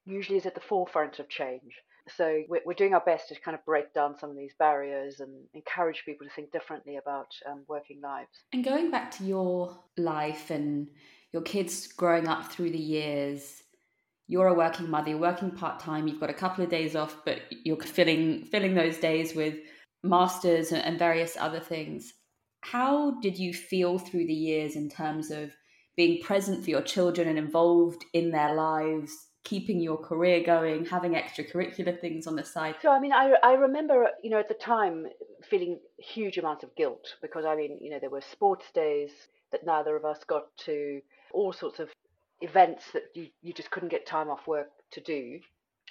usually 0.05 0.37
is 0.37 0.45
at 0.45 0.55
the 0.55 0.61
forefront 0.61 1.19
of 1.19 1.29
change. 1.29 1.73
So 2.17 2.43
we're, 2.49 2.61
we're 2.65 2.73
doing 2.73 2.93
our 2.93 3.03
best 3.05 3.29
to 3.29 3.39
kind 3.39 3.55
of 3.55 3.63
break 3.65 3.93
down 3.93 4.17
some 4.17 4.29
of 4.29 4.35
these 4.35 4.53
barriers 4.59 5.21
and 5.21 5.45
encourage 5.53 6.03
people 6.05 6.27
to 6.27 6.33
think 6.33 6.51
differently 6.51 6.97
about 6.97 7.27
um, 7.49 7.63
working 7.67 8.01
lives. 8.01 8.43
And 8.51 8.63
going 8.63 8.91
back 8.91 9.11
to 9.11 9.23
your 9.23 9.79
life 9.97 10.49
and 10.49 10.89
your 11.31 11.43
kids 11.43 11.87
growing 11.87 12.27
up 12.27 12.51
through 12.51 12.71
the 12.71 12.77
years, 12.77 13.63
you're 14.27 14.47
a 14.47 14.53
working 14.53 14.89
mother, 14.89 15.11
you're 15.11 15.17
working 15.17 15.51
part 15.51 15.79
time, 15.79 16.07
you've 16.07 16.19
got 16.19 16.29
a 16.29 16.33
couple 16.33 16.63
of 16.63 16.69
days 16.69 16.95
off, 16.95 17.17
but 17.25 17.39
you're 17.63 17.77
filling 17.77 18.45
filling 18.45 18.73
those 18.73 18.97
days 18.97 19.33
with 19.33 19.55
masters 20.03 20.71
and 20.71 20.99
various 20.99 21.37
other 21.39 21.59
things. 21.59 22.13
How 22.63 23.19
did 23.19 23.37
you 23.37 23.53
feel 23.53 23.99
through 23.99 24.25
the 24.27 24.33
years 24.33 24.75
in 24.75 24.89
terms 24.89 25.31
of 25.31 25.51
being 25.95 26.23
present 26.23 26.63
for 26.63 26.69
your 26.69 26.81
children 26.81 27.27
and 27.27 27.37
involved 27.37 28.05
in 28.13 28.31
their 28.31 28.55
lives, 28.55 29.27
keeping 29.43 29.79
your 29.79 29.97
career 29.97 30.43
going, 30.43 30.85
having 30.85 31.13
extracurricular 31.13 31.99
things 31.99 32.25
on 32.25 32.35
the 32.35 32.43
side? 32.43 32.75
So, 32.81 32.89
I 32.89 32.99
mean, 32.99 33.11
I, 33.11 33.33
I 33.43 33.53
remember, 33.53 34.07
you 34.23 34.29
know, 34.29 34.39
at 34.39 34.47
the 34.47 34.53
time 34.55 35.07
feeling 35.49 35.79
huge 35.97 36.37
amounts 36.37 36.63
of 36.63 36.73
guilt 36.75 37.15
because, 37.21 37.45
I 37.45 37.55
mean, 37.55 37.77
you 37.81 37.91
know, 37.91 37.99
there 37.99 38.09
were 38.09 38.21
sports 38.21 38.65
days 38.73 39.11
that 39.51 39.65
neither 39.65 39.95
of 39.95 40.05
us 40.05 40.23
got 40.25 40.45
to, 40.65 41.01
all 41.33 41.51
sorts 41.53 41.79
of 41.79 41.89
events 42.41 42.85
that 42.93 43.03
you, 43.13 43.27
you 43.41 43.53
just 43.53 43.71
couldn't 43.71 43.89
get 43.89 44.05
time 44.05 44.29
off 44.29 44.47
work 44.47 44.69
to 44.91 45.01
do. 45.01 45.39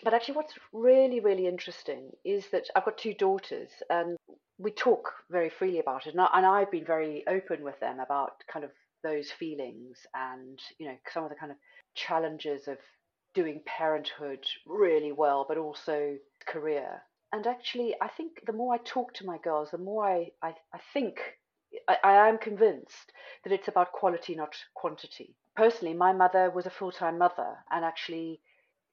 But 0.02 0.14
actually, 0.14 0.34
what's 0.34 0.54
really, 0.72 1.20
really 1.20 1.46
interesting 1.46 2.10
is 2.24 2.46
that 2.50 2.64
I've 2.74 2.84
got 2.84 2.98
two 2.98 3.14
daughters, 3.14 3.70
and 3.88 4.16
we 4.62 4.70
talk 4.70 5.12
very 5.30 5.50
freely 5.50 5.80
about 5.80 6.06
it, 6.06 6.14
and, 6.14 6.20
I, 6.20 6.60
have 6.60 6.70
been 6.70 6.84
very 6.84 7.24
open 7.26 7.64
with 7.64 7.78
them 7.80 7.98
about 7.98 8.44
kind 8.52 8.64
of 8.64 8.70
those 9.02 9.30
feelings 9.32 9.98
and 10.14 10.60
you 10.78 10.86
know 10.86 10.96
some 11.12 11.24
of 11.24 11.30
the 11.30 11.34
kind 11.36 11.50
of 11.50 11.58
challenges 11.96 12.68
of 12.68 12.78
doing 13.34 13.60
parenthood 13.66 14.44
really 14.66 15.10
well, 15.12 15.44
but 15.48 15.58
also 15.58 16.16
career. 16.46 17.02
And 17.32 17.46
actually, 17.46 17.94
I 18.00 18.08
think 18.08 18.44
the 18.46 18.52
more 18.52 18.74
I 18.74 18.78
talk 18.84 19.14
to 19.14 19.26
my 19.26 19.38
girls, 19.38 19.70
the 19.70 19.78
more 19.78 20.06
I, 20.06 20.30
I, 20.42 20.54
I 20.72 20.78
think 20.92 21.18
I, 21.88 21.96
I 22.04 22.28
am 22.28 22.38
convinced 22.38 23.12
that 23.42 23.52
it's 23.52 23.68
about 23.68 23.92
quality, 23.92 24.34
not 24.34 24.54
quantity. 24.74 25.34
Personally, 25.56 25.94
my 25.94 26.12
mother 26.12 26.50
was 26.50 26.66
a 26.66 26.70
full 26.70 26.92
time 26.92 27.18
mother, 27.18 27.56
and 27.70 27.84
actually, 27.84 28.40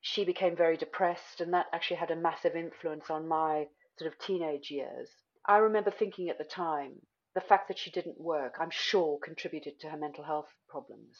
she 0.01 0.26
became 0.26 0.55
very 0.55 0.78
depressed, 0.78 1.41
and 1.41 1.53
that 1.53 1.67
actually 1.74 1.97
had 1.97 2.11
a 2.11 2.15
massive 2.15 2.55
influence 2.55 3.09
on 3.09 3.28
my 3.28 3.67
sort 3.99 4.11
of 4.11 4.17
teenage 4.20 4.72
years. 4.72 5.09
I 5.50 5.58
remember 5.58 5.89
thinking 5.89 6.30
at 6.30 6.38
the 6.38 6.43
time, 6.43 7.02
the 7.34 7.41
fact 7.41 7.70
that 7.70 7.80
she 7.80 7.89
didn't 7.89 8.22
work, 8.22 8.58
I'm 8.60 8.70
sure, 8.70 9.18
contributed 9.18 9.80
to 9.80 9.89
her 9.89 9.97
mental 9.97 10.24
health 10.24 10.54
problems. 10.68 11.18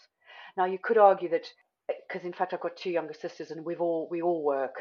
Now, 0.56 0.66
you 0.66 0.78
could 0.78 1.00
argue 1.00 1.30
that 1.30 1.48
eh, 1.90 1.94
because 2.08 2.24
in 2.24 2.34
fact 2.34 2.54
I've 2.54 2.62
got 2.62 2.78
two 2.78 2.92
younger 2.92 3.16
sisters 3.16 3.50
and 3.50 3.66
we've 3.66 3.82
all 3.82 4.08
we 4.12 4.22
all 4.22 4.44
work 4.44 4.76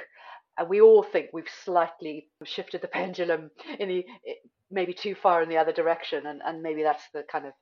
and 0.59 0.69
we 0.69 0.83
all 0.83 1.03
think 1.03 1.31
we've 1.33 1.49
slightly 1.65 2.29
shifted 2.45 2.83
the 2.83 2.89
pendulum 2.99 3.51
in 3.79 3.89
the 3.89 4.07
eh, 4.27 4.35
maybe 4.71 4.93
too 4.93 5.15
far 5.15 5.43
in 5.43 5.49
the 5.49 5.57
other 5.57 5.73
direction 5.73 6.27
and, 6.27 6.43
and 6.45 6.63
maybe 6.63 6.83
that's 6.83 7.09
the 7.15 7.23
kind 7.23 7.47
of 7.47 7.55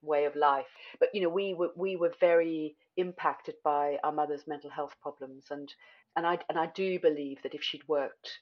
way 0.00 0.24
of 0.24 0.36
life 0.36 0.66
but 0.98 1.08
you 1.14 1.22
know 1.22 1.28
we 1.28 1.52
were 1.54 1.70
we 1.76 1.96
were 1.96 2.12
very 2.20 2.76
impacted 2.96 3.54
by 3.64 3.98
our 4.02 4.12
mother's 4.12 4.46
mental 4.46 4.70
health 4.70 4.94
problems 5.02 5.44
and 5.50 5.74
and 6.16 6.26
I 6.26 6.38
and 6.48 6.58
I 6.58 6.66
do 6.74 6.98
believe 6.98 7.42
that 7.42 7.54
if 7.54 7.62
she'd 7.62 7.86
worked 7.88 8.38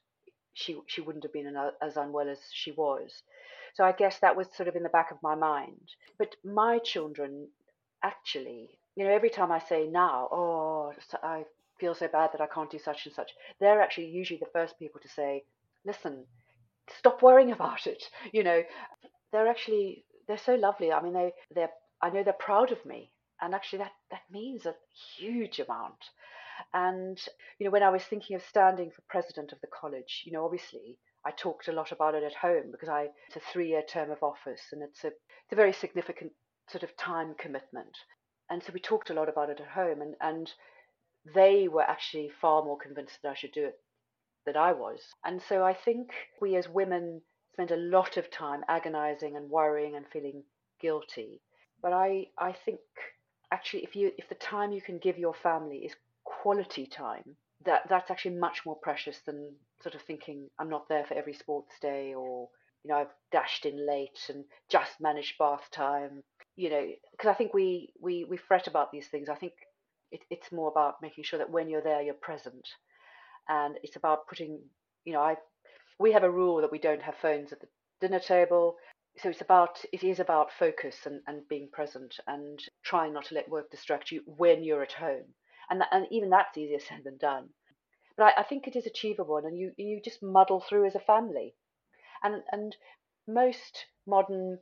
she 0.54 0.80
she 0.86 1.00
wouldn't 1.00 1.24
have 1.24 1.32
been 1.32 1.54
as 1.80 1.96
unwell 1.96 2.28
as 2.28 2.40
she 2.52 2.72
was. 2.72 3.22
So 3.74 3.84
I 3.84 3.92
guess 3.92 4.18
that 4.18 4.36
was 4.36 4.48
sort 4.54 4.68
of 4.68 4.76
in 4.76 4.82
the 4.82 4.88
back 4.88 5.10
of 5.10 5.22
my 5.22 5.34
mind. 5.34 5.88
But 6.18 6.36
my 6.44 6.78
children, 6.78 7.48
actually, 8.02 8.78
you 8.96 9.04
know, 9.04 9.10
every 9.10 9.30
time 9.30 9.50
I 9.50 9.58
say 9.58 9.86
now, 9.86 10.28
oh, 10.30 10.92
I 11.22 11.44
feel 11.78 11.94
so 11.94 12.08
bad 12.08 12.30
that 12.32 12.40
I 12.40 12.46
can't 12.46 12.70
do 12.70 12.78
such 12.78 13.06
and 13.06 13.14
such, 13.14 13.30
they're 13.60 13.80
actually 13.80 14.08
usually 14.08 14.38
the 14.38 14.52
first 14.52 14.78
people 14.78 15.00
to 15.00 15.08
say, 15.08 15.44
listen, 15.86 16.26
stop 16.98 17.22
worrying 17.22 17.52
about 17.52 17.86
it. 17.86 18.04
You 18.32 18.44
know, 18.44 18.62
they're 19.32 19.48
actually 19.48 20.04
they're 20.28 20.38
so 20.38 20.54
lovely. 20.54 20.92
I 20.92 21.02
mean, 21.02 21.14
they 21.14 21.32
they're 21.54 21.72
I 22.02 22.10
know 22.10 22.22
they're 22.22 22.34
proud 22.34 22.72
of 22.72 22.84
me, 22.84 23.10
and 23.40 23.54
actually 23.54 23.80
that 23.80 23.92
that 24.10 24.22
means 24.30 24.66
a 24.66 24.74
huge 25.16 25.60
amount. 25.60 26.10
And, 26.72 27.18
you 27.58 27.64
know, 27.64 27.70
when 27.70 27.82
I 27.82 27.90
was 27.90 28.04
thinking 28.04 28.36
of 28.36 28.42
standing 28.44 28.90
for 28.90 29.02
president 29.08 29.52
of 29.52 29.60
the 29.60 29.68
college, 29.68 30.22
you 30.24 30.32
know, 30.32 30.44
obviously 30.44 30.98
I 31.24 31.30
talked 31.30 31.68
a 31.68 31.72
lot 31.72 31.92
about 31.92 32.14
it 32.14 32.24
at 32.24 32.34
home 32.34 32.70
because 32.72 32.88
I 32.88 33.08
it's 33.28 33.36
a 33.36 33.52
three 33.52 33.68
year 33.68 33.82
term 33.82 34.10
of 34.10 34.22
office 34.22 34.62
and 34.72 34.82
it's 34.82 35.04
a 35.04 35.08
it's 35.08 35.52
a 35.52 35.56
very 35.56 35.72
significant 35.72 36.32
sort 36.68 36.82
of 36.82 36.96
time 36.96 37.34
commitment. 37.38 37.96
And 38.50 38.62
so 38.62 38.72
we 38.72 38.80
talked 38.80 39.10
a 39.10 39.14
lot 39.14 39.28
about 39.28 39.50
it 39.50 39.60
at 39.60 39.68
home 39.68 40.02
and, 40.02 40.14
and 40.20 40.50
they 41.34 41.68
were 41.68 41.82
actually 41.82 42.30
far 42.40 42.64
more 42.64 42.78
convinced 42.78 43.18
that 43.22 43.30
I 43.30 43.34
should 43.34 43.52
do 43.52 43.64
it 43.66 43.78
than 44.44 44.56
I 44.56 44.72
was. 44.72 45.00
And 45.24 45.40
so 45.40 45.64
I 45.64 45.74
think 45.74 46.10
we 46.40 46.56
as 46.56 46.68
women 46.68 47.22
spend 47.52 47.70
a 47.70 47.76
lot 47.76 48.16
of 48.16 48.30
time 48.30 48.62
agonizing 48.68 49.36
and 49.36 49.48
worrying 49.50 49.94
and 49.94 50.06
feeling 50.12 50.42
guilty. 50.80 51.40
But 51.80 51.92
I, 51.92 52.26
I 52.38 52.52
think 52.52 52.80
actually 53.52 53.84
if 53.84 53.94
you 53.94 54.10
if 54.16 54.28
the 54.28 54.34
time 54.34 54.72
you 54.72 54.80
can 54.80 54.98
give 54.98 55.18
your 55.18 55.34
family 55.34 55.78
is 55.78 55.94
quality 56.42 56.86
time, 56.86 57.36
that 57.64 57.82
that's 57.88 58.10
actually 58.10 58.36
much 58.36 58.66
more 58.66 58.76
precious 58.82 59.18
than 59.26 59.54
sort 59.80 59.94
of 59.94 60.02
thinking 60.02 60.48
I'm 60.58 60.68
not 60.68 60.88
there 60.88 61.04
for 61.04 61.14
every 61.14 61.34
sports 61.34 61.74
day 61.80 62.14
or 62.14 62.48
you 62.82 62.90
know 62.90 62.96
I've 62.96 63.14
dashed 63.30 63.64
in 63.64 63.86
late 63.86 64.18
and 64.28 64.44
just 64.68 65.00
managed 65.00 65.38
bath 65.38 65.68
time. 65.70 66.22
You 66.56 66.70
know, 66.70 66.86
because 67.12 67.30
I 67.30 67.34
think 67.34 67.54
we 67.54 67.92
we 68.00 68.24
we 68.28 68.36
fret 68.36 68.66
about 68.66 68.90
these 68.90 69.06
things. 69.06 69.28
I 69.28 69.36
think 69.36 69.52
it, 70.10 70.20
it's 70.30 70.50
more 70.50 70.68
about 70.68 70.96
making 71.00 71.24
sure 71.24 71.38
that 71.38 71.50
when 71.50 71.70
you're 71.70 71.80
there, 71.80 72.02
you're 72.02 72.14
present, 72.14 72.66
and 73.48 73.76
it's 73.84 73.96
about 73.96 74.26
putting. 74.28 74.58
You 75.04 75.12
know, 75.12 75.22
I 75.22 75.36
we 76.00 76.12
have 76.12 76.24
a 76.24 76.30
rule 76.30 76.60
that 76.60 76.72
we 76.72 76.80
don't 76.80 77.02
have 77.02 77.14
phones 77.22 77.52
at 77.52 77.60
the 77.60 77.68
dinner 78.00 78.20
table. 78.20 78.76
So 79.18 79.28
it's 79.28 79.42
about 79.42 79.78
it 79.92 80.02
is 80.02 80.18
about 80.18 80.50
focus 80.58 80.96
and, 81.06 81.20
and 81.28 81.46
being 81.48 81.68
present 81.72 82.16
and 82.26 82.58
trying 82.82 83.12
not 83.12 83.26
to 83.26 83.34
let 83.34 83.48
work 83.48 83.70
distract 83.70 84.10
you 84.10 84.22
when 84.26 84.64
you're 84.64 84.82
at 84.82 84.92
home 84.92 85.34
and 85.72 85.82
and 85.90 86.06
even 86.10 86.28
that's 86.30 86.56
easier 86.58 86.78
said 86.78 87.02
than 87.04 87.16
done. 87.16 87.48
But 88.16 88.24
I, 88.24 88.40
I 88.40 88.42
think 88.42 88.68
it 88.68 88.76
is 88.76 88.86
achievable, 88.86 89.38
and 89.38 89.56
you 89.58 89.72
you 89.78 90.00
just 90.02 90.22
muddle 90.22 90.60
through 90.60 90.84
as 90.86 90.94
a 90.94 91.00
family, 91.00 91.54
and 92.22 92.42
and 92.52 92.76
most 93.26 93.86
modern 94.06 94.58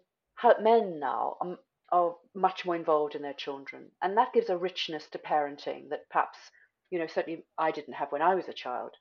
men 0.60 1.00
now 1.00 1.36
are, 1.40 1.58
are 1.90 2.16
much 2.32 2.64
more 2.64 2.76
involved 2.76 3.16
in 3.16 3.22
their 3.22 3.34
children, 3.34 3.90
and 4.00 4.16
that 4.16 4.32
gives 4.32 4.48
a 4.48 4.56
richness 4.56 5.08
to 5.08 5.18
parenting 5.18 5.88
that 5.88 6.08
perhaps 6.10 6.38
you 6.90 6.98
know 7.00 7.08
certainly 7.08 7.44
I 7.58 7.72
didn't 7.72 7.94
have 7.94 8.12
when 8.12 8.22
I 8.22 8.36
was 8.36 8.48
a 8.48 8.52
child. 8.52 8.94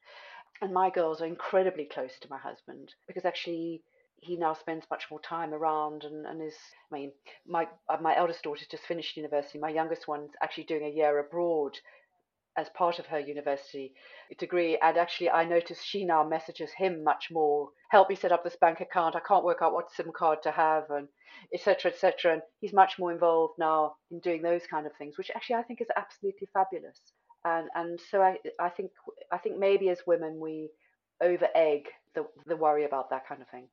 And 0.61 0.73
my 0.73 0.89
girls 0.89 1.21
are 1.21 1.25
incredibly 1.25 1.85
close 1.85 2.19
to 2.19 2.29
my 2.29 2.37
husband 2.37 2.93
because 3.07 3.23
actually 3.23 3.81
he 4.21 4.35
now 4.35 4.53
spends 4.53 4.85
much 4.91 5.05
more 5.09 5.21
time 5.21 5.53
around 5.53 6.03
and, 6.03 6.25
and 6.25 6.41
is 6.41 6.57
I 6.91 6.95
mean 6.95 7.11
my 7.47 7.67
uh, 7.87 7.97
my 8.01 8.17
eldest 8.17 8.43
daughter's 8.43 8.67
just 8.67 8.83
finished 8.83 9.15
university 9.15 9.59
my 9.59 9.69
youngest 9.69 10.07
one's 10.07 10.31
actually 10.41 10.65
doing 10.65 10.83
a 10.83 10.89
year 10.89 11.17
abroad 11.19 11.77
as 12.59 12.67
part 12.69 12.99
of 12.99 13.05
her 13.05 13.19
university 13.19 13.93
degree. 14.37 14.77
And 14.81 14.97
actually, 14.97 15.29
I 15.29 15.45
notice 15.45 15.81
she 15.81 16.03
now 16.03 16.27
messages 16.27 16.71
him 16.75 17.03
much 17.03 17.29
more. 17.31 17.69
Help 17.89 18.09
me 18.09 18.15
set 18.15 18.33
up 18.33 18.43
this 18.43 18.57
bank 18.59 18.81
account. 18.81 19.15
I 19.15 19.21
can't 19.21 19.45
work 19.45 19.59
out 19.61 19.73
what 19.73 19.91
SIM 19.91 20.11
card 20.15 20.39
to 20.43 20.51
have, 20.51 20.83
and 20.89 21.07
etc. 21.53 21.91
etc. 21.91 22.33
And 22.33 22.41
he's 22.59 22.73
much 22.73 22.99
more 22.99 23.11
involved 23.11 23.53
now 23.57 23.93
in 24.11 24.19
doing 24.19 24.41
those 24.41 24.63
kind 24.69 24.85
of 24.85 24.91
things, 24.97 25.17
which 25.17 25.31
actually 25.33 25.55
I 25.55 25.63
think 25.63 25.79
is 25.81 25.87
absolutely 25.95 26.47
fabulous. 26.53 26.99
And 27.45 27.69
and 27.75 27.99
so 28.11 28.21
I 28.21 28.37
I 28.59 28.69
think 28.69 28.91
I 29.31 29.37
think 29.37 29.57
maybe 29.57 29.89
as 29.89 29.99
women 30.05 30.39
we 30.39 30.69
over 31.21 31.47
egg 31.55 31.83
the 32.15 32.25
the 32.45 32.57
worry 32.57 32.83
about 32.83 33.09
that 33.11 33.27
kind 33.27 33.41
of 33.41 33.47
thing. 33.47 33.67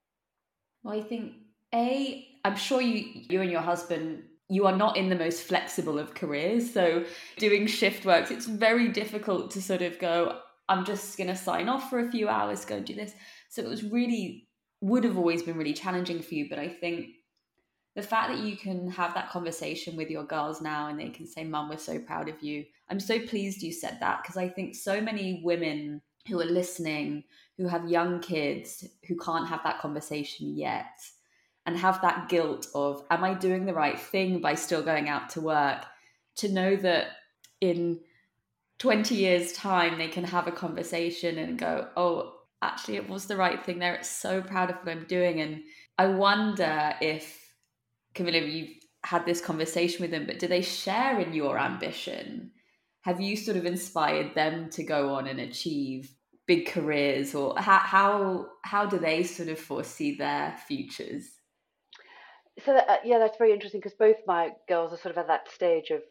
Well, 0.85 0.99
I 0.99 1.03
think 1.03 1.33
a 1.75 2.29
I'm 2.45 2.57
sure 2.57 2.81
you 2.81 3.25
you 3.29 3.41
and 3.41 3.51
your 3.51 3.63
husband 3.63 4.23
you 4.49 4.67
are 4.67 4.77
not 4.77 4.97
in 4.97 5.09
the 5.09 5.17
most 5.17 5.43
flexible 5.43 5.99
of 5.99 6.15
careers. 6.15 6.73
So 6.73 7.05
doing 7.39 7.67
shift 7.67 8.05
works, 8.05 8.31
it's 8.31 8.47
very 8.47 8.89
difficult 8.89 9.51
to 9.53 9.63
sort 9.63 9.83
of 9.83 9.99
go, 9.99 10.39
I'm 10.69 10.85
just 10.85 11.17
going 11.17 11.29
to 11.29 11.37
sign 11.37 11.69
off 11.69 11.91
for 11.91 11.99
a 11.99 12.11
few 12.11 12.29
hours, 12.29 12.65
go 12.65 12.77
and 12.77 12.87
do 12.87 12.95
this. 12.95 13.13
So 13.49 13.63
it 13.63 13.69
was 13.69 13.85
really, 13.85 14.49
would 14.81 15.05
have 15.05 15.17
always 15.17 15.43
been 15.43 15.57
really 15.57 15.73
challenging 15.73 16.23
for 16.23 16.35
you. 16.35 16.49
But 16.49 16.59
I 16.59 16.69
think 16.69 17.09
the 17.97 18.03
fact 18.03 18.31
that 18.31 18.45
you 18.45 18.57
can 18.57 18.91
have 18.91 19.15
that 19.15 19.31
conversation 19.31 19.97
with 19.97 20.11
your 20.11 20.25
girls 20.25 20.61
now 20.61 20.89
and 20.89 20.99
they 20.99 21.09
can 21.09 21.27
say, 21.27 21.45
Mum, 21.45 21.69
we're 21.69 21.79
so 21.79 21.99
proud 21.99 22.29
of 22.29 22.43
you. 22.43 22.65
I'm 22.89 23.01
so 23.01 23.19
pleased 23.19 23.63
you 23.63 23.73
said 23.73 23.99
that 24.01 24.23
because 24.23 24.37
I 24.37 24.49
think 24.49 24.75
so 24.75 25.01
many 25.01 25.41
women 25.45 26.03
who 26.29 26.41
are 26.41 26.45
listening, 26.45 27.25
who 27.57 27.67
have 27.67 27.89
young 27.89 28.21
kids, 28.21 28.85
who 29.09 29.17
can't 29.17 29.49
have 29.49 29.63
that 29.65 29.81
conversation 29.81 30.57
yet 30.57 30.87
and 31.67 31.77
have 31.77 32.01
that 32.03 32.29
guilt 32.29 32.69
of, 32.75 33.05
am 33.11 33.25
I 33.25 33.35
doing 33.35 33.67
the 33.67 33.75
right 33.75 33.99
thing 33.99 34.41
by 34.41 34.55
still 34.55 34.83
going 34.83 35.09
out 35.09 35.31
to 35.31 35.41
work? 35.41 35.85
To 36.37 36.49
know 36.49 36.77
that 36.77 37.09
in 37.61 38.01
20 38.79 39.15
years' 39.15 39.53
time, 39.53 39.99
they 39.99 40.09
can 40.09 40.25
have 40.25 40.47
a 40.47 40.53
conversation 40.53 41.39
and 41.39 41.59
go, 41.59 41.89
oh, 41.97 42.35
actually, 42.63 42.97
it 42.97 43.09
was 43.09 43.27
the 43.27 43.37
right 43.37 43.65
thing 43.65 43.79
there. 43.79 43.95
It's 43.95 44.09
so 44.09 44.41
proud 44.43 44.71
of 44.71 44.77
what 44.77 44.89
I'm 44.89 45.07
doing. 45.07 45.41
And 45.41 45.63
I 45.99 46.07
wonder 46.07 46.95
if, 47.01 47.53
Camilla, 48.15 48.39
you've 48.39 48.77
had 49.05 49.27
this 49.27 49.41
conversation 49.41 50.03
with 50.03 50.11
them, 50.11 50.27
but 50.27 50.39
do 50.39 50.47
they 50.47 50.63
share 50.63 51.19
in 51.19 51.33
your 51.33 51.59
ambition? 51.59 52.53
Have 53.03 53.21
you 53.21 53.37
sort 53.37 53.57
of 53.57 53.67
inspired 53.67 54.35
them 54.35 54.69
to 54.71 54.85
go 54.85 55.15
on 55.15 55.27
and 55.27 55.41
achieve 55.41 56.11
big 56.47 56.67
careers, 56.67 57.35
or 57.35 57.59
how 57.59 57.79
how, 57.79 58.47
how 58.63 58.87
do 58.87 58.99
they 58.99 59.23
sort 59.23 59.49
of 59.49 59.59
foresee 59.59 60.17
their 60.17 60.57
futures? 60.67 61.36
So 62.65 62.73
that, 62.73 62.89
uh, 62.89 62.97
yeah, 63.05 63.19
that's 63.19 63.39
very 63.39 63.53
interesting 63.53 63.81
because 63.81 63.97
both 63.99 64.17
my 64.27 64.51
girls 64.69 64.93
are 64.93 64.97
sort 64.97 65.13
of 65.13 65.19
at 65.19 65.29
that 65.29 65.51
stage 65.53 65.91
of 65.91 66.03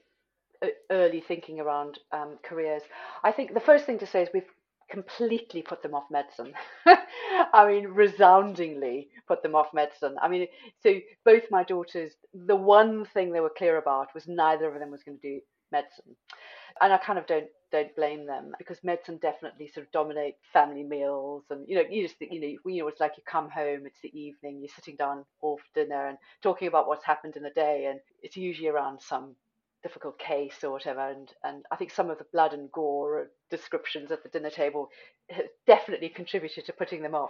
uh, 0.64 0.68
early 0.92 1.22
thinking 1.22 1.60
around 1.60 2.00
um, 2.12 2.38
careers. 2.44 2.84
I 3.24 3.32
think 3.32 3.54
the 3.54 3.60
first 3.60 3.86
thing 3.86 4.00
to 4.00 4.08
say 4.08 4.24
is 4.24 4.30
we've 4.34 4.44
completely 4.90 5.62
put 5.62 5.82
them 5.82 5.96
off 5.96 6.06
medicine. 6.12 6.54
I 7.54 7.68
mean, 7.68 7.88
resoundingly 7.88 9.10
put 9.28 9.42
them 9.42 9.56
off 9.56 9.74
medicine. 9.74 10.16
I 10.22 10.28
mean, 10.28 10.48
so 10.84 11.00
both 11.24 11.44
my 11.50 11.64
daughters, 11.64 12.14
the 12.34 12.56
one 12.56 13.06
thing 13.06 13.32
they 13.32 13.40
were 13.40 13.52
clear 13.58 13.78
about 13.78 14.14
was 14.14 14.28
neither 14.28 14.72
of 14.72 14.80
them 14.80 14.92
was 14.92 15.04
going 15.04 15.18
to 15.20 15.36
do 15.36 15.42
medicine. 15.72 16.16
And 16.82 16.94
I 16.94 16.98
kind 16.98 17.18
of 17.18 17.26
don't 17.26 17.48
don't 17.72 17.96
blame 17.96 18.26
them 18.26 18.52
because 18.58 18.84
medicine 18.84 19.18
definitely 19.22 19.68
sort 19.68 19.86
of 19.86 19.92
dominate 19.92 20.36
family 20.54 20.84
meals 20.84 21.44
and 21.50 21.68
you 21.68 21.76
know 21.76 21.84
you 21.90 22.04
just 22.04 22.16
you 22.20 22.40
know 22.40 22.72
you 22.72 22.82
know 22.82 22.88
it's 22.88 23.00
like 23.00 23.14
you 23.18 23.24
come 23.26 23.50
home 23.50 23.86
it's 23.86 24.00
the 24.02 24.18
evening 24.20 24.60
you're 24.60 24.70
sitting 24.76 24.96
down 24.96 25.26
for 25.42 25.58
dinner 25.74 26.08
and 26.08 26.18
talking 26.42 26.68
about 26.68 26.88
what's 26.88 27.06
happened 27.06 27.36
in 27.36 27.44
the 27.44 27.50
day 27.50 27.88
and 27.90 28.00
it's 28.22 28.38
usually 28.38 28.68
around 28.68 29.02
some 29.02 29.36
difficult 29.86 30.18
case 30.18 30.64
or 30.64 30.72
whatever. 30.72 31.12
And 31.12 31.30
and 31.44 31.64
I 31.72 31.76
think 31.76 31.92
some 31.92 32.10
of 32.10 32.18
the 32.18 32.26
blood 32.34 32.54
and 32.54 32.72
gore 32.72 33.28
descriptions 33.52 34.12
at 34.12 34.24
the 34.24 34.30
dinner 34.30 34.50
table 34.50 34.90
definitely 35.68 36.10
contributed 36.10 36.66
to 36.66 36.74
putting 36.74 37.04
them 37.04 37.14
off. 37.14 37.30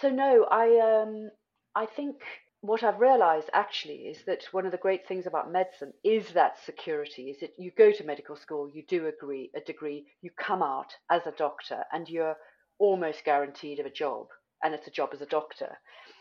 So 0.00 0.08
no 0.08 0.46
I 0.50 1.02
um 1.02 1.30
I 1.74 1.86
think 1.86 2.16
what 2.64 2.82
I've 2.82 2.98
realized 2.98 3.50
actually 3.52 4.06
is 4.06 4.24
that 4.24 4.44
one 4.52 4.64
of 4.64 4.72
the 4.72 4.78
great 4.78 5.06
things 5.06 5.26
about 5.26 5.52
medicine 5.52 5.92
is 6.02 6.30
that 6.30 6.58
security 6.64 7.24
is 7.24 7.38
that 7.40 7.52
you 7.58 7.70
go 7.76 7.92
to 7.92 8.04
medical 8.04 8.36
school, 8.36 8.70
you 8.72 8.82
do 8.88 9.06
agree 9.06 9.50
a 9.54 9.60
degree, 9.60 10.06
you 10.22 10.30
come 10.40 10.62
out 10.62 10.90
as 11.10 11.26
a 11.26 11.32
doctor 11.32 11.84
and 11.92 12.08
you're 12.08 12.38
almost 12.78 13.22
guaranteed 13.22 13.80
of 13.80 13.86
a 13.86 13.90
job 13.90 14.28
and 14.62 14.72
it's 14.72 14.86
a 14.86 14.90
job 14.90 15.10
as 15.12 15.20
a 15.20 15.26
doctor. 15.26 15.76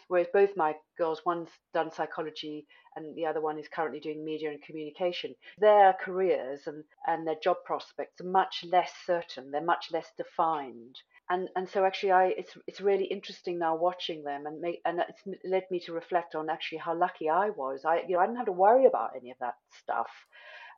Whereas 0.09 0.27
both 0.33 0.49
my 0.57 0.75
girls, 0.97 1.21
one's 1.25 1.47
done 1.73 1.93
psychology 1.93 2.67
and 2.97 3.15
the 3.15 3.25
other 3.25 3.39
one 3.39 3.57
is 3.57 3.69
currently 3.73 4.01
doing 4.01 4.25
media 4.25 4.51
and 4.51 4.61
communication, 4.61 5.33
their 5.59 5.93
careers 5.93 6.67
and, 6.67 6.83
and 7.07 7.25
their 7.25 7.37
job 7.41 7.55
prospects 7.65 8.19
are 8.19 8.29
much 8.29 8.65
less 8.69 8.91
certain, 9.05 9.49
they're 9.49 9.61
much 9.63 9.93
less 9.93 10.11
defined 10.17 10.97
and 11.33 11.49
and 11.55 11.67
so 11.67 11.83
actually 11.83 12.11
I 12.11 12.25
it's 12.37 12.55
it's 12.67 12.81
really 12.81 13.05
interesting 13.05 13.57
now 13.57 13.75
watching 13.75 14.23
them 14.23 14.45
and 14.45 14.61
make 14.61 14.81
and 14.85 14.99
it's 14.99 15.23
led 15.43 15.63
me 15.71 15.79
to 15.81 15.93
reflect 15.93 16.35
on 16.35 16.49
actually 16.49 16.77
how 16.77 16.95
lucky 16.95 17.27
I 17.29 17.49
was. 17.49 17.81
I 17.85 18.03
you 18.07 18.15
know 18.15 18.19
I 18.19 18.25
didn't 18.25 18.37
have 18.37 18.45
to 18.45 18.61
worry 18.65 18.85
about 18.85 19.11
any 19.19 19.31
of 19.31 19.37
that 19.39 19.55
stuff. 19.81 20.11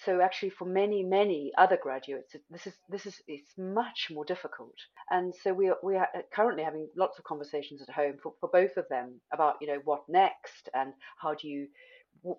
So 0.05 0.21
actually, 0.21 0.49
for 0.49 0.65
many 0.65 1.03
many 1.03 1.51
other 1.57 1.77
graduates, 1.81 2.35
this 2.49 2.67
is 2.67 2.73
this 2.89 3.05
is 3.05 3.21
it's 3.27 3.57
much 3.57 4.09
more 4.11 4.25
difficult. 4.25 4.75
And 5.09 5.33
so 5.43 5.53
we 5.53 5.69
are, 5.69 5.77
we 5.83 5.95
are 5.95 6.09
uh, 6.15 6.21
currently 6.33 6.63
having 6.63 6.87
lots 6.95 7.17
of 7.17 7.23
conversations 7.25 7.81
at 7.81 7.89
home 7.89 8.17
for, 8.21 8.33
for 8.39 8.49
both 8.49 8.75
of 8.77 8.87
them 8.89 9.21
about 9.33 9.55
you 9.61 9.67
know 9.67 9.81
what 9.85 10.03
next 10.09 10.69
and 10.73 10.93
how 11.21 11.33
do 11.33 11.47
you 11.47 11.67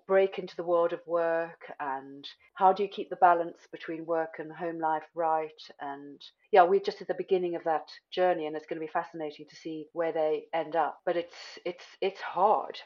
break 0.07 0.39
into 0.39 0.55
the 0.55 0.63
world 0.63 0.93
of 0.93 1.05
work 1.05 1.71
and 1.79 2.27
how 2.55 2.73
do 2.73 2.83
you 2.83 2.89
keep 2.89 3.09
the 3.09 3.15
balance 3.17 3.57
between 3.71 4.05
work 4.05 4.35
and 4.39 4.51
home 4.51 4.79
life 4.79 5.03
right? 5.15 5.61
And 5.79 6.21
yeah 6.51 6.63
we're 6.63 6.79
just 6.79 7.01
at 7.01 7.07
the 7.07 7.13
beginning 7.13 7.55
of 7.55 7.63
that 7.63 7.89
journey 8.11 8.45
and 8.47 8.55
it's 8.55 8.65
going 8.65 8.79
to 8.79 8.85
be 8.85 8.91
fascinating 8.91 9.45
to 9.49 9.55
see 9.55 9.87
where 9.93 10.11
they 10.11 10.45
end 10.53 10.75
up. 10.75 10.99
But 11.05 11.15
it's 11.17 11.59
it's 11.65 11.85
it's 12.01 12.21
hard. 12.21 12.79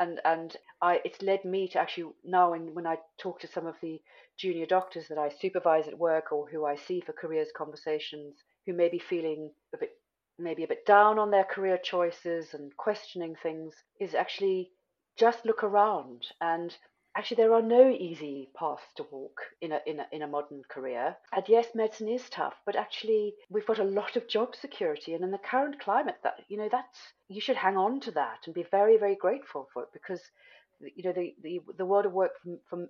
And 0.00 0.20
and 0.24 0.56
I 0.80 1.00
it's 1.04 1.22
led 1.22 1.44
me 1.44 1.68
to 1.68 1.78
actually 1.78 2.12
now 2.24 2.52
when 2.52 2.74
when 2.74 2.86
I 2.86 2.98
talk 3.18 3.40
to 3.40 3.48
some 3.48 3.66
of 3.66 3.74
the 3.82 4.00
junior 4.36 4.66
doctors 4.66 5.08
that 5.08 5.18
I 5.18 5.28
supervise 5.28 5.88
at 5.88 5.98
work 5.98 6.32
or 6.32 6.48
who 6.48 6.64
I 6.64 6.76
see 6.76 7.00
for 7.00 7.12
careers 7.12 7.48
conversations 7.56 8.36
who 8.66 8.72
may 8.72 8.88
be 8.88 8.98
feeling 8.98 9.50
a 9.74 9.78
bit 9.78 9.90
maybe 10.38 10.62
a 10.62 10.68
bit 10.68 10.86
down 10.86 11.18
on 11.18 11.30
their 11.30 11.44
career 11.44 11.78
choices 11.82 12.54
and 12.54 12.76
questioning 12.76 13.34
things 13.42 13.74
is 14.00 14.14
actually 14.14 14.70
just 15.18 15.44
look 15.44 15.62
around 15.62 16.26
and 16.40 16.76
actually 17.16 17.36
there 17.36 17.52
are 17.52 17.62
no 17.62 17.90
easy 17.90 18.48
paths 18.54 18.84
to 18.96 19.04
walk 19.10 19.40
in 19.60 19.72
a, 19.72 19.80
in 19.86 20.00
a 20.00 20.06
in 20.12 20.22
a 20.22 20.26
modern 20.26 20.62
career. 20.68 21.16
And 21.32 21.44
yes 21.48 21.66
medicine 21.74 22.08
is 22.08 22.28
tough 22.30 22.54
but 22.64 22.76
actually 22.76 23.34
we've 23.50 23.66
got 23.66 23.78
a 23.80 23.84
lot 23.84 24.16
of 24.16 24.28
job 24.28 24.54
security 24.54 25.14
and 25.14 25.24
in 25.24 25.30
the 25.30 25.38
current 25.38 25.80
climate 25.80 26.18
that 26.22 26.36
you 26.48 26.56
know 26.56 26.68
that's 26.70 26.98
you 27.28 27.40
should 27.40 27.56
hang 27.56 27.76
on 27.76 28.00
to 28.00 28.10
that 28.12 28.40
and 28.46 28.54
be 28.54 28.62
very 28.70 28.96
very 28.96 29.16
grateful 29.16 29.68
for 29.72 29.82
it 29.82 29.88
because 29.92 30.22
you 30.80 31.02
know 31.02 31.12
the 31.12 31.34
the, 31.42 31.60
the 31.76 31.86
world 31.86 32.06
of 32.06 32.12
work 32.12 32.32
from, 32.42 32.58
from 32.68 32.88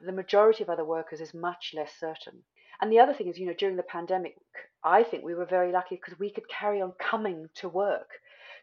the 0.00 0.12
majority 0.12 0.62
of 0.62 0.70
other 0.70 0.84
workers 0.84 1.20
is 1.20 1.34
much 1.34 1.72
less 1.74 1.92
certain. 1.98 2.42
And 2.80 2.92
the 2.92 3.00
other 3.00 3.12
thing 3.12 3.28
is 3.28 3.38
you 3.38 3.46
know 3.46 3.54
during 3.58 3.76
the 3.76 3.82
pandemic 3.82 4.36
i 4.84 5.02
think 5.02 5.24
we 5.24 5.34
were 5.34 5.44
very 5.44 5.72
lucky 5.72 5.96
because 5.96 6.18
we 6.18 6.30
could 6.30 6.48
carry 6.48 6.80
on 6.80 6.92
coming 6.92 7.48
to 7.56 7.68
work 7.68 8.10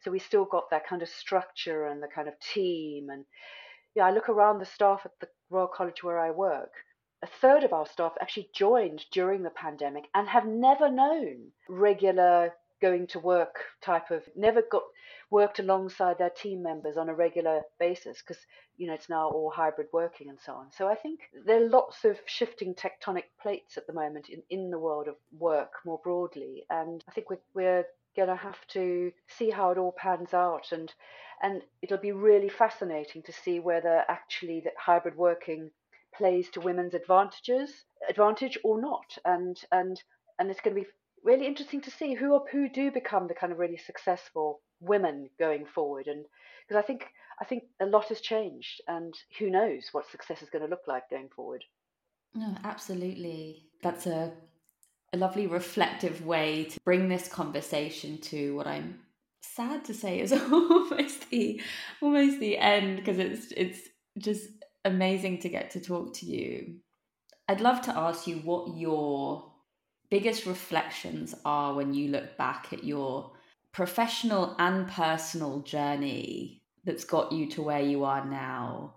so 0.04 0.12
we 0.12 0.20
still 0.20 0.46
got 0.46 0.70
that 0.72 0.88
kind 0.88 1.02
of 1.02 1.10
structure 1.10 1.88
and 1.88 2.02
the 2.02 2.08
kind 2.08 2.28
of 2.28 2.40
team. 2.40 3.10
And 3.10 3.26
yeah, 3.96 4.06
I 4.06 4.12
look 4.12 4.30
around 4.30 4.60
the 4.60 4.66
staff 4.66 5.02
at 5.06 5.12
the 5.20 5.28
Royal 5.50 5.68
College 5.68 6.04
where 6.04 6.20
I 6.20 6.32
work. 6.32 6.72
A 7.24 7.28
third 7.28 7.64
of 7.64 7.74
our 7.74 7.86
staff 7.86 8.14
actually 8.22 8.50
joined 8.54 9.06
during 9.12 9.42
the 9.42 9.50
pandemic 9.50 10.06
and 10.14 10.28
have 10.28 10.46
never 10.46 10.90
known 10.90 11.52
regular 11.70 12.54
going 12.82 13.08
to 13.08 13.20
work 13.20 13.56
type 13.82 14.12
of 14.12 14.22
never 14.36 14.62
got 14.72 14.84
worked 15.32 15.60
alongside 15.60 16.18
their 16.18 16.30
team 16.30 16.62
members 16.62 16.98
on 16.98 17.10
a 17.10 17.16
regular 17.16 17.62
basis 17.80 18.22
because 18.22 18.42
you 18.78 18.86
know 18.86 18.94
it's 18.94 19.10
now 19.10 19.30
all 19.30 19.50
hybrid 19.50 19.88
working 19.94 20.30
and 20.30 20.38
so 20.46 20.54
on 20.54 20.68
so 20.72 20.88
i 20.88 20.96
think 20.96 21.22
there 21.46 21.64
are 21.64 21.70
lots 21.70 22.04
of 22.04 22.18
shifting 22.26 22.76
tectonic 22.76 23.24
plates 23.42 23.78
at 23.78 23.88
the 23.88 23.94
moment 23.94 24.30
in, 24.30 24.42
in 24.50 24.70
the 24.70 24.80
world 24.80 25.08
of 25.08 25.16
work 25.40 25.72
more 25.86 26.00
broadly 26.04 26.64
and 26.70 27.04
i 27.10 27.12
think 27.12 27.30
we're, 27.30 27.40
we're 27.54 27.86
to 28.24 28.36
have 28.36 28.60
to 28.68 29.12
see 29.28 29.50
how 29.50 29.72
it 29.72 29.78
all 29.78 29.94
pans 29.98 30.34
out 30.34 30.72
and 30.72 30.94
and 31.42 31.62
it'll 31.82 31.98
be 31.98 32.14
really 32.14 32.50
fascinating 32.50 33.22
to 33.24 33.34
see 33.34 33.60
whether 33.60 34.04
actually 34.08 34.62
that 34.62 34.74
hybrid 34.80 35.16
working 35.16 35.70
plays 36.16 36.50
to 36.50 36.62
women's 36.62 36.94
advantages 36.94 37.84
advantage 38.10 38.58
or 38.64 38.80
not 38.80 39.18
and 39.26 39.58
and 39.72 40.02
and 40.40 40.50
it's 40.50 40.62
going 40.62 40.76
to 40.76 40.82
be 40.82 40.88
really 41.24 41.46
interesting 41.46 41.82
to 41.82 41.92
see 41.92 42.14
who 42.14 42.32
or 42.34 42.46
who 42.52 42.70
do 42.70 42.92
become 42.92 43.28
the 43.28 43.34
kind 43.34 43.52
of 43.52 43.60
really 43.60 43.78
successful 43.78 44.62
women 44.80 45.30
going 45.40 45.66
forward 45.66 46.08
and 46.08 46.26
because 46.68 46.82
I 46.82 46.86
think 46.86 47.08
I 47.42 47.46
think 47.46 47.64
a 47.82 47.86
lot 47.86 48.10
has 48.10 48.22
changed 48.22 48.82
and 48.88 49.14
who 49.38 49.50
knows 49.50 49.90
what 49.92 50.10
success 50.10 50.42
is 50.42 50.50
going 50.50 50.64
to 50.64 50.70
look 50.70 50.88
like 50.88 51.10
going 51.10 51.30
forward. 51.36 51.64
No, 52.34 52.56
absolutely. 52.64 53.66
That's 53.82 54.08
a 54.08 54.32
a 55.14 55.18
lovely 55.18 55.48
reflective 55.48 56.26
way 56.26 56.66
to 56.66 56.80
bring 56.84 57.08
this 57.08 57.28
conversation 57.28 58.18
to 58.20 58.56
what 58.56 58.68
I'm 58.68 59.00
sad 59.42 59.86
to 59.86 59.94
say 59.94 60.20
is 60.20 60.34
almost 60.52 61.30
the 61.30 61.62
almost 62.02 62.40
the 62.40 62.58
end 62.58 62.98
because 62.98 63.20
it's 63.20 63.52
it's 63.56 63.80
just 64.18 64.50
amazing 64.84 65.40
to 65.40 65.50
get 65.50 65.72
to 65.72 65.80
talk 65.80 66.14
to 66.16 66.26
you. 66.26 66.76
I'd 67.48 67.62
love 67.62 67.82
to 67.84 67.98
ask 67.98 68.28
you 68.28 68.38
what 68.38 68.78
your 68.78 69.52
biggest 70.10 70.46
reflections 70.46 71.36
are 71.46 71.74
when 71.74 71.94
you 71.94 72.10
look 72.10 72.38
back 72.38 72.74
at 72.74 72.84
your 72.84 73.32
professional 73.72 74.56
and 74.58 74.88
personal 74.88 75.60
journey 75.62 76.62
that's 76.86 77.04
got 77.04 77.32
you 77.32 77.50
to 77.52 77.62
where 77.62 77.82
you 77.82 78.04
are 78.04 78.26
now. 78.26 78.96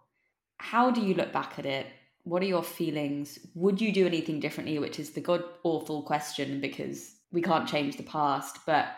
How 0.59 0.91
do 0.91 1.01
you 1.01 1.15
look 1.15 1.33
back 1.33 1.59
at 1.59 1.67
it? 1.67 1.87
What 2.29 2.43
are 2.43 2.47
your 2.47 2.63
feelings? 2.63 3.39
Would 3.55 3.81
you 3.81 3.91
do 3.91 4.07
anything 4.07 4.39
differently? 4.39 4.79
Which 4.79 5.01
is 5.01 5.13
the 5.13 5.23
god 5.23 5.43
awful 5.65 6.03
question 6.03 6.61
because 6.61 7.15
we 7.33 7.41
can't 7.41 7.67
change 7.67 7.97
the 7.97 8.03
past. 8.03 8.59
But 8.67 8.89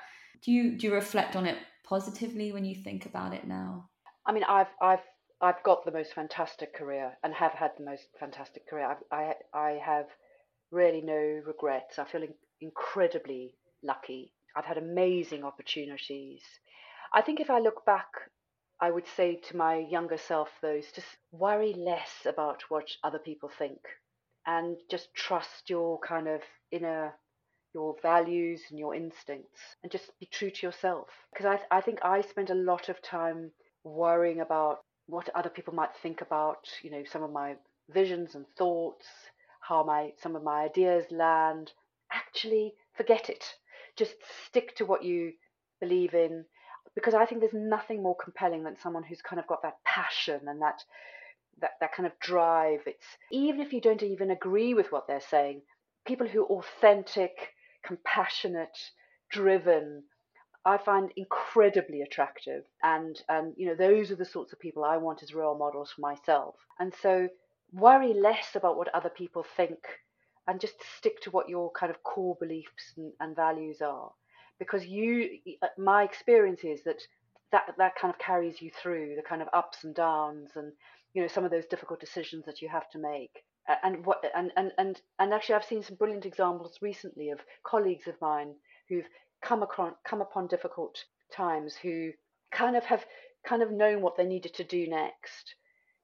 do 0.42 0.50
you 0.50 0.76
do 0.76 0.88
you 0.88 0.94
reflect 0.94 1.36
on 1.36 1.46
it 1.46 1.56
positively 1.84 2.50
when 2.50 2.64
you 2.64 2.74
think 2.74 3.06
about 3.06 3.32
it 3.32 3.46
now? 3.46 3.88
I 4.26 4.32
mean, 4.32 4.42
I've 4.42 4.72
I've 4.82 5.06
I've 5.40 5.62
got 5.62 5.84
the 5.84 5.92
most 5.92 6.12
fantastic 6.12 6.74
career 6.74 7.12
and 7.22 7.32
have 7.32 7.52
had 7.52 7.70
the 7.78 7.84
most 7.84 8.08
fantastic 8.18 8.68
career. 8.68 8.90
I've, 8.90 9.04
I 9.12 9.34
I 9.54 9.70
have 9.84 10.06
really 10.72 11.00
no 11.00 11.40
regrets. 11.46 12.00
I 12.00 12.06
feel 12.06 12.24
in, 12.24 12.34
incredibly 12.60 13.54
lucky. 13.84 14.32
I've 14.56 14.64
had 14.64 14.76
amazing 14.76 15.44
opportunities. 15.44 16.42
I 17.14 17.22
think 17.22 17.38
if 17.38 17.48
I 17.48 17.60
look 17.60 17.86
back, 17.86 18.08
I 18.80 18.90
would 18.90 19.06
say 19.06 19.36
to 19.36 19.56
my 19.56 19.76
younger 19.76 20.16
self, 20.16 20.50
is 20.62 20.90
just 20.92 21.16
worry 21.32 21.74
less 21.74 22.26
about 22.26 22.62
what 22.70 22.88
other 23.04 23.18
people 23.18 23.48
think 23.48 23.80
and 24.46 24.78
just 24.90 25.14
trust 25.14 25.68
your 25.68 25.98
kind 26.00 26.28
of 26.28 26.40
inner 26.70 27.14
your 27.74 27.94
values 28.02 28.62
and 28.70 28.78
your 28.78 28.94
instincts 28.94 29.60
and 29.82 29.92
just 29.92 30.18
be 30.18 30.26
true 30.26 30.50
to 30.50 30.66
yourself. 30.66 31.08
Because 31.32 31.46
I, 31.70 31.76
I 31.76 31.80
think 31.80 32.00
i 32.02 32.20
spent 32.20 32.50
a 32.50 32.54
lot 32.54 32.88
of 32.88 33.00
time 33.02 33.52
worrying 33.84 34.40
about 34.40 34.78
what 35.06 35.28
other 35.34 35.50
people 35.50 35.74
might 35.74 35.96
think 36.02 36.20
about 36.20 36.68
you 36.82 36.90
know 36.90 37.04
some 37.04 37.22
of 37.22 37.32
my 37.32 37.56
visions 37.88 38.34
and 38.34 38.46
thoughts 38.58 39.06
how 39.60 39.84
my 39.84 40.12
some 40.18 40.34
of 40.36 40.42
my 40.42 40.62
ideas 40.64 41.04
land. 41.10 41.72
Actually 42.12 42.74
forget 42.96 43.28
it. 43.30 43.44
Just 43.96 44.16
stick 44.46 44.74
to 44.76 44.84
what 44.84 45.04
you 45.04 45.32
believe 45.80 46.14
in 46.14 46.44
because 47.00 47.14
i 47.14 47.26
think 47.26 47.40
there's 47.40 47.52
nothing 47.54 48.02
more 48.02 48.16
compelling 48.16 48.62
than 48.62 48.76
someone 48.82 49.02
who's 49.02 49.22
kind 49.22 49.40
of 49.40 49.46
got 49.46 49.62
that 49.62 49.76
passion 49.84 50.40
and 50.46 50.60
that 50.62 50.84
that, 51.60 51.72
that 51.80 51.92
kind 51.94 52.06
of 52.06 52.18
drive. 52.20 52.80
It's 52.86 53.04
even 53.30 53.60
if 53.60 53.72
you 53.72 53.80
don't 53.82 54.02
even 54.02 54.30
agree 54.30 54.72
with 54.74 54.90
what 54.92 55.06
they're 55.06 55.20
saying 55.20 55.62
people 56.06 56.26
who 56.26 56.42
are 56.42 56.58
authentic 56.58 57.54
compassionate 57.84 58.78
driven 59.30 60.02
I 60.64 60.76
find 60.76 61.10
incredibly 61.16 62.02
attractive, 62.02 62.64
and 62.82 63.18
um, 63.30 63.54
you 63.56 63.66
know 63.66 63.74
those 63.74 64.10
are 64.10 64.16
the 64.16 64.26
sorts 64.26 64.52
of 64.52 64.60
people 64.60 64.84
I 64.84 64.98
want 64.98 65.22
as 65.22 65.32
role 65.32 65.56
models 65.56 65.92
for 65.92 66.02
myself. 66.02 66.54
And 66.78 66.92
so 67.00 67.28
worry 67.72 68.12
less 68.12 68.54
about 68.54 68.76
what 68.76 68.94
other 68.94 69.08
people 69.08 69.42
think 69.56 69.78
and 70.46 70.60
just 70.60 70.74
stick 70.98 71.22
to 71.22 71.30
what 71.30 71.48
your 71.48 71.70
kind 71.72 71.88
of 71.88 72.02
core 72.02 72.36
beliefs 72.38 72.92
and, 72.98 73.12
and 73.20 73.34
values 73.34 73.80
are 73.80 74.10
because 74.60 74.86
you 74.86 75.38
uh, 75.62 75.66
my 75.76 76.04
experience 76.04 76.60
is 76.62 76.84
that 76.84 77.00
that 77.50 77.74
that 77.78 77.96
kind 77.96 78.14
of 78.14 78.20
carries 78.20 78.62
you 78.62 78.70
through 78.70 79.16
the 79.16 79.28
kind 79.28 79.42
of 79.42 79.48
ups 79.52 79.82
and 79.82 79.96
downs 79.96 80.50
and 80.54 80.72
you 81.14 81.20
know 81.22 81.26
some 81.26 81.44
of 81.44 81.50
those 81.50 81.66
difficult 81.66 81.98
decisions 81.98 82.44
that 82.44 82.62
you 82.62 82.68
have 82.68 82.88
to 82.90 82.98
make. 82.98 83.42
And 83.82 84.06
what 84.06 84.24
and 84.36 84.52
and 84.56 84.72
and, 84.78 85.00
and 85.18 85.34
actually 85.34 85.56
I've 85.56 85.64
seen 85.64 85.82
some 85.82 85.96
brilliant 85.96 86.26
examples 86.26 86.78
recently 86.80 87.30
of 87.30 87.40
colleagues 87.64 88.06
of 88.06 88.20
mine 88.20 88.54
who've 88.88 89.08
come 89.42 89.62
across 89.64 89.94
come 90.04 90.20
upon 90.20 90.46
difficult 90.46 91.04
times 91.32 91.74
who 91.74 92.12
kind 92.52 92.76
of 92.76 92.84
have 92.84 93.04
kind 93.44 93.62
of 93.62 93.72
known 93.72 94.02
what 94.02 94.16
they 94.16 94.26
needed 94.26 94.54
to 94.54 94.64
do 94.64 94.86
next 94.86 95.54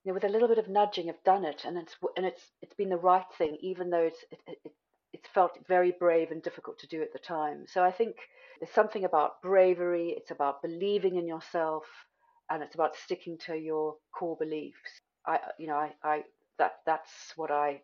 you 0.06 0.12
know, 0.12 0.14
with 0.14 0.24
a 0.24 0.28
little 0.28 0.46
bit 0.46 0.58
of 0.58 0.68
nudging, 0.68 1.08
have 1.08 1.22
done 1.24 1.44
it, 1.44 1.64
and 1.64 1.76
it's 1.76 1.96
and 2.16 2.24
it's 2.24 2.52
it's 2.62 2.74
been 2.74 2.90
the 2.90 2.96
right 2.96 3.26
thing, 3.36 3.58
even 3.60 3.90
though 3.90 4.02
it's 4.02 4.24
it, 4.30 4.38
it, 4.64 4.72
it's 5.16 5.28
felt 5.32 5.58
very 5.66 5.92
brave 5.98 6.30
and 6.30 6.42
difficult 6.42 6.78
to 6.80 6.86
do 6.86 7.00
at 7.00 7.12
the 7.12 7.18
time. 7.18 7.64
So 7.66 7.82
I 7.82 7.90
think 7.90 8.16
there's 8.60 8.72
something 8.72 9.04
about 9.04 9.40
bravery. 9.42 10.14
It's 10.16 10.30
about 10.30 10.62
believing 10.62 11.16
in 11.16 11.26
yourself, 11.26 11.84
and 12.50 12.62
it's 12.62 12.74
about 12.74 12.96
sticking 12.96 13.38
to 13.46 13.54
your 13.54 13.96
core 14.16 14.36
beliefs. 14.38 15.00
I, 15.26 15.36
uh, 15.36 15.38
you 15.58 15.68
know, 15.68 15.76
I, 15.76 15.92
I 16.04 16.22
that 16.58 16.76
that's 16.84 17.32
what 17.36 17.50
I 17.50 17.80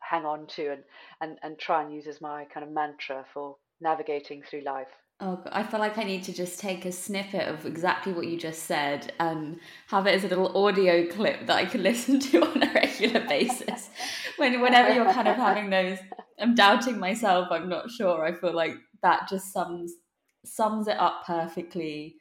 hang 0.00 0.24
on 0.24 0.46
to 0.46 0.72
and, 0.72 0.82
and, 1.20 1.38
and 1.42 1.58
try 1.58 1.82
and 1.82 1.92
use 1.92 2.06
as 2.06 2.20
my 2.20 2.44
kind 2.52 2.66
of 2.66 2.72
mantra 2.72 3.24
for 3.32 3.56
navigating 3.80 4.42
through 4.42 4.62
life. 4.62 4.88
Oh, 5.20 5.42
I 5.50 5.64
feel 5.64 5.80
like 5.80 5.98
I 5.98 6.04
need 6.04 6.22
to 6.24 6.32
just 6.32 6.60
take 6.60 6.84
a 6.84 6.92
snippet 6.92 7.48
of 7.48 7.66
exactly 7.66 8.12
what 8.12 8.28
you 8.28 8.36
just 8.36 8.64
said 8.64 9.12
and 9.18 9.58
have 9.88 10.06
it 10.06 10.14
as 10.14 10.22
a 10.22 10.28
little 10.28 10.56
audio 10.56 11.06
clip 11.08 11.46
that 11.46 11.56
I 11.56 11.64
can 11.64 11.82
listen 11.90 12.20
to 12.20 12.42
on 12.44 12.62
a 12.62 12.72
regular 12.72 13.26
basis. 13.26 13.90
when 14.36 14.60
whenever 14.60 14.94
you're 14.94 15.12
kind 15.12 15.26
of 15.26 15.36
having 15.36 15.70
those, 15.70 15.98
I'm 16.40 16.54
doubting 16.54 16.98
myself. 16.98 17.48
I'm 17.50 17.68
not 17.68 17.90
sure. 17.90 18.24
I 18.24 18.32
feel 18.32 18.54
like 18.54 18.76
that 19.02 19.28
just 19.28 19.52
sums 19.52 19.92
sums 20.44 20.88
it 20.88 20.98
up 20.98 21.24
perfectly. 21.26 22.16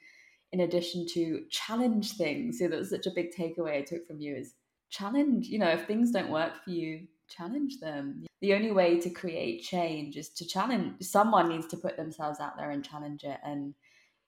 In 0.54 0.62
addition 0.62 1.06
to 1.10 1.44
challenge 1.50 2.14
things, 2.14 2.60
so 2.60 2.68
that's 2.68 2.90
such 2.90 3.06
a 3.06 3.12
big 3.12 3.36
takeaway 3.36 3.78
I 3.78 3.82
took 3.82 4.08
from 4.08 4.22
you 4.22 4.36
is 4.36 4.54
challenge. 4.90 5.48
You 5.48 5.60
know, 5.60 5.70
if 5.70 5.86
things 5.86 6.12
don't 6.12 6.32
work 6.32 6.64
for 6.64 6.72
you, 6.72 7.08
challenge 7.28 7.80
them. 7.80 8.26
The 8.42 8.54
only 8.54 8.72
way 8.72 9.00
to 9.00 9.10
create 9.10 9.64
change 9.64 10.16
is 10.16 10.30
to 10.30 10.48
challenge 10.48 11.02
someone 11.02 11.50
needs 11.50 11.68
to 11.68 11.78
put 11.78 11.98
themselves 11.98 12.40
out 12.40 12.58
there 12.58 12.72
and 12.72 12.84
challenge 12.84 13.24
it 13.24 13.40
and 13.44 13.74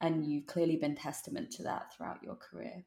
and 0.02 0.26
you've 0.26 0.46
clearly 0.46 0.78
been 0.78 0.96
testament 0.96 1.52
to 1.52 1.64
that 1.64 1.94
throughout 1.94 2.24
your 2.24 2.36
career. 2.36 2.86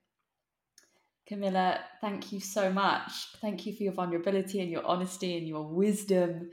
Camilla, 1.26 1.80
thank 2.00 2.32
you 2.32 2.40
so 2.40 2.72
much. 2.72 3.12
Thank 3.40 3.66
you 3.66 3.74
for 3.74 3.82
your 3.82 3.92
vulnerability 3.92 4.60
and 4.60 4.70
your 4.70 4.84
honesty 4.84 5.36
and 5.36 5.46
your 5.46 5.66
wisdom 5.66 6.50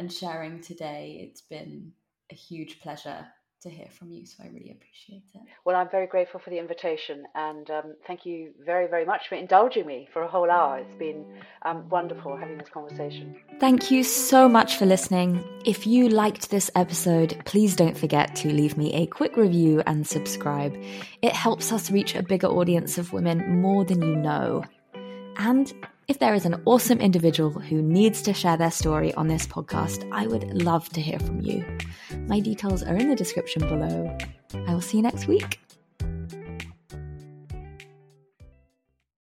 and 0.00 0.10
sharing 0.10 0.62
today. 0.62 1.18
It's 1.20 1.42
been 1.42 1.92
a 2.32 2.34
huge 2.34 2.80
pleasure 2.80 3.26
to 3.60 3.68
hear 3.68 3.88
from 3.90 4.10
you. 4.10 4.24
So 4.24 4.42
I 4.42 4.46
really 4.46 4.70
appreciate 4.70 5.24
it. 5.34 5.42
Well, 5.66 5.76
I'm 5.76 5.90
very 5.90 6.06
grateful 6.06 6.40
for 6.40 6.48
the 6.48 6.58
invitation 6.58 7.24
and 7.34 7.70
um, 7.70 7.94
thank 8.06 8.24
you 8.24 8.52
very, 8.64 8.86
very 8.86 9.04
much 9.04 9.28
for 9.28 9.34
indulging 9.34 9.86
me 9.86 10.08
for 10.10 10.22
a 10.22 10.28
whole 10.28 10.50
hour. 10.50 10.78
It's 10.78 10.94
been 10.94 11.26
um, 11.66 11.86
wonderful 11.90 12.34
having 12.34 12.56
this 12.56 12.70
conversation. 12.70 13.36
Thank 13.60 13.90
you 13.90 14.02
so 14.02 14.48
much 14.48 14.78
for 14.78 14.86
listening. 14.86 15.44
If 15.66 15.86
you 15.86 16.08
liked 16.08 16.50
this 16.50 16.70
episode, 16.74 17.38
please 17.44 17.76
don't 17.76 17.98
forget 17.98 18.34
to 18.36 18.48
leave 18.48 18.78
me 18.78 18.94
a 18.94 19.04
quick 19.04 19.36
review 19.36 19.82
and 19.86 20.06
subscribe. 20.06 20.74
It 21.20 21.34
helps 21.34 21.72
us 21.72 21.90
reach 21.90 22.14
a 22.14 22.22
bigger 22.22 22.46
audience 22.48 22.96
of 22.96 23.12
women 23.12 23.60
more 23.60 23.84
than 23.84 24.00
you 24.00 24.16
know. 24.16 24.64
And 25.36 25.70
if 26.08 26.18
there 26.18 26.34
is 26.34 26.44
an 26.44 26.60
awesome 26.64 26.98
individual 26.98 27.50
who 27.50 27.82
needs 27.82 28.22
to 28.22 28.34
share 28.34 28.56
their 28.56 28.70
story 28.70 29.14
on 29.14 29.28
this 29.28 29.46
podcast, 29.46 30.08
I 30.12 30.26
would 30.26 30.62
love 30.62 30.88
to 30.90 31.00
hear 31.00 31.18
from 31.18 31.40
you. 31.40 31.64
My 32.26 32.40
details 32.40 32.82
are 32.82 32.96
in 32.96 33.08
the 33.08 33.16
description 33.16 33.62
below. 33.62 34.16
I 34.66 34.74
will 34.74 34.80
see 34.80 34.96
you 34.96 35.02
next 35.02 35.28
week. 35.28 35.60